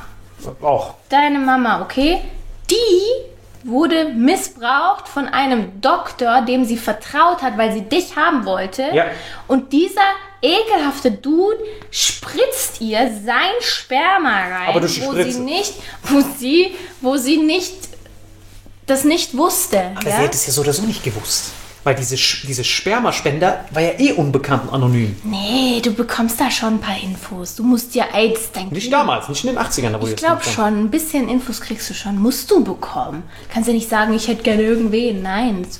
Auch. 0.61 0.95
Deine 1.09 1.39
Mama, 1.39 1.83
okay? 1.83 2.19
Die 2.71 3.67
wurde 3.69 4.11
missbraucht 4.15 5.09
von 5.09 5.27
einem 5.29 5.81
Doktor, 5.81 6.43
dem 6.43 6.65
sie 6.65 6.77
vertraut 6.77 7.43
hat, 7.43 7.59
weil 7.59 7.73
sie 7.73 7.81
dich 7.83 8.15
haben 8.17 8.45
wollte. 8.45 8.83
Ja. 8.93 9.07
Und 9.49 9.73
dieser 9.73 10.03
ekelhafte 10.43 11.11
Dude 11.11 11.59
spritzt 11.91 12.81
ihr 12.81 13.11
sein 13.25 13.53
Sperma 13.61 14.31
rein, 14.31 14.69
Aber 14.69 14.81
du 14.81 14.87
wo 14.89 14.91
spritzt- 15.13 15.33
sie 15.33 15.39
nicht, 15.41 15.75
wo 16.05 16.23
sie, 16.39 16.71
wo 17.01 17.17
sie 17.17 17.39
nicht 17.39 17.73
das 18.87 19.05
nicht 19.05 19.37
wusste. 19.37 19.93
Aber 19.97 20.09
ja? 20.09 20.17
sie 20.17 20.23
hätte 20.23 20.37
es 20.37 20.47
ja 20.47 20.53
so 20.53 20.61
oder 20.61 20.73
so 20.73 20.83
nicht 20.83 21.03
gewusst. 21.03 21.51
Weil 21.83 21.95
diese, 21.95 22.17
diese 22.17 22.65
Spermaspender 22.65 23.65
war 23.71 23.81
ja 23.81 23.93
eh 23.99 24.13
unbekannt 24.13 24.65
und 24.65 24.75
anonym. 24.75 25.15
Nee, 25.23 25.81
du 25.81 25.93
bekommst 25.93 26.41
da 26.41 26.51
schon 26.51 26.75
ein 26.75 26.81
paar 26.81 26.99
Infos. 27.01 27.55
Du 27.55 27.63
musst 27.63 27.95
ja 27.95 28.07
AIDS 28.13 28.51
dein 28.53 28.71
Nicht 28.71 28.93
damals, 28.93 29.29
nicht 29.29 29.45
in 29.45 29.51
den 29.55 29.59
80ern. 29.59 29.93
Da 29.93 30.03
wo 30.03 30.07
Ich 30.09 30.17
glaube 30.17 30.43
schon, 30.43 30.81
ein 30.85 30.91
bisschen 30.91 31.29
Infos 31.29 31.61
kriegst 31.61 31.89
du 31.89 31.95
schon. 31.95 32.19
Musst 32.19 32.51
du 32.51 32.65
bekommen. 32.65 33.23
Kannst 33.53 33.69
ja 33.69 33.75
nicht 33.75 33.89
sagen, 33.89 34.15
ich 34.15 34.27
hätte 34.27 34.43
gerne 34.43 34.63
irgendwen. 34.63 35.23
Nein, 35.23 35.63
das 35.65 35.79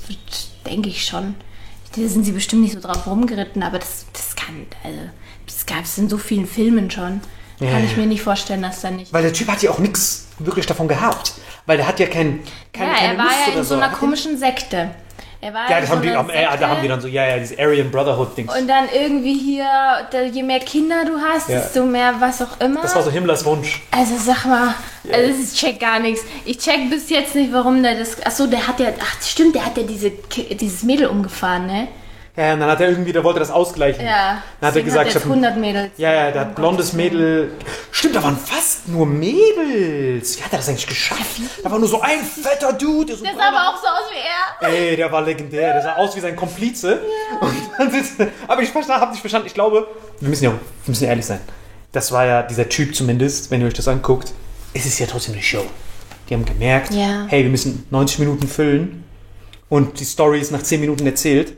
denke 0.65 0.87
ich 0.87 1.05
schon. 1.05 1.35
Da 1.97 2.07
sind 2.07 2.23
sie 2.25 2.31
bestimmt 2.31 2.61
nicht 2.61 2.73
so 2.73 2.79
drauf 2.79 3.07
rumgeritten, 3.07 3.63
aber 3.63 3.79
das, 3.79 4.05
das 4.13 4.35
kann, 4.35 4.65
also, 4.83 4.99
das 5.45 5.65
gab 5.65 5.83
es 5.83 5.97
in 5.97 6.09
so 6.09 6.17
vielen 6.17 6.45
Filmen 6.45 6.91
schon. 6.91 7.21
Ja, 7.59 7.71
kann 7.71 7.83
ich 7.83 7.97
mir 7.97 8.05
nicht 8.05 8.21
vorstellen, 8.21 8.61
dass 8.61 8.81
da 8.81 8.91
nicht. 8.91 9.11
Weil 9.11 9.23
der 9.23 9.33
Typ 9.33 9.47
hat 9.47 9.63
ja 9.63 9.71
auch 9.71 9.79
nichts 9.79 10.27
wirklich 10.37 10.67
davon 10.67 10.87
gehabt. 10.87 11.33
Weil 11.65 11.77
der 11.77 11.87
hat 11.87 11.99
ja 11.99 12.05
kein, 12.05 12.39
keine, 12.71 12.91
ja, 12.91 12.95
keine 12.97 13.13
er 13.13 13.17
war 13.17 13.25
Lust 13.25 13.35
ja 13.47 13.53
in 13.59 13.63
so 13.63 13.73
einer 13.73 13.85
Hat 13.85 13.93
er- 13.93 13.97
komischen 13.97 14.37
Sekte. 14.37 14.91
Er 15.39 15.53
war 15.53 15.69
Ja, 15.69 15.79
das 15.79 15.89
so 15.89 15.95
haben 15.95 16.01
die, 16.01 16.09
am- 16.09 16.29
äh, 16.31 16.43
da 16.59 16.67
haben 16.67 16.81
die 16.81 16.87
dann 16.87 16.99
so, 16.99 17.07
ja, 17.07 17.27
ja, 17.27 17.37
dieses 17.37 17.57
Aryan 17.59 17.91
Brotherhood-Dings. 17.91 18.51
Und 18.57 18.67
dann 18.67 18.85
irgendwie 18.91 19.37
hier, 19.37 19.67
da, 20.09 20.21
je 20.23 20.41
mehr 20.41 20.59
Kinder 20.59 21.05
du 21.05 21.13
hast, 21.19 21.49
Ja. 21.49 21.59
desto 21.59 21.85
mehr 21.85 22.15
was 22.19 22.41
auch 22.41 22.59
immer. 22.59 22.81
Das 22.81 22.95
war 22.95 23.03
so 23.03 23.11
Himmlers 23.11 23.45
Wunsch. 23.45 23.81
Also 23.91 24.15
sag 24.17 24.45
mal, 24.45 24.73
also 25.11 25.31
ich 25.43 25.53
check 25.53 25.79
gar 25.79 25.99
nichts. 25.99 26.21
Ich 26.45 26.57
check 26.57 26.89
bis 26.89 27.09
jetzt 27.11 27.35
nicht, 27.35 27.53
warum 27.53 27.83
der 27.83 27.95
das. 27.99 28.25
Achso, 28.25 28.47
der 28.47 28.67
hat 28.67 28.79
ja. 28.79 28.87
Ach, 28.99 29.21
stimmt, 29.21 29.53
der 29.55 29.65
hat 29.65 29.77
ja 29.77 29.83
diese, 29.83 30.09
dieses 30.09 30.81
Mädel 30.83 31.07
umgefahren, 31.07 31.67
ne? 31.67 31.87
Ja, 32.37 32.53
und 32.53 32.59
dann 32.59 32.69
hat 32.69 32.79
er 32.81 32.89
irgendwie, 32.89 33.11
der 33.11 33.23
wollte 33.23 33.39
das 33.39 33.49
ausgleichen. 33.49 34.05
Ja. 34.05 34.43
Dann 34.61 34.69
hat 34.69 34.75
er 34.75 34.83
gesagt, 34.83 35.07
hat 35.07 35.13
jetzt 35.15 35.23
hab 35.23 35.29
100 35.31 35.57
Mädels. 35.57 35.89
Ja, 35.97 36.13
ja, 36.13 36.31
der 36.31 36.41
hat 36.41 36.55
blondes. 36.55 36.93
Mädel. 36.93 37.51
Stimmt, 37.91 38.15
da 38.15 38.21
waren 38.21 38.37
fast 38.37 38.87
nur 38.87 39.07
Mädels. 39.07 40.37
Wie 40.37 40.43
hat 40.43 40.51
er 40.53 40.57
das 40.59 40.69
eigentlich 40.69 40.85
geschafft? 40.85 41.41
Da 41.63 41.71
war 41.71 41.79
nur 41.79 41.87
so 41.87 41.99
ein 41.99 42.19
fetter 42.23 42.73
Dude. 42.73 43.07
Der 43.07 43.15
so 43.17 43.23
Der 43.23 43.33
sah 43.33 43.47
aber 43.47 43.69
auch 43.69 43.81
so 43.81 43.87
aus 43.87 44.09
wie 44.11 44.65
er. 44.65 44.69
Ey, 44.71 44.95
der 44.95 45.11
war 45.11 45.23
legendär. 45.23 45.73
Der 45.73 45.81
sah 45.81 45.95
aus 45.95 46.15
wie 46.15 46.19
sein 46.19 46.35
Komplize. 46.35 47.01
Und 47.41 47.53
dann 47.77 47.91
sitzt, 47.91 48.13
aber 48.47 48.61
ich 48.61 48.71
habe 48.73 49.11
nicht 49.11 49.19
verstanden. 49.21 49.47
Ich 49.47 49.53
glaube, 49.55 49.87
wir 50.19 50.29
müssen 50.29 50.43
ja 50.43 50.51
wir 50.51 50.59
müssen 50.85 51.03
ja 51.05 51.09
ehrlich 51.09 51.25
sein. 51.25 51.39
Das 51.91 52.11
war 52.11 52.25
ja 52.25 52.43
dieser 52.43 52.69
Typ 52.69 52.95
zumindest, 52.95 53.49
wenn 53.49 53.61
ihr 53.61 53.67
euch 53.67 53.73
das 53.73 53.87
anguckt. 53.87 54.31
Es 54.75 54.85
ist 54.85 54.99
ja 54.99 55.07
trotzdem 55.07 55.33
eine 55.33 55.41
Show. 55.43 55.65
Die 56.29 56.35
haben 56.35 56.45
gemerkt, 56.45 56.93
Ja. 56.93 57.25
hey, 57.29 57.41
wir 57.43 57.49
müssen 57.49 57.87
90 57.89 58.19
Minuten 58.19 58.47
füllen. 58.47 59.03
Und 59.69 59.99
die 59.99 60.05
Story 60.05 60.39
ist 60.39 60.51
nach 60.51 60.61
10 60.61 60.79
Minuten 60.81 61.05
erzählt. 61.07 61.53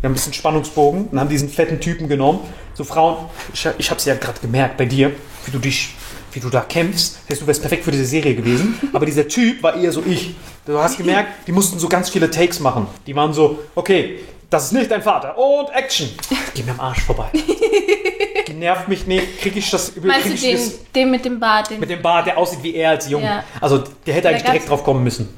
Wir 0.00 0.08
haben 0.08 0.12
ein 0.12 0.14
bisschen 0.14 0.32
Spannungsbogen 0.32 1.08
und 1.08 1.20
haben 1.20 1.28
diesen 1.28 1.48
fetten 1.50 1.78
Typen 1.80 2.08
genommen. 2.08 2.40
so 2.74 2.84
Frauen, 2.84 3.16
ich, 3.52 3.66
ich 3.78 3.90
habe 3.90 3.98
es 3.98 4.04
ja 4.06 4.14
gerade 4.14 4.40
gemerkt 4.40 4.76
bei 4.78 4.86
dir, 4.86 5.12
wie 5.44 5.50
du 5.50 5.58
dich, 5.58 5.94
wie 6.32 6.40
du 6.40 6.48
da 6.48 6.60
kämpfst. 6.62 7.18
Du 7.28 7.46
wärst 7.46 7.60
perfekt 7.60 7.84
für 7.84 7.90
diese 7.90 8.06
Serie 8.06 8.34
gewesen. 8.34 8.78
Aber 8.94 9.04
dieser 9.04 9.28
Typ 9.28 9.62
war 9.62 9.76
eher 9.76 9.92
so 9.92 10.02
ich. 10.06 10.34
Du 10.64 10.78
hast 10.78 10.96
gemerkt, 10.96 11.46
die 11.46 11.52
mussten 11.52 11.78
so 11.78 11.88
ganz 11.88 12.08
viele 12.08 12.30
Takes 12.30 12.60
machen. 12.60 12.86
Die 13.06 13.14
waren 13.14 13.32
so, 13.34 13.58
okay, 13.74 14.20
das 14.48 14.66
ist 14.66 14.72
nicht 14.72 14.90
dein 14.90 15.02
Vater. 15.02 15.36
Und 15.36 15.68
Action. 15.74 16.08
Geh 16.54 16.62
mir 16.62 16.72
am 16.72 16.80
Arsch 16.80 17.02
vorbei. 17.02 17.26
Nervt 18.54 18.88
mich 18.88 19.06
nicht. 19.06 19.40
Krieg 19.40 19.56
ich 19.56 19.70
das 19.70 19.90
über 19.90 20.08
Meinst 20.08 20.26
du 20.28 20.34
den, 20.34 20.70
den 20.94 21.10
mit 21.10 21.24
dem 21.24 21.40
Bart? 21.40 21.70
Den 21.70 21.80
mit 21.80 21.88
dem 21.88 22.02
Bart, 22.02 22.26
der 22.26 22.36
aussieht 22.36 22.62
wie 22.62 22.74
er 22.74 22.90
als 22.90 23.08
Junge. 23.08 23.24
Ja. 23.24 23.44
Also 23.60 23.84
der 24.06 24.14
hätte 24.14 24.28
eigentlich 24.28 24.42
gab's- 24.42 24.52
direkt 24.52 24.68
drauf 24.70 24.84
kommen 24.84 25.02
müssen. 25.04 25.28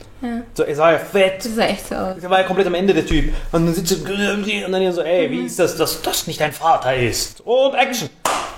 So, 0.55 0.63
er 0.63 0.77
sah 0.77 0.93
ja 0.93 0.99
fett. 0.99 1.45
das 1.45 1.55
sah 1.55 1.63
echt 1.65 1.89
so 1.89 1.95
aus. 1.95 2.17
Der 2.21 2.31
war 2.31 2.39
ja 2.41 2.45
komplett 2.47 2.67
am 2.67 2.75
Ende 2.75 2.95
der 2.95 3.05
Typ. 3.05 3.33
Und 3.51 3.67
dann 3.67 3.75
sitzt 3.75 3.93
er 3.93 4.35
und 4.67 4.73
dann 4.73 4.93
so, 4.93 5.03
ey, 5.03 5.31
wie 5.31 5.47
ist 5.47 5.59
das, 5.59 5.77
dass 5.77 6.01
das 6.03 6.27
nicht 6.27 6.41
dein 6.41 6.53
Vater 6.53 6.95
ist? 6.95 7.41
Und 7.41 7.75
Action. 7.75 8.09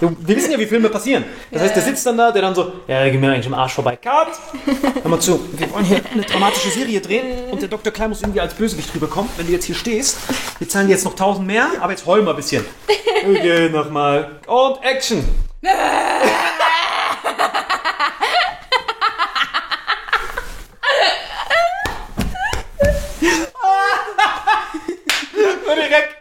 Wir 0.01 0.37
wissen 0.37 0.51
ja, 0.51 0.59
wie 0.59 0.67
Filme 0.67 0.89
passieren. 0.89 1.25
Das 1.51 1.63
heißt, 1.63 1.77
der 1.77 1.83
sitzt 1.83 2.05
dann 2.05 2.19
da, 2.19 2.31
der 2.33 2.43
dann 2.43 2.55
so, 2.55 2.73
ja, 2.87 3.09
geh 3.09 3.17
mir 3.17 3.31
eigentlich 3.31 3.47
im 3.47 3.55
Arsch 3.55 3.73
vorbei. 3.73 3.97
Cut! 3.97 4.29
Hör 5.03 5.11
mal 5.11 5.21
zu, 5.21 5.41
wir 5.53 5.73
wollen 5.73 5.85
hier 5.85 6.01
eine 6.13 6.23
dramatische 6.23 6.69
Serie 6.71 7.01
drehen 7.01 7.49
und 7.51 7.63
der 7.63 7.69
Dr. 7.69 7.93
Klein 7.93 8.11
muss 8.11 8.21
irgendwie 8.21 8.41
als 8.41 8.55
Bösewicht 8.55 8.95
rüberkommen, 8.95 9.31
wenn 9.37 9.47
du 9.47 9.53
jetzt 9.53 9.65
hier 9.65 9.75
stehst. 9.75 10.19
Wir 10.59 10.69
zahlen 10.69 10.89
dir 10.89 10.95
jetzt 10.95 11.05
noch 11.05 11.13
1000 11.13 11.47
mehr, 11.47 11.69
aber 11.81 11.93
jetzt 11.93 12.07
heul 12.07 12.23
mal 12.23 12.31
ein 12.31 12.37
bisschen. 12.37 12.65
Okay, 13.25 13.69
nochmal. 13.71 14.33
Und 14.47 14.83
Action! 14.83 15.25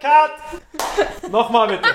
Cut! 0.03 1.21
Nochmal 1.29 1.67
bitte. 1.67 1.89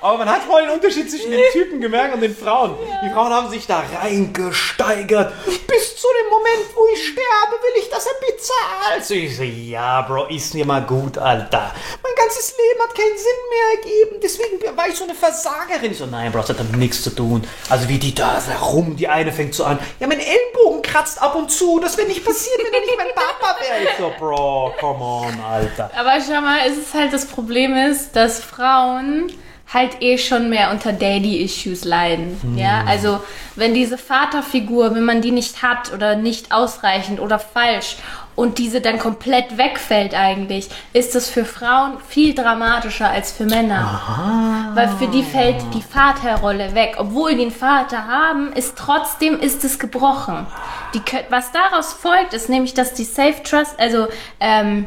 Aber 0.00 0.18
man 0.18 0.28
hat 0.28 0.42
voll 0.42 0.62
den 0.62 0.70
Unterschied 0.70 1.10
zwischen 1.10 1.30
den 1.30 1.40
Typen 1.52 1.80
gemerkt 1.80 2.14
und 2.14 2.20
den 2.20 2.36
Frauen. 2.36 2.76
Die 3.04 3.10
Frauen 3.10 3.32
haben 3.32 3.48
sich 3.48 3.66
da 3.66 3.82
reingesteigert. 4.00 5.32
Bis 5.46 5.96
zu 5.96 6.08
dem 6.20 6.30
Moment, 6.30 6.74
wo 6.74 6.86
ich 6.92 7.08
sterbe, 7.08 7.62
will 7.62 7.82
ich, 7.82 7.88
dass 7.88 8.06
er 8.06 8.12
bezahlt. 8.26 9.04
So, 9.04 9.14
ich 9.14 9.36
so, 9.36 9.42
ja, 9.44 10.02
Bro, 10.02 10.26
ist 10.26 10.54
mir 10.54 10.66
mal 10.66 10.82
gut, 10.82 11.16
Alter. 11.16 11.72
Mein 12.02 12.12
ganzes 12.16 12.54
Leben 12.56 12.82
hat 12.82 12.94
keinen 12.94 13.16
Sinn 13.16 13.40
mehr 13.50 13.78
ergeben. 13.78 14.20
Deswegen 14.22 14.76
war 14.76 14.88
ich 14.88 14.96
so 14.96 15.04
eine 15.04 15.14
Versagerin. 15.14 15.92
Ich 15.92 15.98
so, 15.98 16.06
nein, 16.06 16.32
Bro, 16.32 16.40
das 16.40 16.50
hat 16.50 16.58
damit 16.58 16.76
nichts 16.76 17.02
zu 17.02 17.10
tun. 17.10 17.46
Also 17.70 17.88
wie 17.88 17.98
die 17.98 18.14
da 18.14 18.42
herum, 18.44 18.96
die 18.96 19.08
eine 19.08 19.32
fängt 19.32 19.54
so 19.54 19.64
an. 19.64 19.78
Ja, 20.00 20.06
mein 20.06 20.20
Ellenbogen 20.20 20.82
kratzt 20.82 21.22
ab 21.22 21.34
und 21.34 21.50
zu. 21.50 21.78
Das 21.80 21.96
wäre 21.96 22.08
nicht 22.08 22.24
passiert, 22.24 22.58
wenn 22.58 22.72
er 22.74 22.80
nicht 22.80 22.96
mein 22.96 23.14
Papa 23.14 23.56
wäre. 23.60 23.84
Ich 23.84 23.96
so, 23.98 24.12
Bro, 24.18 24.74
come 24.80 25.02
on, 25.02 25.40
Alter. 25.40 25.90
Aber 25.96 26.18
schau 26.20 26.40
mal, 26.40 26.66
es 26.66 26.76
ist 26.76 26.94
halt 26.94 27.12
das 27.12 27.26
Problem 27.26 27.74
ist, 27.76 28.11
dass 28.12 28.40
Frauen 28.40 29.30
halt 29.72 30.02
eh 30.02 30.18
schon 30.18 30.50
mehr 30.50 30.70
unter 30.70 30.92
Daddy-Issues 30.92 31.84
leiden. 31.84 32.36
Ja, 32.56 32.84
also 32.86 33.20
wenn 33.56 33.74
diese 33.74 33.96
Vaterfigur, 33.96 34.94
wenn 34.94 35.04
man 35.04 35.22
die 35.22 35.30
nicht 35.30 35.62
hat 35.62 35.92
oder 35.92 36.14
nicht 36.14 36.52
ausreichend 36.52 37.20
oder 37.20 37.38
falsch 37.38 37.96
und 38.34 38.58
diese 38.58 38.80
dann 38.80 38.98
komplett 38.98 39.56
wegfällt 39.58 40.14
eigentlich, 40.14 40.68
ist 40.92 41.14
das 41.14 41.28
für 41.28 41.44
Frauen 41.44 41.98
viel 42.06 42.34
dramatischer 42.34 43.10
als 43.10 43.32
für 43.32 43.44
Männer. 43.44 44.70
Weil 44.74 44.88
für 44.88 45.06
die 45.06 45.22
fällt 45.22 45.62
die 45.74 45.82
Vaterrolle 45.82 46.74
weg. 46.74 46.96
Obwohl 46.98 47.34
die 47.34 47.42
einen 47.42 47.50
Vater 47.50 48.06
haben, 48.06 48.52
ist 48.52 48.76
trotzdem 48.76 49.38
ist 49.38 49.64
es 49.64 49.78
gebrochen. 49.78 50.46
Die, 50.94 51.02
was 51.30 51.52
daraus 51.52 51.92
folgt, 51.92 52.34
ist 52.34 52.48
nämlich, 52.48 52.74
dass 52.74 52.94
die 52.94 53.04
Safe 53.04 53.42
Trust, 53.42 53.78
also 53.78 54.08
ähm, 54.40 54.86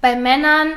bei 0.00 0.14
Männern 0.16 0.72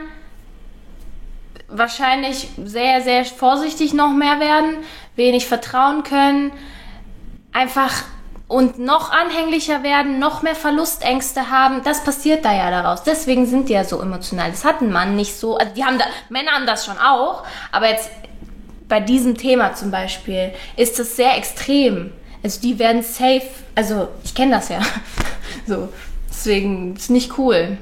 wahrscheinlich 1.72 2.50
sehr, 2.64 3.02
sehr 3.02 3.26
vorsichtig 3.26 3.94
noch 3.94 4.12
mehr 4.12 4.40
werden, 4.40 4.78
wenig 5.16 5.48
vertrauen 5.48 6.04
können, 6.04 6.52
einfach 7.52 8.04
und 8.48 8.80
noch 8.80 9.12
anhänglicher 9.12 9.84
werden, 9.84 10.18
noch 10.18 10.42
mehr 10.42 10.56
Verlustängste 10.56 11.52
haben. 11.52 11.84
Das 11.84 12.04
passiert 12.04 12.44
da 12.44 12.52
ja 12.52 12.72
daraus. 12.72 13.04
Deswegen 13.04 13.46
sind 13.46 13.70
die 13.70 13.74
ja 13.74 13.84
so 13.84 14.02
emotional. 14.02 14.50
Das 14.50 14.66
hat 14.66 14.82
ein 14.82 14.92
Mann 14.92 15.16
nicht 15.16 15.36
so. 15.36 15.56
Also 15.58 15.74
die 15.76 15.86
haben 15.86 16.00
da, 16.00 16.06
Männer 16.30 16.52
haben 16.52 16.66
das 16.66 16.86
schon 16.86 16.98
auch, 16.98 17.44
aber 17.72 17.90
jetzt 17.90 18.10
bei 18.88 19.00
diesem 19.00 19.38
Thema 19.38 19.76
zum 19.76 19.92
Beispiel 19.92 20.52
ist 20.76 20.98
das 20.98 21.16
sehr 21.16 21.38
extrem. 21.38 22.12
Also 22.44 22.60
die 22.60 22.80
werden 22.80 23.04
safe, 23.04 23.44
also 23.76 24.08
ich 24.24 24.34
kenne 24.34 24.52
das 24.52 24.70
ja. 24.70 24.80
So, 25.68 25.90
deswegen 26.28 26.96
ist 26.96 27.12
nicht 27.12 27.38
cool. 27.38 27.78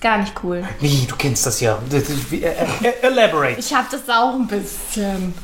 Ist 0.00 0.04
gar 0.04 0.16
nicht 0.16 0.32
cool. 0.42 0.64
Wie, 0.80 1.06
du 1.06 1.14
kennst 1.14 1.44
das 1.44 1.60
ja. 1.60 1.78
Äh, 1.92 2.36
äh, 2.38 3.02
Elaborate. 3.02 3.60
Ich 3.60 3.74
habe 3.74 3.86
das 3.90 4.08
auch 4.08 4.32
ein 4.32 4.46
bisschen. 4.46 5.34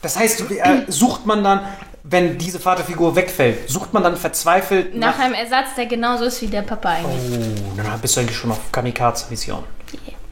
Das 0.00 0.18
heißt, 0.18 0.50
äh, 0.50 0.84
sucht 0.88 1.26
man 1.26 1.44
dann, 1.44 1.66
wenn 2.04 2.38
diese 2.38 2.60
Vaterfigur 2.60 3.14
wegfällt, 3.14 3.68
sucht 3.68 3.92
man 3.92 4.02
dann 4.02 4.16
verzweifelt 4.16 4.94
Nach 4.96 5.18
einem 5.18 5.34
Ersatz, 5.34 5.74
der 5.76 5.84
genauso 5.84 6.24
ist 6.24 6.40
wie 6.40 6.46
der 6.46 6.62
Papa 6.62 6.88
eigentlich. 6.88 7.40
Oh, 7.40 7.76
dann 7.76 8.00
bist 8.00 8.16
du 8.16 8.20
eigentlich 8.20 8.38
schon 8.38 8.52
auf 8.52 8.72
Kamikaze-Mission. 8.72 9.62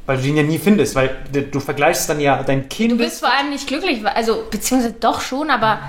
Weil 0.07 0.17
du 0.17 0.23
den 0.23 0.37
ja 0.39 0.43
nie 0.45 0.59
findest, 0.59 0.95
weil 0.95 1.15
du 1.31 1.61
vergleichst 1.61 2.09
dann 2.09 2.21
ja 2.21 2.43
dein 2.43 2.71
Kind. 2.71 2.93
Du 2.93 2.97
bist 2.97 3.21
vor 3.21 3.31
allem 3.31 3.51
nicht 3.51 3.67
glücklich, 3.67 4.03
also 4.07 4.45
beziehungsweise 4.51 4.95
doch 4.95 5.21
schon, 5.21 5.51
aber 5.51 5.81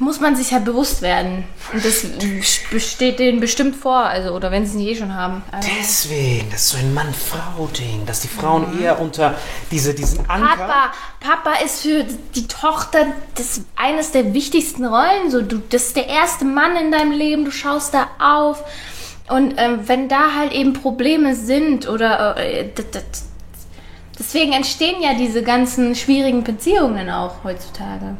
muss 0.00 0.18
man 0.18 0.34
sich 0.34 0.52
halt 0.52 0.64
bewusst 0.64 1.02
werden. 1.02 1.44
Und 1.72 1.84
das 1.84 2.06
besteht 2.70 3.18
denen 3.18 3.38
bestimmt 3.38 3.76
vor, 3.76 3.98
also 3.98 4.34
oder 4.34 4.50
wenn 4.50 4.64
sie 4.64 4.70
es 4.70 4.76
nicht 4.76 4.88
eh 4.88 4.96
schon 4.96 5.14
haben. 5.14 5.42
Also, 5.52 5.68
Deswegen, 5.78 6.50
das 6.50 6.62
ist 6.62 6.68
so 6.70 6.78
ein 6.78 6.94
Mann-Frau-Ding, 6.94 8.06
dass 8.06 8.20
die 8.20 8.28
Frauen 8.28 8.80
eher 8.80 8.98
unter 8.98 9.34
diese, 9.70 9.92
diesen 9.92 10.28
Anker. 10.28 10.56
Papa, 10.56 10.92
Papa 11.20 11.52
ist 11.64 11.82
für 11.82 12.04
die 12.34 12.48
Tochter 12.48 13.06
das 13.34 13.60
eines 13.76 14.12
der 14.12 14.32
wichtigsten 14.32 14.86
Rollen. 14.86 15.30
So, 15.30 15.42
du, 15.42 15.62
das 15.68 15.88
ist 15.88 15.96
der 15.96 16.08
erste 16.08 16.46
Mann 16.46 16.76
in 16.76 16.90
deinem 16.90 17.12
Leben. 17.12 17.44
Du 17.44 17.50
schaust 17.50 17.92
da 17.92 18.08
auf 18.18 18.64
und 19.28 19.54
ähm, 19.58 19.80
wenn 19.86 20.08
da 20.08 20.34
halt 20.34 20.52
eben 20.52 20.72
Probleme 20.72 21.36
sind 21.36 21.88
oder 21.88 22.36
äh, 22.38 22.68
deswegen 24.18 24.52
entstehen 24.52 25.02
ja 25.02 25.14
diese 25.14 25.42
ganzen 25.42 25.94
schwierigen 25.94 26.42
Beziehungen 26.42 27.10
auch 27.10 27.44
heutzutage. 27.44 28.16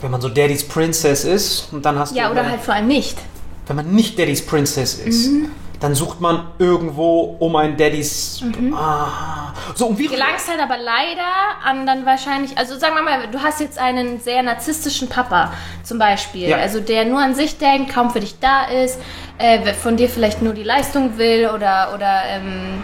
Wenn 0.00 0.10
man 0.10 0.20
so 0.20 0.28
Daddy's 0.28 0.66
Princess 0.66 1.24
ist 1.24 1.68
und 1.72 1.84
dann 1.84 1.98
hast 1.98 2.14
Ja, 2.14 2.26
du. 2.26 2.32
oder 2.32 2.48
halt 2.48 2.60
vor 2.60 2.74
allem 2.74 2.86
nicht. 2.86 3.18
Wenn 3.66 3.76
man 3.76 3.90
nicht 3.90 4.18
Daddy's 4.18 4.44
Princess 4.46 4.94
ist, 4.94 5.28
Mhm. 5.30 5.50
dann 5.80 5.94
sucht 5.94 6.20
man 6.20 6.46
irgendwo 6.58 7.36
um 7.40 7.54
ein 7.56 7.76
Daddy's. 7.76 8.40
Mhm. 8.42 8.74
Ah. 8.74 9.52
So, 9.74 9.86
und 9.88 9.98
wie. 9.98 10.06
gelangst 10.06 10.48
halt 10.48 10.60
aber 10.60 10.76
leider 10.78 11.22
an 11.64 11.84
dann 11.86 12.06
wahrscheinlich, 12.06 12.56
also 12.56 12.78
sagen 12.78 12.94
wir 12.94 13.02
mal, 13.02 13.26
du 13.30 13.40
hast 13.42 13.60
jetzt 13.60 13.78
einen 13.78 14.20
sehr 14.20 14.42
narzisstischen 14.42 15.08
Papa 15.08 15.52
zum 15.82 15.98
Beispiel, 15.98 16.48
Ja. 16.48 16.56
also 16.58 16.80
der 16.80 17.04
nur 17.04 17.20
an 17.20 17.34
sich 17.34 17.58
denkt, 17.58 17.92
kaum 17.92 18.10
für 18.10 18.20
dich 18.20 18.38
da 18.40 18.64
ist, 18.66 18.98
äh, 19.38 19.72
von 19.74 19.96
dir 19.96 20.08
vielleicht 20.08 20.42
nur 20.42 20.54
die 20.54 20.62
Leistung 20.62 21.18
will 21.18 21.48
oder, 21.54 21.92
oder 21.94 22.22
ähm, 22.28 22.82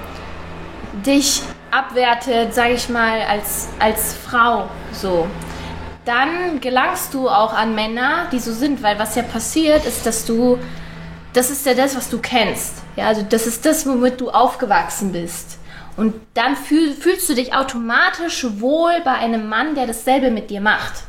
dich 1.06 1.42
abwertet, 1.70 2.54
sage 2.54 2.74
ich 2.74 2.88
mal, 2.88 3.20
als, 3.22 3.68
als 3.78 4.14
Frau 4.14 4.68
so. 4.92 5.26
Dann 6.04 6.60
gelangst 6.60 7.14
du 7.14 7.28
auch 7.28 7.52
an 7.52 7.74
Männer, 7.74 8.26
die 8.30 8.38
so 8.38 8.52
sind, 8.52 8.82
weil 8.82 8.98
was 8.98 9.14
ja 9.14 9.22
passiert 9.22 9.86
ist, 9.86 10.04
dass 10.04 10.24
du 10.26 10.58
das 11.34 11.50
ist 11.50 11.66
ja 11.66 11.74
das, 11.74 11.96
was 11.96 12.08
du 12.08 12.18
kennst. 12.18 12.82
Ja, 12.96 13.08
also 13.08 13.22
das 13.28 13.46
ist 13.46 13.66
das, 13.66 13.86
womit 13.86 14.20
du 14.20 14.30
aufgewachsen 14.30 15.12
bist. 15.12 15.58
Und 15.96 16.14
dann 16.34 16.56
fühl, 16.56 16.92
fühlst 16.92 17.28
du 17.28 17.34
dich 17.34 17.54
automatisch 17.54 18.46
wohl 18.58 18.92
bei 19.04 19.12
einem 19.12 19.48
Mann, 19.48 19.74
der 19.74 19.86
dasselbe 19.86 20.30
mit 20.30 20.50
dir 20.50 20.60
macht. 20.60 21.02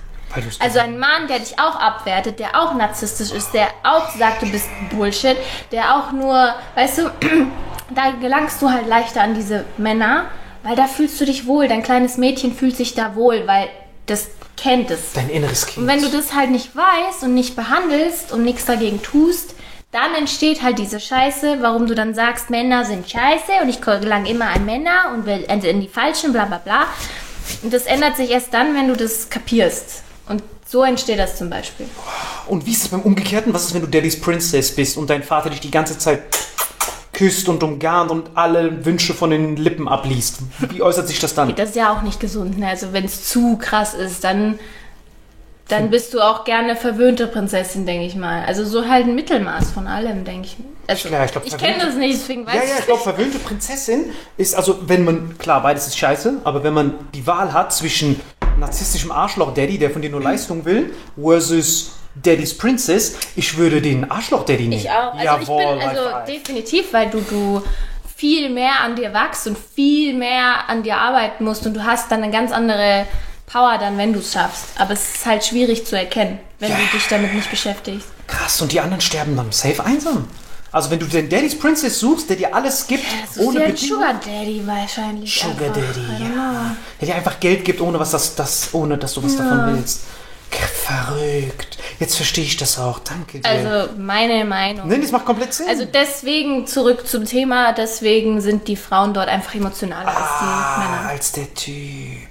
Also 0.60 0.80
ein 0.80 1.00
Mann, 1.00 1.28
der 1.30 1.40
dich 1.40 1.60
auch 1.60 1.80
abwertet, 1.80 2.40
der 2.40 2.60
auch 2.60 2.74
narzisstisch 2.74 3.32
ist, 3.32 3.54
der 3.54 3.68
auch 3.84 4.10
sagt, 4.18 4.42
du 4.42 4.52
bist 4.52 4.68
Bullshit, 4.90 5.38
der 5.72 5.96
auch 5.96 6.12
nur, 6.12 6.54
weißt 6.76 6.98
du, 6.98 7.04
da 7.96 8.12
gelangst 8.20 8.62
du 8.62 8.70
halt 8.70 8.88
leichter 8.88 9.22
an 9.22 9.34
diese 9.34 9.64
Männer, 9.78 10.26
weil 10.64 10.76
da 10.76 10.88
fühlst 10.88 11.22
du 11.22 11.26
dich 11.26 11.48
wohl. 11.48 11.68
Dein 11.68 11.84
kleines 11.84 12.18
Mädchen 12.18 12.54
fühlt 12.54 12.76
sich 12.76 12.96
da 12.96 13.16
wohl, 13.16 13.48
weil 13.48 13.70
das 14.06 14.28
kennt 14.58 14.92
es. 14.92 15.14
Dein 15.14 15.30
inneres 15.30 15.66
Kind. 15.66 15.78
Und 15.80 15.88
wenn 15.88 16.02
du 16.02 16.10
das 16.10 16.34
halt 16.34 16.52
nicht 16.52 16.76
weißt 16.76 17.24
und 17.24 17.34
nicht 17.34 17.56
behandelst 17.56 18.32
und 18.32 18.44
nichts 18.44 18.66
dagegen 18.66 19.02
tust, 19.02 19.56
dann 19.92 20.14
entsteht 20.14 20.62
halt 20.62 20.78
diese 20.78 21.00
Scheiße, 21.00 21.58
warum 21.62 21.88
du 21.88 21.96
dann 21.96 22.14
sagst, 22.14 22.50
Männer 22.50 22.84
sind 22.84 23.10
scheiße 23.10 23.52
und 23.62 23.70
ich 23.70 23.82
gelang 23.82 24.26
immer 24.26 24.50
an 24.50 24.66
Männer 24.66 25.14
und 25.14 25.26
will 25.26 25.44
in 25.44 25.80
die 25.80 25.88
falschen, 25.88 26.34
bla 26.34 26.46
bla 26.46 26.58
bla. 26.58 26.88
Und 27.64 27.74
das 27.74 27.84
ändert 27.84 28.18
sich 28.18 28.30
erst 28.32 28.54
dann, 28.54 28.76
wenn 28.76 28.88
du 28.88 28.96
das 28.96 29.30
kapierst. 29.30 30.04
Und 30.28 30.44
so 30.68 30.84
entsteht 30.84 31.20
das 31.20 31.38
zum 31.38 31.50
Beispiel. 31.50 31.88
Und 32.48 32.66
wie 32.66 32.72
ist 32.72 32.84
es 32.84 32.88
beim 32.90 33.02
Umgekehrten? 33.02 33.54
Was 33.54 33.66
ist, 33.66 33.74
wenn 33.74 33.82
du 33.82 33.88
Daddy's 33.88 34.20
Princess 34.20 34.76
bist 34.76 34.98
und 34.98 35.10
dein 35.10 35.24
Vater 35.24 35.50
dich 35.50 35.62
die 35.62 35.72
ganze 35.72 35.98
Zeit 35.98 36.24
küsst 37.16 37.50
und 37.50 37.64
umgarnt 37.64 38.12
und 38.12 38.30
alle 38.36 38.86
Wünsche 38.86 39.14
von 39.14 39.32
den 39.32 39.56
Lippen 39.56 39.88
abliest? 39.88 40.40
Wie 40.70 40.82
äußert 40.82 41.08
sich 41.08 41.20
das 41.20 41.34
dann? 41.34 41.56
Das 41.56 41.70
ist 41.70 41.76
ja 41.76 41.96
auch 41.96 42.04
nicht 42.04 42.20
gesund. 42.20 42.60
Ne? 42.60 42.68
Also 42.68 42.94
wenn 42.94 43.06
es 43.06 43.28
zu 43.28 43.58
krass 43.58 43.94
ist, 43.94 44.24
dann 44.24 44.60
dann 45.68 45.90
bist 45.90 46.14
du 46.14 46.22
auch 46.22 46.44
gerne 46.44 46.76
verwöhnte 46.76 47.26
Prinzessin, 47.26 47.88
denke 47.88 48.06
ich 48.06 48.16
mal. 48.16 48.44
Also 48.46 48.64
so 48.64 48.88
halt 48.88 49.08
ein 49.08 49.16
Mittelmaß 49.16 49.72
von 49.72 49.88
allem, 49.88 50.24
denke 50.24 50.48
ich. 50.48 50.58
Also, 50.86 51.10
Ja, 51.10 51.26
ich 51.26 51.32
ich 51.44 51.58
kenne 51.58 51.84
das 51.84 51.96
nicht, 51.96 52.14
deswegen 52.14 52.46
weiß 52.46 52.54
Ja, 52.54 52.60
ja, 52.60 52.66
ich 52.74 52.80
ich 52.82 52.86
glaube, 52.86 53.02
verwöhnte 53.02 53.40
Prinzessin 53.40 54.12
ist, 54.38 54.54
also 54.54 54.78
wenn 54.86 55.04
man, 55.04 55.36
klar, 55.40 55.64
beides 55.64 55.88
ist 55.88 55.98
scheiße, 55.98 56.42
aber 56.44 56.64
wenn 56.64 56.76
man 56.76 56.94
die 57.16 57.26
Wahl 57.26 57.52
hat 57.52 57.74
zwischen 57.74 58.22
narzisstischem 58.60 59.12
Arschloch-Daddy, 59.12 59.80
der 59.80 59.90
von 59.90 60.04
dir 60.04 60.12
nur 60.12 60.22
Leistung 60.22 60.66
will, 60.66 60.94
versus 61.20 61.94
Daddy's 62.16 62.58
Princess, 62.58 63.16
ich 63.36 63.58
würde 63.58 63.82
den 63.82 64.10
Arschloch-Daddy 64.10 64.68
nehmen. 64.68 64.82
Ich 64.82 64.90
auch. 64.90 65.14
Also 65.14 65.24
Jawohl, 65.24 65.62
ich 65.78 65.80
bin 65.80 65.90
also 65.90 66.10
definitiv, 66.28 66.94
weil 66.94 67.10
du, 67.10 67.20
du 67.22 67.62
viel 68.16 68.50
mehr 68.50 68.80
an 68.82 68.96
dir 68.96 69.14
wachst 69.14 69.48
und 69.48 69.58
viel 69.76 70.14
mehr 70.14 70.70
an 70.70 70.84
dir 70.84 70.98
arbeiten 70.98 71.44
musst 71.44 71.66
und 71.66 71.74
du 71.74 71.84
hast 71.84 72.10
dann 72.12 72.24
eine 72.24 72.32
ganz 72.32 72.52
andere 72.52 73.06
Power 73.48 73.78
dann, 73.78 73.98
wenn 73.98 74.14
du 74.14 74.20
es 74.20 74.32
schaffst. 74.34 74.66
Aber 74.78 74.94
es 74.94 75.16
ist 75.16 75.26
halt 75.26 75.44
schwierig 75.46 75.86
zu 75.86 75.98
erkennen, 75.98 76.40
wenn 76.60 76.72
Ja. 76.72 76.78
du 76.78 76.98
dich 76.98 77.08
damit 77.10 77.34
nicht 77.34 77.50
beschäftigst. 77.52 78.08
Krass, 78.28 78.62
und 78.62 78.72
die 78.72 78.80
anderen 78.80 79.02
sterben 79.02 79.36
dann 79.36 79.52
safe 79.52 79.84
einsam. 79.84 80.28
Also 80.72 80.90
wenn 80.92 81.00
du 81.00 81.06
den 81.06 81.30
Daddy's 81.30 81.58
Princess 81.58 82.00
suchst, 82.00 82.30
der 82.30 82.38
dir 82.38 82.54
alles 82.56 82.86
gibt, 82.88 83.04
Das 83.24 83.38
ist 83.38 83.44
ohne 83.46 83.62
ein 83.64 83.72
Bedingungen. 83.72 84.02
Sugar 84.02 84.14
Daddy 84.26 84.62
wahrscheinlich. 84.66 85.40
Sugar 85.40 85.68
einfach. 85.68 85.82
Daddy, 85.82 86.24
ja. 86.36 86.76
Der 87.00 87.08
dir 87.08 87.16
einfach 87.16 87.40
Geld 87.40 87.64
gibt, 87.64 87.80
ohne 87.82 88.00
was 88.00 88.12
das, 88.12 88.36
das 88.36 88.70
ohne 88.74 88.98
dass 88.98 89.14
du 89.14 89.24
was 89.24 89.38
davon 89.38 89.76
willst. 89.76 90.02
Verrückt. 90.58 91.78
Jetzt 92.00 92.16
verstehe 92.16 92.44
ich 92.44 92.58
das 92.58 92.78
auch. 92.78 93.00
Danke 93.00 93.40
dir. 93.40 93.50
Also 93.50 93.94
meine 93.98 94.46
Meinung. 94.46 94.88
Nein, 94.88 95.02
das 95.02 95.12
macht 95.12 95.26
komplett 95.26 95.54
Sinn. 95.54 95.68
Also 95.70 95.86
deswegen 95.86 96.68
zurück 96.68 97.08
zum 97.08 97.26
Thema, 97.26 97.74
deswegen 97.74 98.42
sind 98.42 98.68
die 98.68 98.76
Frauen 98.76 99.14
dort 99.14 99.28
einfach 99.28 99.56
emotionaler 99.56 100.08
als 100.08 100.18
die 100.18 100.46
ah, 100.46 100.78
Männer. 100.80 101.10
als 101.10 101.32
der 101.32 101.54
Typ. 101.54 102.25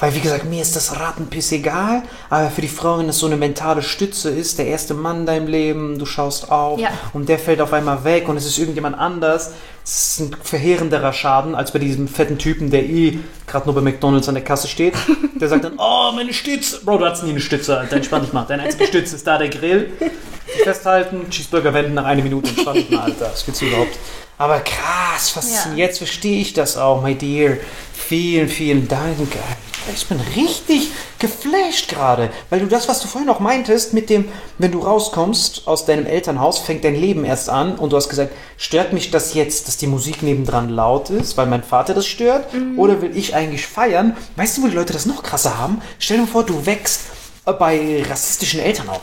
Weil, 0.00 0.14
wie 0.14 0.20
gesagt, 0.20 0.46
mir 0.46 0.62
ist 0.62 0.74
das 0.76 0.98
Rattenpiss 0.98 1.52
egal, 1.52 2.02
aber 2.30 2.50
für 2.50 2.62
die 2.62 2.68
Frau, 2.68 2.98
wenn 2.98 3.06
das 3.06 3.18
so 3.18 3.26
eine 3.26 3.36
mentale 3.36 3.82
Stütze 3.82 4.30
ist, 4.30 4.58
der 4.58 4.66
erste 4.66 4.94
Mann 4.94 5.20
in 5.20 5.26
deinem 5.26 5.46
Leben, 5.46 5.98
du 5.98 6.06
schaust 6.06 6.50
auf 6.50 6.80
Ja. 6.80 6.88
und 7.12 7.28
der 7.28 7.38
fällt 7.38 7.60
auf 7.60 7.72
einmal 7.74 8.02
weg 8.04 8.26
und 8.28 8.36
es 8.38 8.46
ist 8.46 8.58
irgendjemand 8.58 8.98
anders, 8.98 9.52
es 9.84 10.06
ist 10.06 10.20
ein 10.20 10.36
verheerenderer 10.42 11.12
Schaden 11.12 11.54
als 11.54 11.72
bei 11.72 11.78
diesem 11.78 12.08
fetten 12.08 12.38
Typen, 12.38 12.70
der 12.70 12.84
eh 12.84 13.18
gerade 13.46 13.66
nur 13.66 13.74
bei 13.74 13.82
McDonalds 13.82 14.26
an 14.28 14.34
der 14.36 14.44
Kasse 14.44 14.68
steht. 14.68 14.94
Der 15.40 15.48
sagt 15.48 15.64
dann, 15.64 15.74
oh, 15.78 16.12
meine 16.14 16.32
Stütze. 16.32 16.80
Bro, 16.84 16.98
du 16.98 17.06
hast 17.06 17.22
nie 17.22 17.30
eine 17.30 17.40
Stütze, 17.40 17.78
Alter, 17.78 17.96
entspann 17.96 18.22
dich 18.22 18.32
mal. 18.32 18.44
Deine 18.48 18.62
einzige 18.62 18.86
Stütze 18.88 19.16
ist 19.16 19.26
da 19.26 19.36
der 19.38 19.48
Grill. 19.50 19.92
Festhalten, 20.64 21.28
Cheeseburger 21.30 21.72
wenden 21.74 21.94
nach 21.94 22.04
einer 22.04 22.22
Minute, 22.22 22.48
entspann 22.50 22.74
dich 22.74 22.90
mal, 22.90 23.00
Alter. 23.00 23.30
Was 23.32 23.46
willst 23.46 23.60
du 23.60 23.66
überhaupt? 23.66 23.98
Aber 24.38 24.60
krass, 24.60 25.30
faszinierend. 25.30 25.78
Ja. 25.78 25.84
Jetzt 25.86 25.98
verstehe 25.98 26.40
ich 26.40 26.52
das 26.54 26.76
auch, 26.76 27.02
my 27.02 27.14
dear. 27.14 27.58
Vielen, 27.92 28.48
vielen 28.48 28.88
Dank. 28.88 29.16
Ich 29.94 30.06
bin 30.06 30.20
richtig 30.36 30.90
geflasht 31.18 31.88
gerade, 31.88 32.30
weil 32.48 32.60
du 32.60 32.66
das, 32.66 32.88
was 32.88 33.00
du 33.00 33.08
vorhin 33.08 33.30
auch 33.30 33.40
meintest, 33.40 33.92
mit 33.94 34.10
dem, 34.10 34.28
wenn 34.58 34.72
du 34.72 34.80
rauskommst 34.80 35.66
aus 35.66 35.84
deinem 35.84 36.06
Elternhaus, 36.06 36.58
fängt 36.58 36.84
dein 36.84 36.94
Leben 36.94 37.24
erst 37.24 37.48
an 37.48 37.76
und 37.76 37.92
du 37.92 37.96
hast 37.96 38.08
gesagt, 38.08 38.32
stört 38.56 38.92
mich 38.92 39.10
das 39.10 39.34
jetzt, 39.34 39.68
dass 39.68 39.78
die 39.78 39.86
Musik 39.86 40.22
nebendran 40.22 40.68
laut 40.68 41.10
ist, 41.10 41.36
weil 41.36 41.46
mein 41.46 41.62
Vater 41.62 41.94
das 41.94 42.06
stört? 42.06 42.46
Oder 42.76 43.02
will 43.02 43.16
ich 43.16 43.34
eigentlich 43.34 43.66
feiern? 43.66 44.16
Weißt 44.36 44.58
du, 44.58 44.62
wo 44.62 44.66
die 44.68 44.76
Leute 44.76 44.92
das 44.92 45.06
noch 45.06 45.22
krasser 45.22 45.58
haben? 45.58 45.80
Stell 45.98 46.18
dir 46.18 46.26
vor, 46.26 46.44
du 46.44 46.66
wächst 46.66 47.02
bei 47.44 48.04
rassistischen 48.08 48.60
Eltern 48.60 48.88
auf 48.90 49.00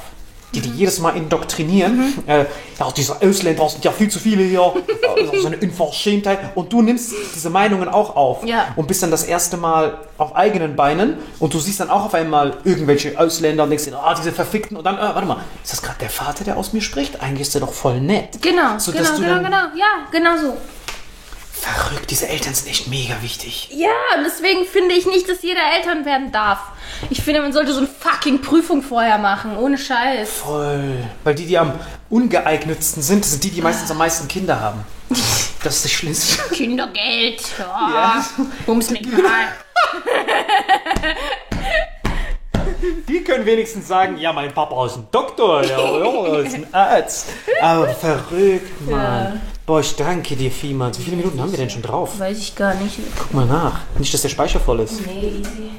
die 0.54 0.62
die 0.62 0.70
jedes 0.72 1.00
Mal 1.00 1.12
indoktrinieren. 1.18 2.14
Äh, 2.26 2.46
ja, 2.80 2.92
diese 2.96 3.22
Ausländer 3.22 3.68
sind 3.70 3.84
ja 3.84 3.92
viel 3.92 4.10
zu 4.10 4.18
viele 4.20 4.44
hier. 4.44 4.74
Äh, 5.18 5.38
so 5.42 5.48
eine 5.48 5.58
Unverschämtheit. 5.58 6.40
Und 6.56 6.72
du 6.72 6.82
nimmst 6.82 7.12
diese 7.36 7.50
Meinungen 7.50 7.90
auch 7.90 8.16
auf 8.16 8.46
Ja. 8.46 8.68
und 8.76 8.88
bist 8.88 9.04
dann 9.04 9.12
das 9.12 9.24
erste 9.24 9.58
Mal 9.58 9.98
auf 10.18 10.36
eigenen 10.36 10.76
Beinen 10.76 11.18
und 11.40 11.54
du 11.54 11.60
siehst 11.60 11.80
dann 11.80 11.90
auch 11.90 12.06
auf 12.06 12.14
einmal 12.14 12.58
irgendwelche 12.64 13.20
Ausländer 13.20 13.64
und 13.64 13.70
denkst 13.72 13.86
dir, 13.86 13.98
ah, 13.98 14.14
diese 14.16 14.32
Verfickten. 14.32 14.78
Und 14.78 14.84
dann, 14.86 14.98
äh, 14.98 15.02
warte 15.02 15.26
mal, 15.28 15.38
ist 15.64 15.74
das 15.74 15.82
gerade 15.82 16.00
der 16.00 16.10
Vater, 16.10 16.44
der 16.44 16.56
aus 16.58 16.72
mir 16.74 16.82
spricht? 16.82 17.20
Eigentlich 17.22 17.42
ist 17.42 17.54
der 17.54 17.62
doch 17.62 17.74
voll 17.74 18.00
nett. 18.00 18.42
Genau, 18.42 18.78
So, 18.80 18.92
genau, 18.94 19.04
genau, 19.16 19.28
dann- 19.28 19.44
genau. 19.44 19.58
Ja, 19.76 20.08
genau 20.12 20.38
so. 20.38 20.58
Verrückt, 21.60 22.12
diese 22.12 22.28
Eltern 22.30 22.54
sind 22.54 22.70
echt 22.70 22.88
mega 22.88 23.16
wichtig. 23.22 23.70
Ja, 23.72 23.90
und 24.18 24.24
deswegen 24.26 24.64
finde 24.66 24.94
ich 24.94 25.08
nicht, 25.08 25.28
dass 25.28 25.42
jeder 25.42 25.60
Eltern 25.76 26.06
werden 26.06 26.32
darf. 26.32 26.60
Ich 27.10 27.22
finde, 27.22 27.42
man 27.42 27.54
sollte 27.54 27.72
so 27.74 27.80
eine 27.80 27.88
fucking 27.88 28.42
Prüfung 28.42 28.82
vorher 28.82 29.18
machen, 29.18 29.58
ohne 29.58 29.78
Scheiß. 29.78 30.30
Voll. 30.30 30.94
Weil 31.24 31.36
die, 31.36 31.46
die 31.46 31.58
am 31.58 31.74
ungeeignetsten 32.10 33.04
sind, 33.04 33.24
das 33.24 33.32
sind 33.32 33.44
die, 33.44 33.52
die 33.52 33.62
meistens 33.62 33.92
am 33.92 33.98
meisten 33.98 34.28
Kinder 34.28 34.60
haben. 34.60 34.84
Das 35.64 35.78
ist 35.78 35.86
das 35.86 35.92
Schlimmste. 35.92 36.44
Kindergeld, 36.54 37.42
ja, 37.58 37.90
Ja. 37.94 38.26
bums 38.68 38.92
mir 38.92 39.00
egal. 39.00 39.20
Die 43.08 43.24
können 43.24 43.46
wenigstens 43.46 43.88
sagen, 43.88 44.18
ja, 44.18 44.34
mein 44.34 44.54
Papa 44.54 44.86
ist 44.86 44.98
ein 44.98 45.08
Doktor, 45.12 45.64
ja, 45.64 45.78
ja 45.80 46.38
ist 46.40 46.56
ein 46.56 46.74
Arzt. 46.74 47.28
Aber 47.62 47.88
verrückt, 47.90 48.90
Mann. 48.90 49.42
Boah, 49.66 49.80
ich 49.80 49.96
danke 49.96 50.36
dir 50.36 50.52
vielmals. 50.52 51.00
Wie 51.00 51.04
viele 51.04 51.18
Minuten 51.18 51.42
haben 51.42 51.52
wir 51.52 51.58
denn 51.58 51.70
schon 51.70 51.82
drauf? 51.82 52.20
Weiß 52.20 52.38
ich 52.38 52.56
gar 52.56 52.74
nicht. 52.76 52.98
Guck 53.18 53.34
mal 53.34 53.46
nach. 53.46 53.80
Nicht, 53.98 54.14
dass 54.14 54.22
der 54.22 54.30
Speicher 54.30 54.60
voll 54.60 54.82
ist. 54.82 55.06
Nee, 55.06 55.40
easy. 55.40 55.72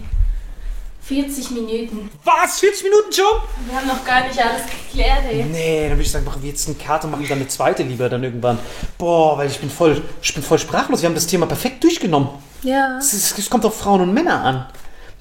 40 1.08 1.52
Minuten. 1.52 2.10
Was? 2.22 2.60
40 2.60 2.82
Minuten 2.84 3.10
schon? 3.10 3.24
Wir 3.66 3.78
haben 3.78 3.86
noch 3.86 4.04
gar 4.04 4.28
nicht 4.28 4.38
alles 4.38 4.62
geklärt, 4.66 5.22
ey. 5.30 5.42
Nee, 5.42 5.82
dann 5.84 5.92
würde 5.92 6.02
ich 6.02 6.10
sagen, 6.10 6.26
machen 6.26 6.42
wir 6.42 6.50
jetzt 6.50 6.68
eine 6.68 6.76
Karte 6.76 7.06
und 7.06 7.12
machen 7.12 7.26
dann 7.26 7.38
eine 7.38 7.48
zweite 7.48 7.82
lieber 7.82 8.10
dann 8.10 8.22
irgendwann. 8.22 8.58
Boah, 8.98 9.38
weil 9.38 9.48
ich 9.48 9.58
bin 9.58 9.70
voll, 9.70 10.02
ich 10.20 10.34
bin 10.34 10.42
voll 10.42 10.58
sprachlos. 10.58 11.00
Wir 11.00 11.08
haben 11.08 11.14
das 11.14 11.26
Thema 11.26 11.46
perfekt 11.46 11.82
durchgenommen. 11.82 12.28
Ja. 12.62 12.98
Es, 12.98 13.48
kommt 13.48 13.64
auf 13.64 13.78
Frauen 13.78 14.02
und 14.02 14.12
Männer 14.12 14.44
an. 14.44 14.66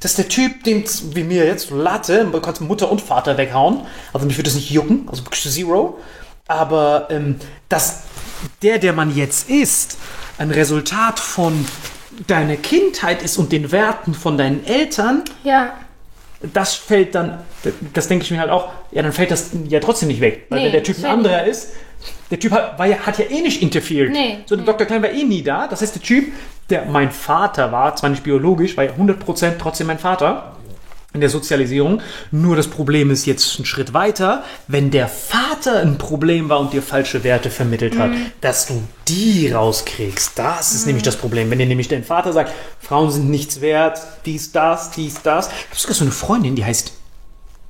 Dass 0.01 0.15
der 0.15 0.27
Typ, 0.27 0.65
dem 0.65 0.83
wie 1.13 1.23
mir 1.23 1.45
jetzt 1.45 1.71
Latte, 1.71 2.27
du 2.29 2.41
kannst 2.41 2.59
Mutter 2.59 2.91
und 2.91 3.01
Vater 3.01 3.38
weghauen. 3.38 3.85
Also 4.11 4.27
mich 4.27 4.35
würde 4.38 4.49
das 4.49 4.55
nicht 4.55 4.69
jucken, 4.69 5.07
also 5.09 5.23
wirklich 5.25 5.41
Zero. 5.49 5.99
Aber 6.49 7.07
ähm, 7.09 7.39
dass 7.69 8.03
der, 8.61 8.77
der 8.77 8.91
man 8.91 9.15
jetzt 9.15 9.49
ist, 9.49 9.97
ein 10.38 10.51
Resultat 10.51 11.19
von 11.19 11.65
deiner 12.26 12.55
Kindheit 12.55 13.22
ist 13.22 13.38
und 13.38 13.51
den 13.51 13.72
Werten 13.72 14.13
von 14.13 14.38
deinen 14.38 14.65
Eltern, 14.65 15.24
Ja. 15.43 15.74
das 16.41 16.74
fällt 16.76 17.13
dann, 17.15 17.39
das 17.93 18.07
denke 18.07 18.26
ich 18.26 18.32
mir 18.32 18.39
halt 18.39 18.49
auch, 18.49 18.70
ja, 18.91 19.01
dann 19.03 19.11
fällt 19.13 19.32
das 19.32 19.51
ja 19.68 19.80
trotzdem 19.80 20.07
nicht 20.07 20.22
weg. 20.22 20.45
Weil 20.49 20.59
Nee, 20.59 20.65
wenn 20.65 20.72
der 20.72 20.84
Typ 20.84 20.97
ein 20.99 21.05
anderer 21.05 21.43
ist, 21.45 21.70
der 22.32 22.39
Typ 22.39 22.51
hat, 22.51 22.78
war 22.80 22.86
ja, 22.86 22.97
hat 22.99 23.18
ja 23.20 23.26
eh 23.26 23.41
nicht 23.41 23.61
interferiert. 23.61 24.11
Nee, 24.11 24.39
so, 24.45 24.55
der 24.55 24.65
Dr. 24.65 24.86
Klein 24.88 25.01
war 25.01 25.09
eh 25.11 25.24
nie 25.24 25.41
da. 25.43 25.68
Das 25.68 25.82
heißt, 25.82 25.95
der 25.95 26.01
Typ, 26.01 26.34
der 26.70 26.86
mein 26.86 27.11
Vater 27.11 27.72
war, 27.72 27.95
zwar 27.95 28.09
nicht 28.09 28.24
biologisch, 28.24 28.76
war 28.78 28.84
ja 28.84 28.91
100% 28.91 29.53
trotzdem 29.59 29.88
mein 29.88 29.99
Vater 29.99 30.56
in 31.13 31.21
der 31.21 31.29
Sozialisierung. 31.29 32.01
Nur 32.31 32.55
das 32.55 32.67
Problem 32.67 33.11
ist 33.11 33.25
jetzt 33.25 33.59
ein 33.59 33.65
Schritt 33.65 33.93
weiter, 33.93 34.43
wenn 34.67 34.91
der 34.91 35.07
Vater 35.07 35.79
ein 35.79 35.97
Problem 35.97 36.49
war 36.49 36.59
und 36.59 36.73
dir 36.73 36.81
falsche 36.81 37.23
Werte 37.23 37.49
vermittelt 37.49 37.97
hat, 37.97 38.11
dass 38.41 38.67
du 38.67 38.83
die 39.07 39.51
rauskriegst. 39.51 40.33
Das 40.35 40.73
ist 40.73 40.85
nämlich 40.85 41.03
das 41.03 41.15
Problem. 41.15 41.49
Wenn 41.49 41.59
dir 41.59 41.65
nämlich 41.65 41.87
dein 41.87 42.03
Vater 42.03 42.33
sagt, 42.33 42.51
Frauen 42.79 43.11
sind 43.11 43.29
nichts 43.29 43.61
wert, 43.61 43.99
dies, 44.25 44.51
das, 44.51 44.91
dies, 44.91 45.21
das. 45.21 45.47
Ich 45.47 45.69
habe 45.69 45.79
sogar 45.79 45.95
so 45.95 46.03
eine 46.03 46.11
Freundin, 46.11 46.55
die 46.55 46.65
heißt 46.65 46.91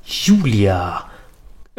Julia. 0.03 1.05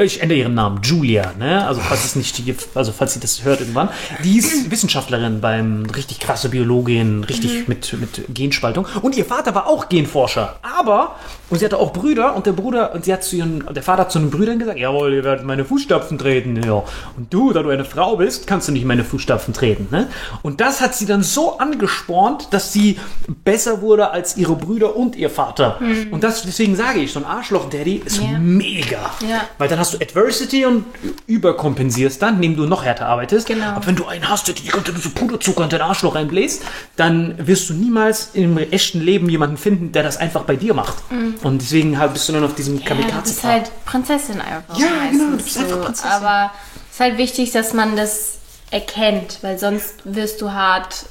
Ich 0.00 0.22
ändere 0.22 0.38
ihren 0.38 0.54
Namen, 0.54 0.80
Julia, 0.84 1.32
ne? 1.36 1.66
Also 1.66 1.80
falls 1.80 2.04
es 2.04 2.14
nicht, 2.14 2.40
also 2.76 2.92
falls 2.92 3.14
sie 3.14 3.20
das 3.20 3.42
hört 3.42 3.58
irgendwann. 3.58 3.88
Die 4.22 4.38
ist 4.38 4.70
Wissenschaftlerin 4.70 5.40
beim 5.40 5.86
richtig 5.86 6.20
krasse 6.20 6.50
Biologin, 6.50 7.24
richtig 7.24 7.66
mit, 7.66 7.92
mit 7.94 8.26
Genspaltung. 8.32 8.86
Und 9.02 9.16
ihr 9.16 9.24
Vater 9.24 9.56
war 9.56 9.66
auch 9.66 9.88
Genforscher. 9.88 10.60
Aber, 10.62 11.16
und 11.50 11.58
sie 11.58 11.64
hatte 11.64 11.78
auch 11.78 11.92
Brüder 11.92 12.36
und 12.36 12.46
der 12.46 12.52
Bruder, 12.52 12.94
und 12.94 13.04
sie 13.04 13.12
hat 13.12 13.24
zu 13.24 13.36
ihren, 13.36 13.64
der 13.74 13.82
Vater 13.82 14.02
hat 14.02 14.12
zu 14.12 14.18
den 14.18 14.30
Brüdern 14.30 14.58
gesagt, 14.58 14.78
jawohl, 14.78 15.14
ihr 15.14 15.24
werdet 15.24 15.44
meine 15.44 15.64
Fußstapfen 15.64 16.18
treten, 16.18 16.60
ja. 16.62 16.82
Und 17.16 17.32
du, 17.32 17.52
da 17.52 17.62
du 17.62 17.70
eine 17.70 17.84
Frau 17.84 18.16
bist, 18.16 18.46
kannst 18.46 18.68
du 18.68 18.72
nicht 18.72 18.84
meine 18.84 19.04
Fußstapfen 19.04 19.54
treten, 19.54 19.88
ne? 19.90 20.08
Und 20.42 20.60
das 20.60 20.80
hat 20.80 20.94
sie 20.94 21.06
dann 21.06 21.22
so 21.22 21.58
angespornt, 21.58 22.48
dass 22.50 22.72
sie 22.72 22.98
besser 23.44 23.80
wurde 23.80 24.10
als 24.10 24.36
ihre 24.36 24.56
Brüder 24.56 24.96
und 24.96 25.16
ihr 25.16 25.30
Vater. 25.30 25.78
Und 26.10 26.22
das, 26.24 26.42
deswegen 26.42 26.76
sage 26.76 27.00
ich, 27.00 27.12
so 27.12 27.20
ein 27.20 27.24
Arschloch-Daddy 27.24 28.02
ist 28.04 28.18
Ja. 28.20 28.38
mega. 28.38 29.10
Ja. 29.28 29.42
Weil 29.58 29.68
dann 29.68 29.78
hast 29.78 29.94
du 29.94 29.98
Adversity 29.98 30.66
und 30.66 30.84
überkompensierst 31.26 32.20
dann, 32.20 32.36
indem 32.36 32.56
du 32.56 32.66
noch 32.66 32.84
härter 32.84 33.06
arbeitest. 33.06 33.46
Genau. 33.46 33.66
Aber 33.76 33.86
wenn 33.86 33.96
du 33.96 34.06
einen 34.06 34.28
hast, 34.28 34.48
der 34.48 34.54
dir 34.54 34.62
die 34.62 34.68
ganze 34.68 34.92
Zeit 34.92 35.02
so 35.02 35.10
Puderzucker 35.10 35.64
in 35.64 35.70
dein 35.70 35.80
Arschloch 35.82 36.14
reinbläst, 36.14 36.62
dann 36.96 37.34
wirst 37.38 37.68
du 37.70 37.74
niemals 37.74 38.30
im 38.34 38.58
echten 38.58 39.00
Leben 39.00 39.28
jemanden 39.28 39.56
finden, 39.56 39.92
der 39.92 40.02
das 40.02 40.16
einfach 40.16 40.42
bei 40.42 40.56
dir 40.56 40.74
macht. 40.74 40.96
Und 41.42 41.60
deswegen 41.62 41.98
halt 41.98 42.12
bist 42.14 42.28
du 42.28 42.32
dann 42.32 42.44
auf 42.44 42.54
diesem 42.54 42.74
Mhm. 42.76 42.80
Ja, 42.82 42.88
du 42.88 42.94
bist 42.96 43.06
kamikaze 43.42 43.42
halt 43.48 43.70
Prinzessin 43.84 44.40
einfach. 44.40 44.78
Ja, 44.78 44.86
genau, 45.10 45.30
du 45.32 45.36
bist 45.36 45.56
einfach 45.58 45.82
Prinzessin. 45.84 46.10
Aber 46.10 46.50
es 46.88 46.94
ist 46.94 47.00
halt 47.00 47.18
wichtig, 47.18 47.52
dass 47.52 47.72
man 47.72 47.96
das 47.96 48.38
erkennt, 48.70 49.38
weil 49.42 49.58
sonst 49.58 49.94
wirst 50.04 50.40
du 50.40 50.52
hart 50.52 51.06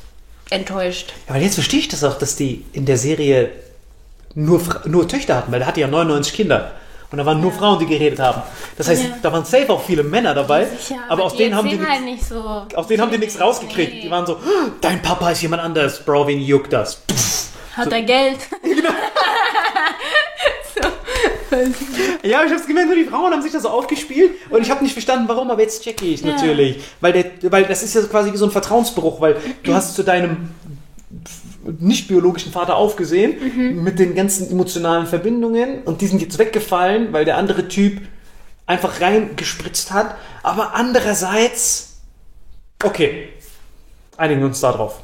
enttäuscht. 0.50 1.14
Ja, 1.28 1.34
weil 1.36 1.44
jetzt 1.44 1.56
verstehe 1.56 1.80
ich 1.80 1.88
das 1.88 2.04
auch, 2.04 2.18
dass 2.18 2.36
die 2.36 2.66
in 2.74 2.86
der 2.86 2.98
Serie 2.98 3.52
nur, 4.36 4.62
nur 4.86 5.08
Töchter 5.08 5.36
hatten, 5.36 5.52
weil 5.52 5.60
da 5.60 5.66
hatte 5.66 5.82
ja 5.82 5.88
99 5.88 6.34
Kinder. 6.34 6.72
Und 7.10 7.18
da 7.20 7.26
waren 7.26 7.40
nur 7.40 7.54
Frauen, 7.54 7.80
die 7.80 7.86
geredet 7.86 8.20
haben. 8.20 8.42
Das 8.78 8.90
heißt, 8.90 9.02
Ja. 9.04 9.10
da 9.22 9.32
waren 9.32 9.46
safe 9.46 9.70
auch 9.72 9.82
viele 9.82 10.04
Männer 10.04 10.34
dabei. 10.36 10.66
Sicher, 10.66 11.00
aber 11.08 11.24
aus 11.24 11.32
die 11.32 11.38
denen 11.40 11.56
haben 11.56 11.70
die 11.70 11.80
halt 11.80 12.04
nicht 12.04 12.22
so. 12.28 12.66
Aus 12.76 12.88
denen 12.88 13.02
haben 13.02 13.12
die 13.12 13.18
nichts 13.18 13.40
rausgekriegt. 13.40 13.94
Nee. 13.94 14.02
Die 14.02 14.12
waren 14.12 14.26
so, 14.26 14.34
"Ah, 14.36 14.70
dein 14.82 15.02
Papa 15.02 15.32
ist 15.32 15.42
jemand 15.42 15.62
anders, 15.64 16.04
Bro, 16.04 16.28
wen 16.28 16.42
juckt 16.42 16.74
das? 16.74 16.96
Pff. 17.10 17.48
Hat 17.78 17.92
er 17.94 18.02
Geld? 18.02 18.40
Ja, 22.24 22.44
ich 22.44 22.52
hab's 22.52 22.68
gemerkt, 22.68 22.90
nur 22.90 22.98
die 22.98 23.06
Frauen 23.06 23.32
haben 23.32 23.42
sich 23.42 23.52
das 23.52 23.64
so 23.64 23.70
aufgespielt 23.70 24.32
und 24.50 24.62
ich 24.62 24.70
habe 24.70 24.84
nicht 24.84 24.94
verstanden, 24.94 25.28
warum, 25.28 25.50
aber 25.50 25.62
jetzt 25.62 25.84
checke 25.84 26.06
ich 26.06 26.24
natürlich. 26.24 26.80
Weil, 27.00 27.14
der, 27.14 27.52
weil 27.52 27.64
das 27.66 27.84
ist 27.84 27.96
ja 27.96 28.02
quasi 28.02 28.34
wie 28.34 28.38
so 28.38 28.46
ein 28.46 28.52
Vertrauensbruch, 28.52 29.22
weil 29.22 29.38
du 29.64 29.74
hast 29.74 29.96
zu 29.96 30.04
deinem 30.04 30.50
nicht 31.80 32.08
biologischen 32.08 32.52
Vater 32.52 32.76
aufgesehen 32.76 33.84
mit 33.84 34.00
den 34.00 34.16
ganzen 34.16 34.50
emotionalen 34.50 35.06
Verbindungen 35.06 35.84
und 35.84 36.02
die 36.02 36.08
sind 36.08 36.22
jetzt 36.22 36.38
weggefallen, 36.38 37.14
weil 37.14 37.26
der 37.26 37.38
andere 37.38 37.68
Typ 37.68 38.02
einfach 38.66 39.02
reingespritzt 39.02 39.92
hat. 39.92 40.16
Aber 40.44 40.76
andererseits, 40.76 41.98
okay, 42.84 43.30
einigen 44.18 44.42
wir 44.42 44.48
uns 44.48 44.60
darauf. 44.60 45.00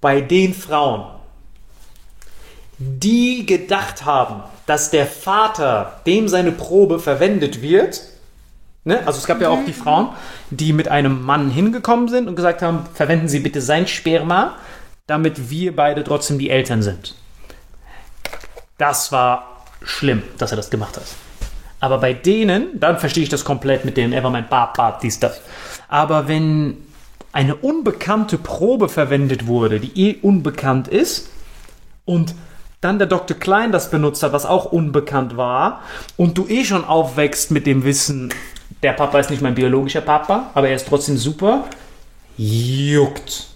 Bei 0.00 0.20
den 0.20 0.54
Frauen, 0.54 1.06
die 2.78 3.46
gedacht 3.46 4.04
haben, 4.04 4.42
dass 4.66 4.90
der 4.90 5.06
Vater, 5.06 6.00
dem 6.06 6.28
seine 6.28 6.52
Probe 6.52 6.98
verwendet 6.98 7.62
wird, 7.62 8.02
ne? 8.84 9.00
also 9.06 9.18
es 9.18 9.26
gab 9.26 9.40
ja 9.40 9.48
auch 9.48 9.64
die 9.66 9.72
Frauen, 9.72 10.10
die 10.50 10.72
mit 10.72 10.88
einem 10.88 11.22
Mann 11.22 11.50
hingekommen 11.50 12.08
sind 12.08 12.28
und 12.28 12.36
gesagt 12.36 12.62
haben, 12.62 12.86
verwenden 12.94 13.28
Sie 13.28 13.40
bitte 13.40 13.60
sein 13.60 13.86
Sperma, 13.86 14.56
damit 15.06 15.50
wir 15.50 15.74
beide 15.74 16.04
trotzdem 16.04 16.38
die 16.38 16.50
Eltern 16.50 16.82
sind. 16.82 17.14
Das 18.78 19.12
war 19.12 19.64
schlimm, 19.82 20.22
dass 20.38 20.52
er 20.52 20.56
das 20.56 20.70
gemacht 20.70 20.96
hat. 20.96 21.04
Aber 21.80 21.98
bei 21.98 22.14
denen, 22.14 22.78
dann 22.78 22.98
verstehe 22.98 23.24
ich 23.24 23.28
das 23.28 23.44
komplett 23.44 23.84
mit 23.84 23.96
dem, 23.96 24.12
er 24.12 24.22
war 24.22 24.30
mein 24.30 24.48
Bab, 24.48 24.76
Bab, 24.76 25.00
dies, 25.00 25.18
das. 25.18 25.40
Aber 25.88 26.28
wenn 26.28 26.76
eine 27.32 27.56
unbekannte 27.56 28.38
Probe 28.38 28.88
verwendet 28.88 29.46
wurde, 29.46 29.80
die 29.80 30.00
eh 30.00 30.18
unbekannt 30.22 30.86
ist, 30.86 31.28
und 32.04 32.34
dann 32.82 32.98
der 32.98 33.06
Dr. 33.06 33.38
Klein 33.38 33.72
das 33.72 33.90
benutzt 33.90 34.22
hat, 34.22 34.32
was 34.34 34.44
auch 34.44 34.66
unbekannt 34.66 35.36
war, 35.38 35.82
und 36.18 36.36
du 36.36 36.46
eh 36.48 36.64
schon 36.64 36.84
aufwächst 36.84 37.50
mit 37.50 37.66
dem 37.66 37.84
Wissen, 37.84 38.34
der 38.82 38.92
Papa 38.92 39.18
ist 39.20 39.30
nicht 39.30 39.40
mein 39.40 39.54
biologischer 39.54 40.00
Papa, 40.02 40.50
aber 40.52 40.68
er 40.68 40.76
ist 40.76 40.88
trotzdem 40.88 41.16
super, 41.16 41.64
juckt. 42.36 43.46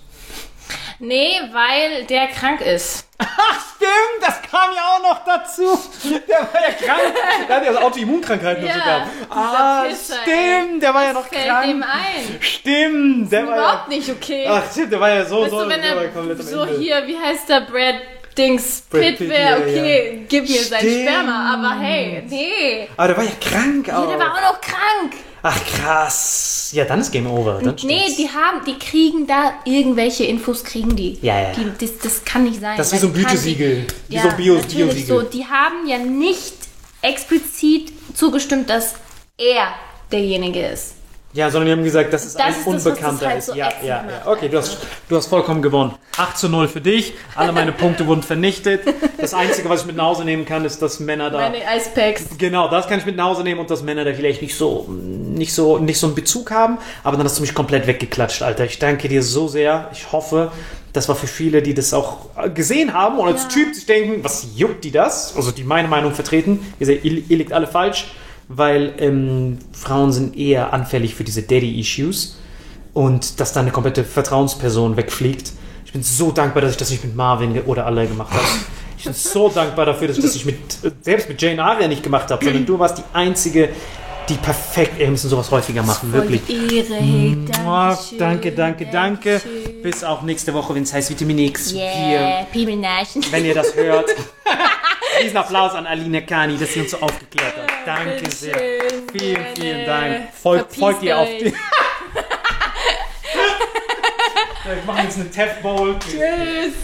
Nee, 0.98 1.32
weil 1.52 2.04
der 2.06 2.28
krank 2.28 2.60
ist. 2.62 3.06
Stimmt, 3.20 4.22
das 4.22 4.40
kam 4.50 4.70
ja 4.74 4.82
auch 4.94 5.02
noch 5.02 5.24
dazu. 5.24 5.78
Der 6.26 6.38
war 6.38 6.62
ja 6.62 6.72
krank. 6.72 7.14
Der 7.46 7.56
hat 7.56 7.64
ja 7.66 7.72
so 7.74 7.78
Autoimmunkrankheiten 7.80 8.62
und 8.62 8.68
Ja, 8.68 8.74
so 8.74 8.80
gehabt. 8.80 9.06
Ah, 9.30 9.84
Pisser, 9.86 10.14
stimmt, 10.22 10.82
der 10.82 10.94
war 10.94 11.04
ja 11.04 11.12
noch 11.12 11.26
Fällt 11.26 11.46
krank. 11.46 11.66
dem 11.66 11.82
ein. 11.82 12.40
Stimmt, 12.40 13.32
der 13.32 13.46
war 13.46 13.56
ja. 13.56 13.62
Überhaupt 13.62 13.88
nicht 13.88 14.10
okay. 14.10 14.46
Ach, 14.48 14.62
stimmt, 14.70 14.92
der 14.92 15.00
war 15.00 15.10
ja 15.10 15.24
so, 15.26 15.42
weißt 15.42 15.50
so, 15.50 15.64
du, 15.64 15.68
wenn 15.68 15.82
er 15.82 16.36
so 16.42 16.66
hier, 16.66 17.06
wie 17.06 17.18
heißt 17.18 17.48
der 17.48 17.60
Brad 17.60 17.96
Dings 18.36 18.82
Pitt 18.90 19.20
wäre, 19.20 19.40
ja, 19.40 19.56
okay, 19.58 20.26
gib 20.28 20.48
mir 20.48 20.62
sein 20.62 20.80
Stimmt. 20.80 21.08
Sperma, 21.08 21.54
aber 21.54 21.80
hey, 21.80 22.22
nee. 22.28 22.88
Aber 22.96 23.08
der 23.08 23.16
war 23.16 23.24
ja 23.24 23.30
krank 23.40 23.88
auch. 23.92 24.08
Der 24.08 24.18
war 24.18 24.32
auch 24.34 24.52
noch 24.52 24.60
krank. 24.60 25.12
Ach, 25.42 25.58
krass. 25.64 26.70
Ja, 26.72 26.84
dann 26.84 27.00
ist 27.00 27.12
Game 27.12 27.26
Over. 27.28 27.60
Dann 27.62 27.76
Nee, 27.84 28.00
stimmt's. 28.00 28.16
die 28.16 28.28
haben, 28.28 28.64
die 28.66 28.78
kriegen 28.78 29.26
da 29.28 29.52
irgendwelche 29.64 30.24
Infos, 30.24 30.64
kriegen 30.64 30.96
die. 30.96 31.18
Ja, 31.22 31.40
ja. 31.40 31.52
Die, 31.52 31.70
das, 31.78 31.98
das 31.98 32.24
kann 32.24 32.44
nicht 32.44 32.60
sein. 32.60 32.76
Das 32.76 32.88
ist 32.88 32.94
wie 32.94 32.98
so 32.98 33.06
ein 33.08 33.14
Gütesiegel. 33.14 33.86
die- 34.08 34.14
Wie 34.14 34.18
so 34.18 34.28
ein 34.28 34.36
Bio- 34.36 34.58
Biosiegel. 34.58 35.06
So, 35.06 35.22
die 35.22 35.44
haben 35.46 35.86
ja 35.86 35.98
nicht 35.98 36.54
explizit 37.02 37.92
zugestimmt, 38.14 38.68
dass 38.68 38.94
er 39.38 39.68
derjenige 40.10 40.66
ist. 40.66 40.95
Ja, 41.36 41.50
sondern 41.50 41.66
die 41.66 41.72
haben 41.72 41.84
gesagt, 41.84 42.12
dass 42.12 42.24
es 42.24 42.32
Das 42.32 42.42
ein 42.42 42.48
ist 42.50 42.58
das, 42.66 42.66
was 42.66 42.86
Unbekannter 42.86 43.26
halt 43.28 43.38
ist. 43.38 43.46
so 43.46 43.54
Ja, 43.54 43.68
ja, 43.82 44.04
ja. 44.08 44.22
Okay, 44.24 44.48
du 44.48 44.56
hast, 44.56 44.78
du 45.08 45.16
hast 45.16 45.26
vollkommen 45.26 45.60
gewonnen. 45.60 45.92
8 46.16 46.38
zu 46.38 46.48
0 46.48 46.66
für 46.66 46.80
dich. 46.80 47.12
Alle 47.34 47.52
meine 47.52 47.72
Punkte 47.72 48.06
wurden 48.06 48.22
vernichtet. 48.22 48.80
Das 49.20 49.34
Einzige, 49.34 49.68
was 49.68 49.82
ich 49.82 49.86
mit 49.86 49.96
nach 49.96 50.06
Hause 50.06 50.24
nehmen 50.24 50.46
kann, 50.46 50.64
ist, 50.64 50.80
dass 50.80 50.98
Männer 50.98 51.30
da. 51.30 51.38
Meine 51.38 51.58
Icepacks. 51.58 52.24
Genau, 52.38 52.68
das 52.68 52.88
kann 52.88 52.98
ich 53.00 53.06
mit 53.06 53.16
nach 53.16 53.26
Hause 53.26 53.42
nehmen 53.42 53.60
und 53.60 53.70
dass 53.70 53.82
Männer 53.82 54.04
da 54.04 54.14
vielleicht 54.14 54.40
nicht 54.40 54.56
so, 54.56 54.86
nicht 54.88 55.52
so, 55.52 55.76
nicht 55.78 56.00
so 56.00 56.06
einen 56.06 56.14
Bezug 56.16 56.50
haben. 56.50 56.78
Aber 57.04 57.18
dann 57.18 57.26
hast 57.26 57.36
du 57.36 57.42
mich 57.42 57.54
komplett 57.54 57.86
weggeklatscht, 57.86 58.42
Alter. 58.42 58.64
Ich 58.64 58.78
danke 58.78 59.08
dir 59.08 59.22
so 59.22 59.46
sehr. 59.46 59.90
Ich 59.92 60.10
hoffe, 60.12 60.50
das 60.94 61.06
war 61.08 61.16
für 61.16 61.26
viele, 61.26 61.60
die 61.60 61.74
das 61.74 61.92
auch 61.92 62.30
gesehen 62.54 62.94
haben 62.94 63.18
und 63.18 63.28
als 63.28 63.42
Ja. 63.42 63.48
Typ 63.50 63.74
sich 63.74 63.84
denken, 63.84 64.24
was 64.24 64.46
juckt 64.56 64.84
die 64.84 64.90
das? 64.90 65.36
Also 65.36 65.50
die 65.50 65.64
meine 65.64 65.88
Meinung 65.88 66.12
vertreten. 66.14 66.72
Ihr 66.80 66.86
seht, 66.86 67.04
ihr, 67.04 67.22
ihr 67.28 67.36
liegt 67.36 67.52
alle 67.52 67.66
falsch, 67.66 68.06
weil 68.48 68.94
ähm, 68.98 69.58
Frauen 69.72 70.12
sind 70.12 70.36
eher 70.36 70.72
anfällig 70.72 71.14
für 71.14 71.24
diese 71.24 71.42
Daddy-Issues 71.42 72.38
und 72.92 73.40
dass 73.40 73.52
da 73.52 73.60
eine 73.60 73.70
komplette 73.70 74.04
Vertrauensperson 74.04 74.96
wegfliegt. 74.96 75.52
Ich 75.84 75.92
bin 75.92 76.02
so 76.02 76.30
dankbar, 76.30 76.62
dass 76.62 76.72
ich 76.72 76.76
das 76.76 76.90
nicht 76.90 77.04
mit 77.04 77.16
Marvin 77.16 77.60
oder 77.62 77.86
alle 77.86 78.06
gemacht 78.06 78.32
habe. 78.32 78.44
Ich 78.98 79.04
bin 79.04 79.14
so 79.14 79.48
dankbar 79.54 79.86
dafür, 79.86 80.08
dass 80.08 80.18
ich 80.18 80.24
das 80.24 80.34
nicht 80.34 80.46
mit, 80.46 80.58
selbst 81.04 81.28
mit 81.28 81.40
Jane 81.40 81.62
Aria 81.62 81.88
nicht 81.88 82.02
gemacht 82.02 82.30
habe, 82.30 82.44
sondern 82.44 82.66
du 82.66 82.78
warst 82.78 82.98
die 82.98 83.04
Einzige, 83.12 83.70
die 84.28 84.34
perfekt, 84.34 84.94
ey, 84.94 85.04
wir 85.04 85.10
müssen 85.10 85.30
sowas 85.30 85.50
häufiger 85.50 85.82
machen, 85.82 86.12
wirklich. 86.12 86.40
Ehre, 86.48 86.94
hey, 86.94 87.36
danke, 87.54 88.16
danke, 88.18 88.52
danke, 88.52 88.86
danke. 88.90 89.42
Bis 89.82 90.02
auch 90.02 90.22
nächste 90.22 90.52
Woche, 90.52 90.74
wenn 90.74 90.82
es 90.82 90.92
heißt 90.92 91.10
Vitamin 91.10 91.38
X. 91.38 91.72
Yeah. 91.72 92.46
Wenn 93.30 93.44
ihr 93.44 93.54
das 93.54 93.74
hört. 93.74 94.06
Diesen 95.22 95.36
Applaus 95.36 95.72
an 95.74 95.86
Alina 95.86 96.20
Kani, 96.20 96.58
dass 96.58 96.72
sie 96.72 96.80
uns 96.80 96.90
so 96.90 96.98
aufgeklärt 96.98 97.54
hat. 97.56 97.65
Danke 97.86 98.28
sehr. 98.30 98.56
Vielen, 99.12 99.46
vielen 99.54 99.86
Dank. 99.86 100.32
Folgt, 100.34 100.74
folgt 100.74 101.02
ihr 101.04 101.16
auf 101.16 101.28
die. 101.28 101.54
Ich 104.80 104.84
mache 104.84 105.02
jetzt 105.02 105.20
eine 105.20 105.30
Tef 105.30 105.62
Bowl. 105.62 105.96
Tschüss. 106.00 106.74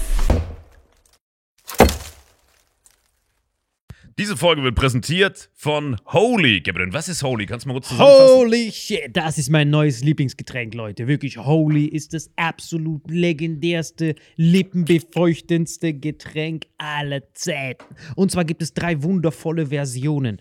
Diese 4.18 4.36
Folge 4.36 4.62
wird 4.62 4.76
präsentiert 4.76 5.50
von 5.54 5.96
Holy. 6.06 6.60
Gabriel, 6.60 6.92
was 6.92 7.08
ist 7.08 7.24
Holy? 7.24 7.46
Kannst 7.46 7.64
du 7.64 7.70
mal 7.70 7.74
kurz 7.74 7.88
zusammenfassen? 7.88 8.36
Holy 8.36 8.70
shit, 8.70 9.08
das 9.16 9.36
ist 9.38 9.50
mein 9.50 9.70
neues 9.70 10.04
Lieblingsgetränk, 10.04 10.74
Leute. 10.74 11.08
Wirklich, 11.08 11.38
Holy 11.38 11.86
ist 11.86 12.14
das 12.14 12.30
absolut 12.36 13.10
legendärste, 13.10 14.14
lippenbefeuchtendste 14.36 15.94
Getränk 15.94 16.66
aller 16.78 17.34
Zeiten. 17.34 17.84
Und 18.14 18.30
zwar 18.30 18.44
gibt 18.44 18.62
es 18.62 18.74
drei 18.74 19.02
wundervolle 19.02 19.66
Versionen, 19.66 20.40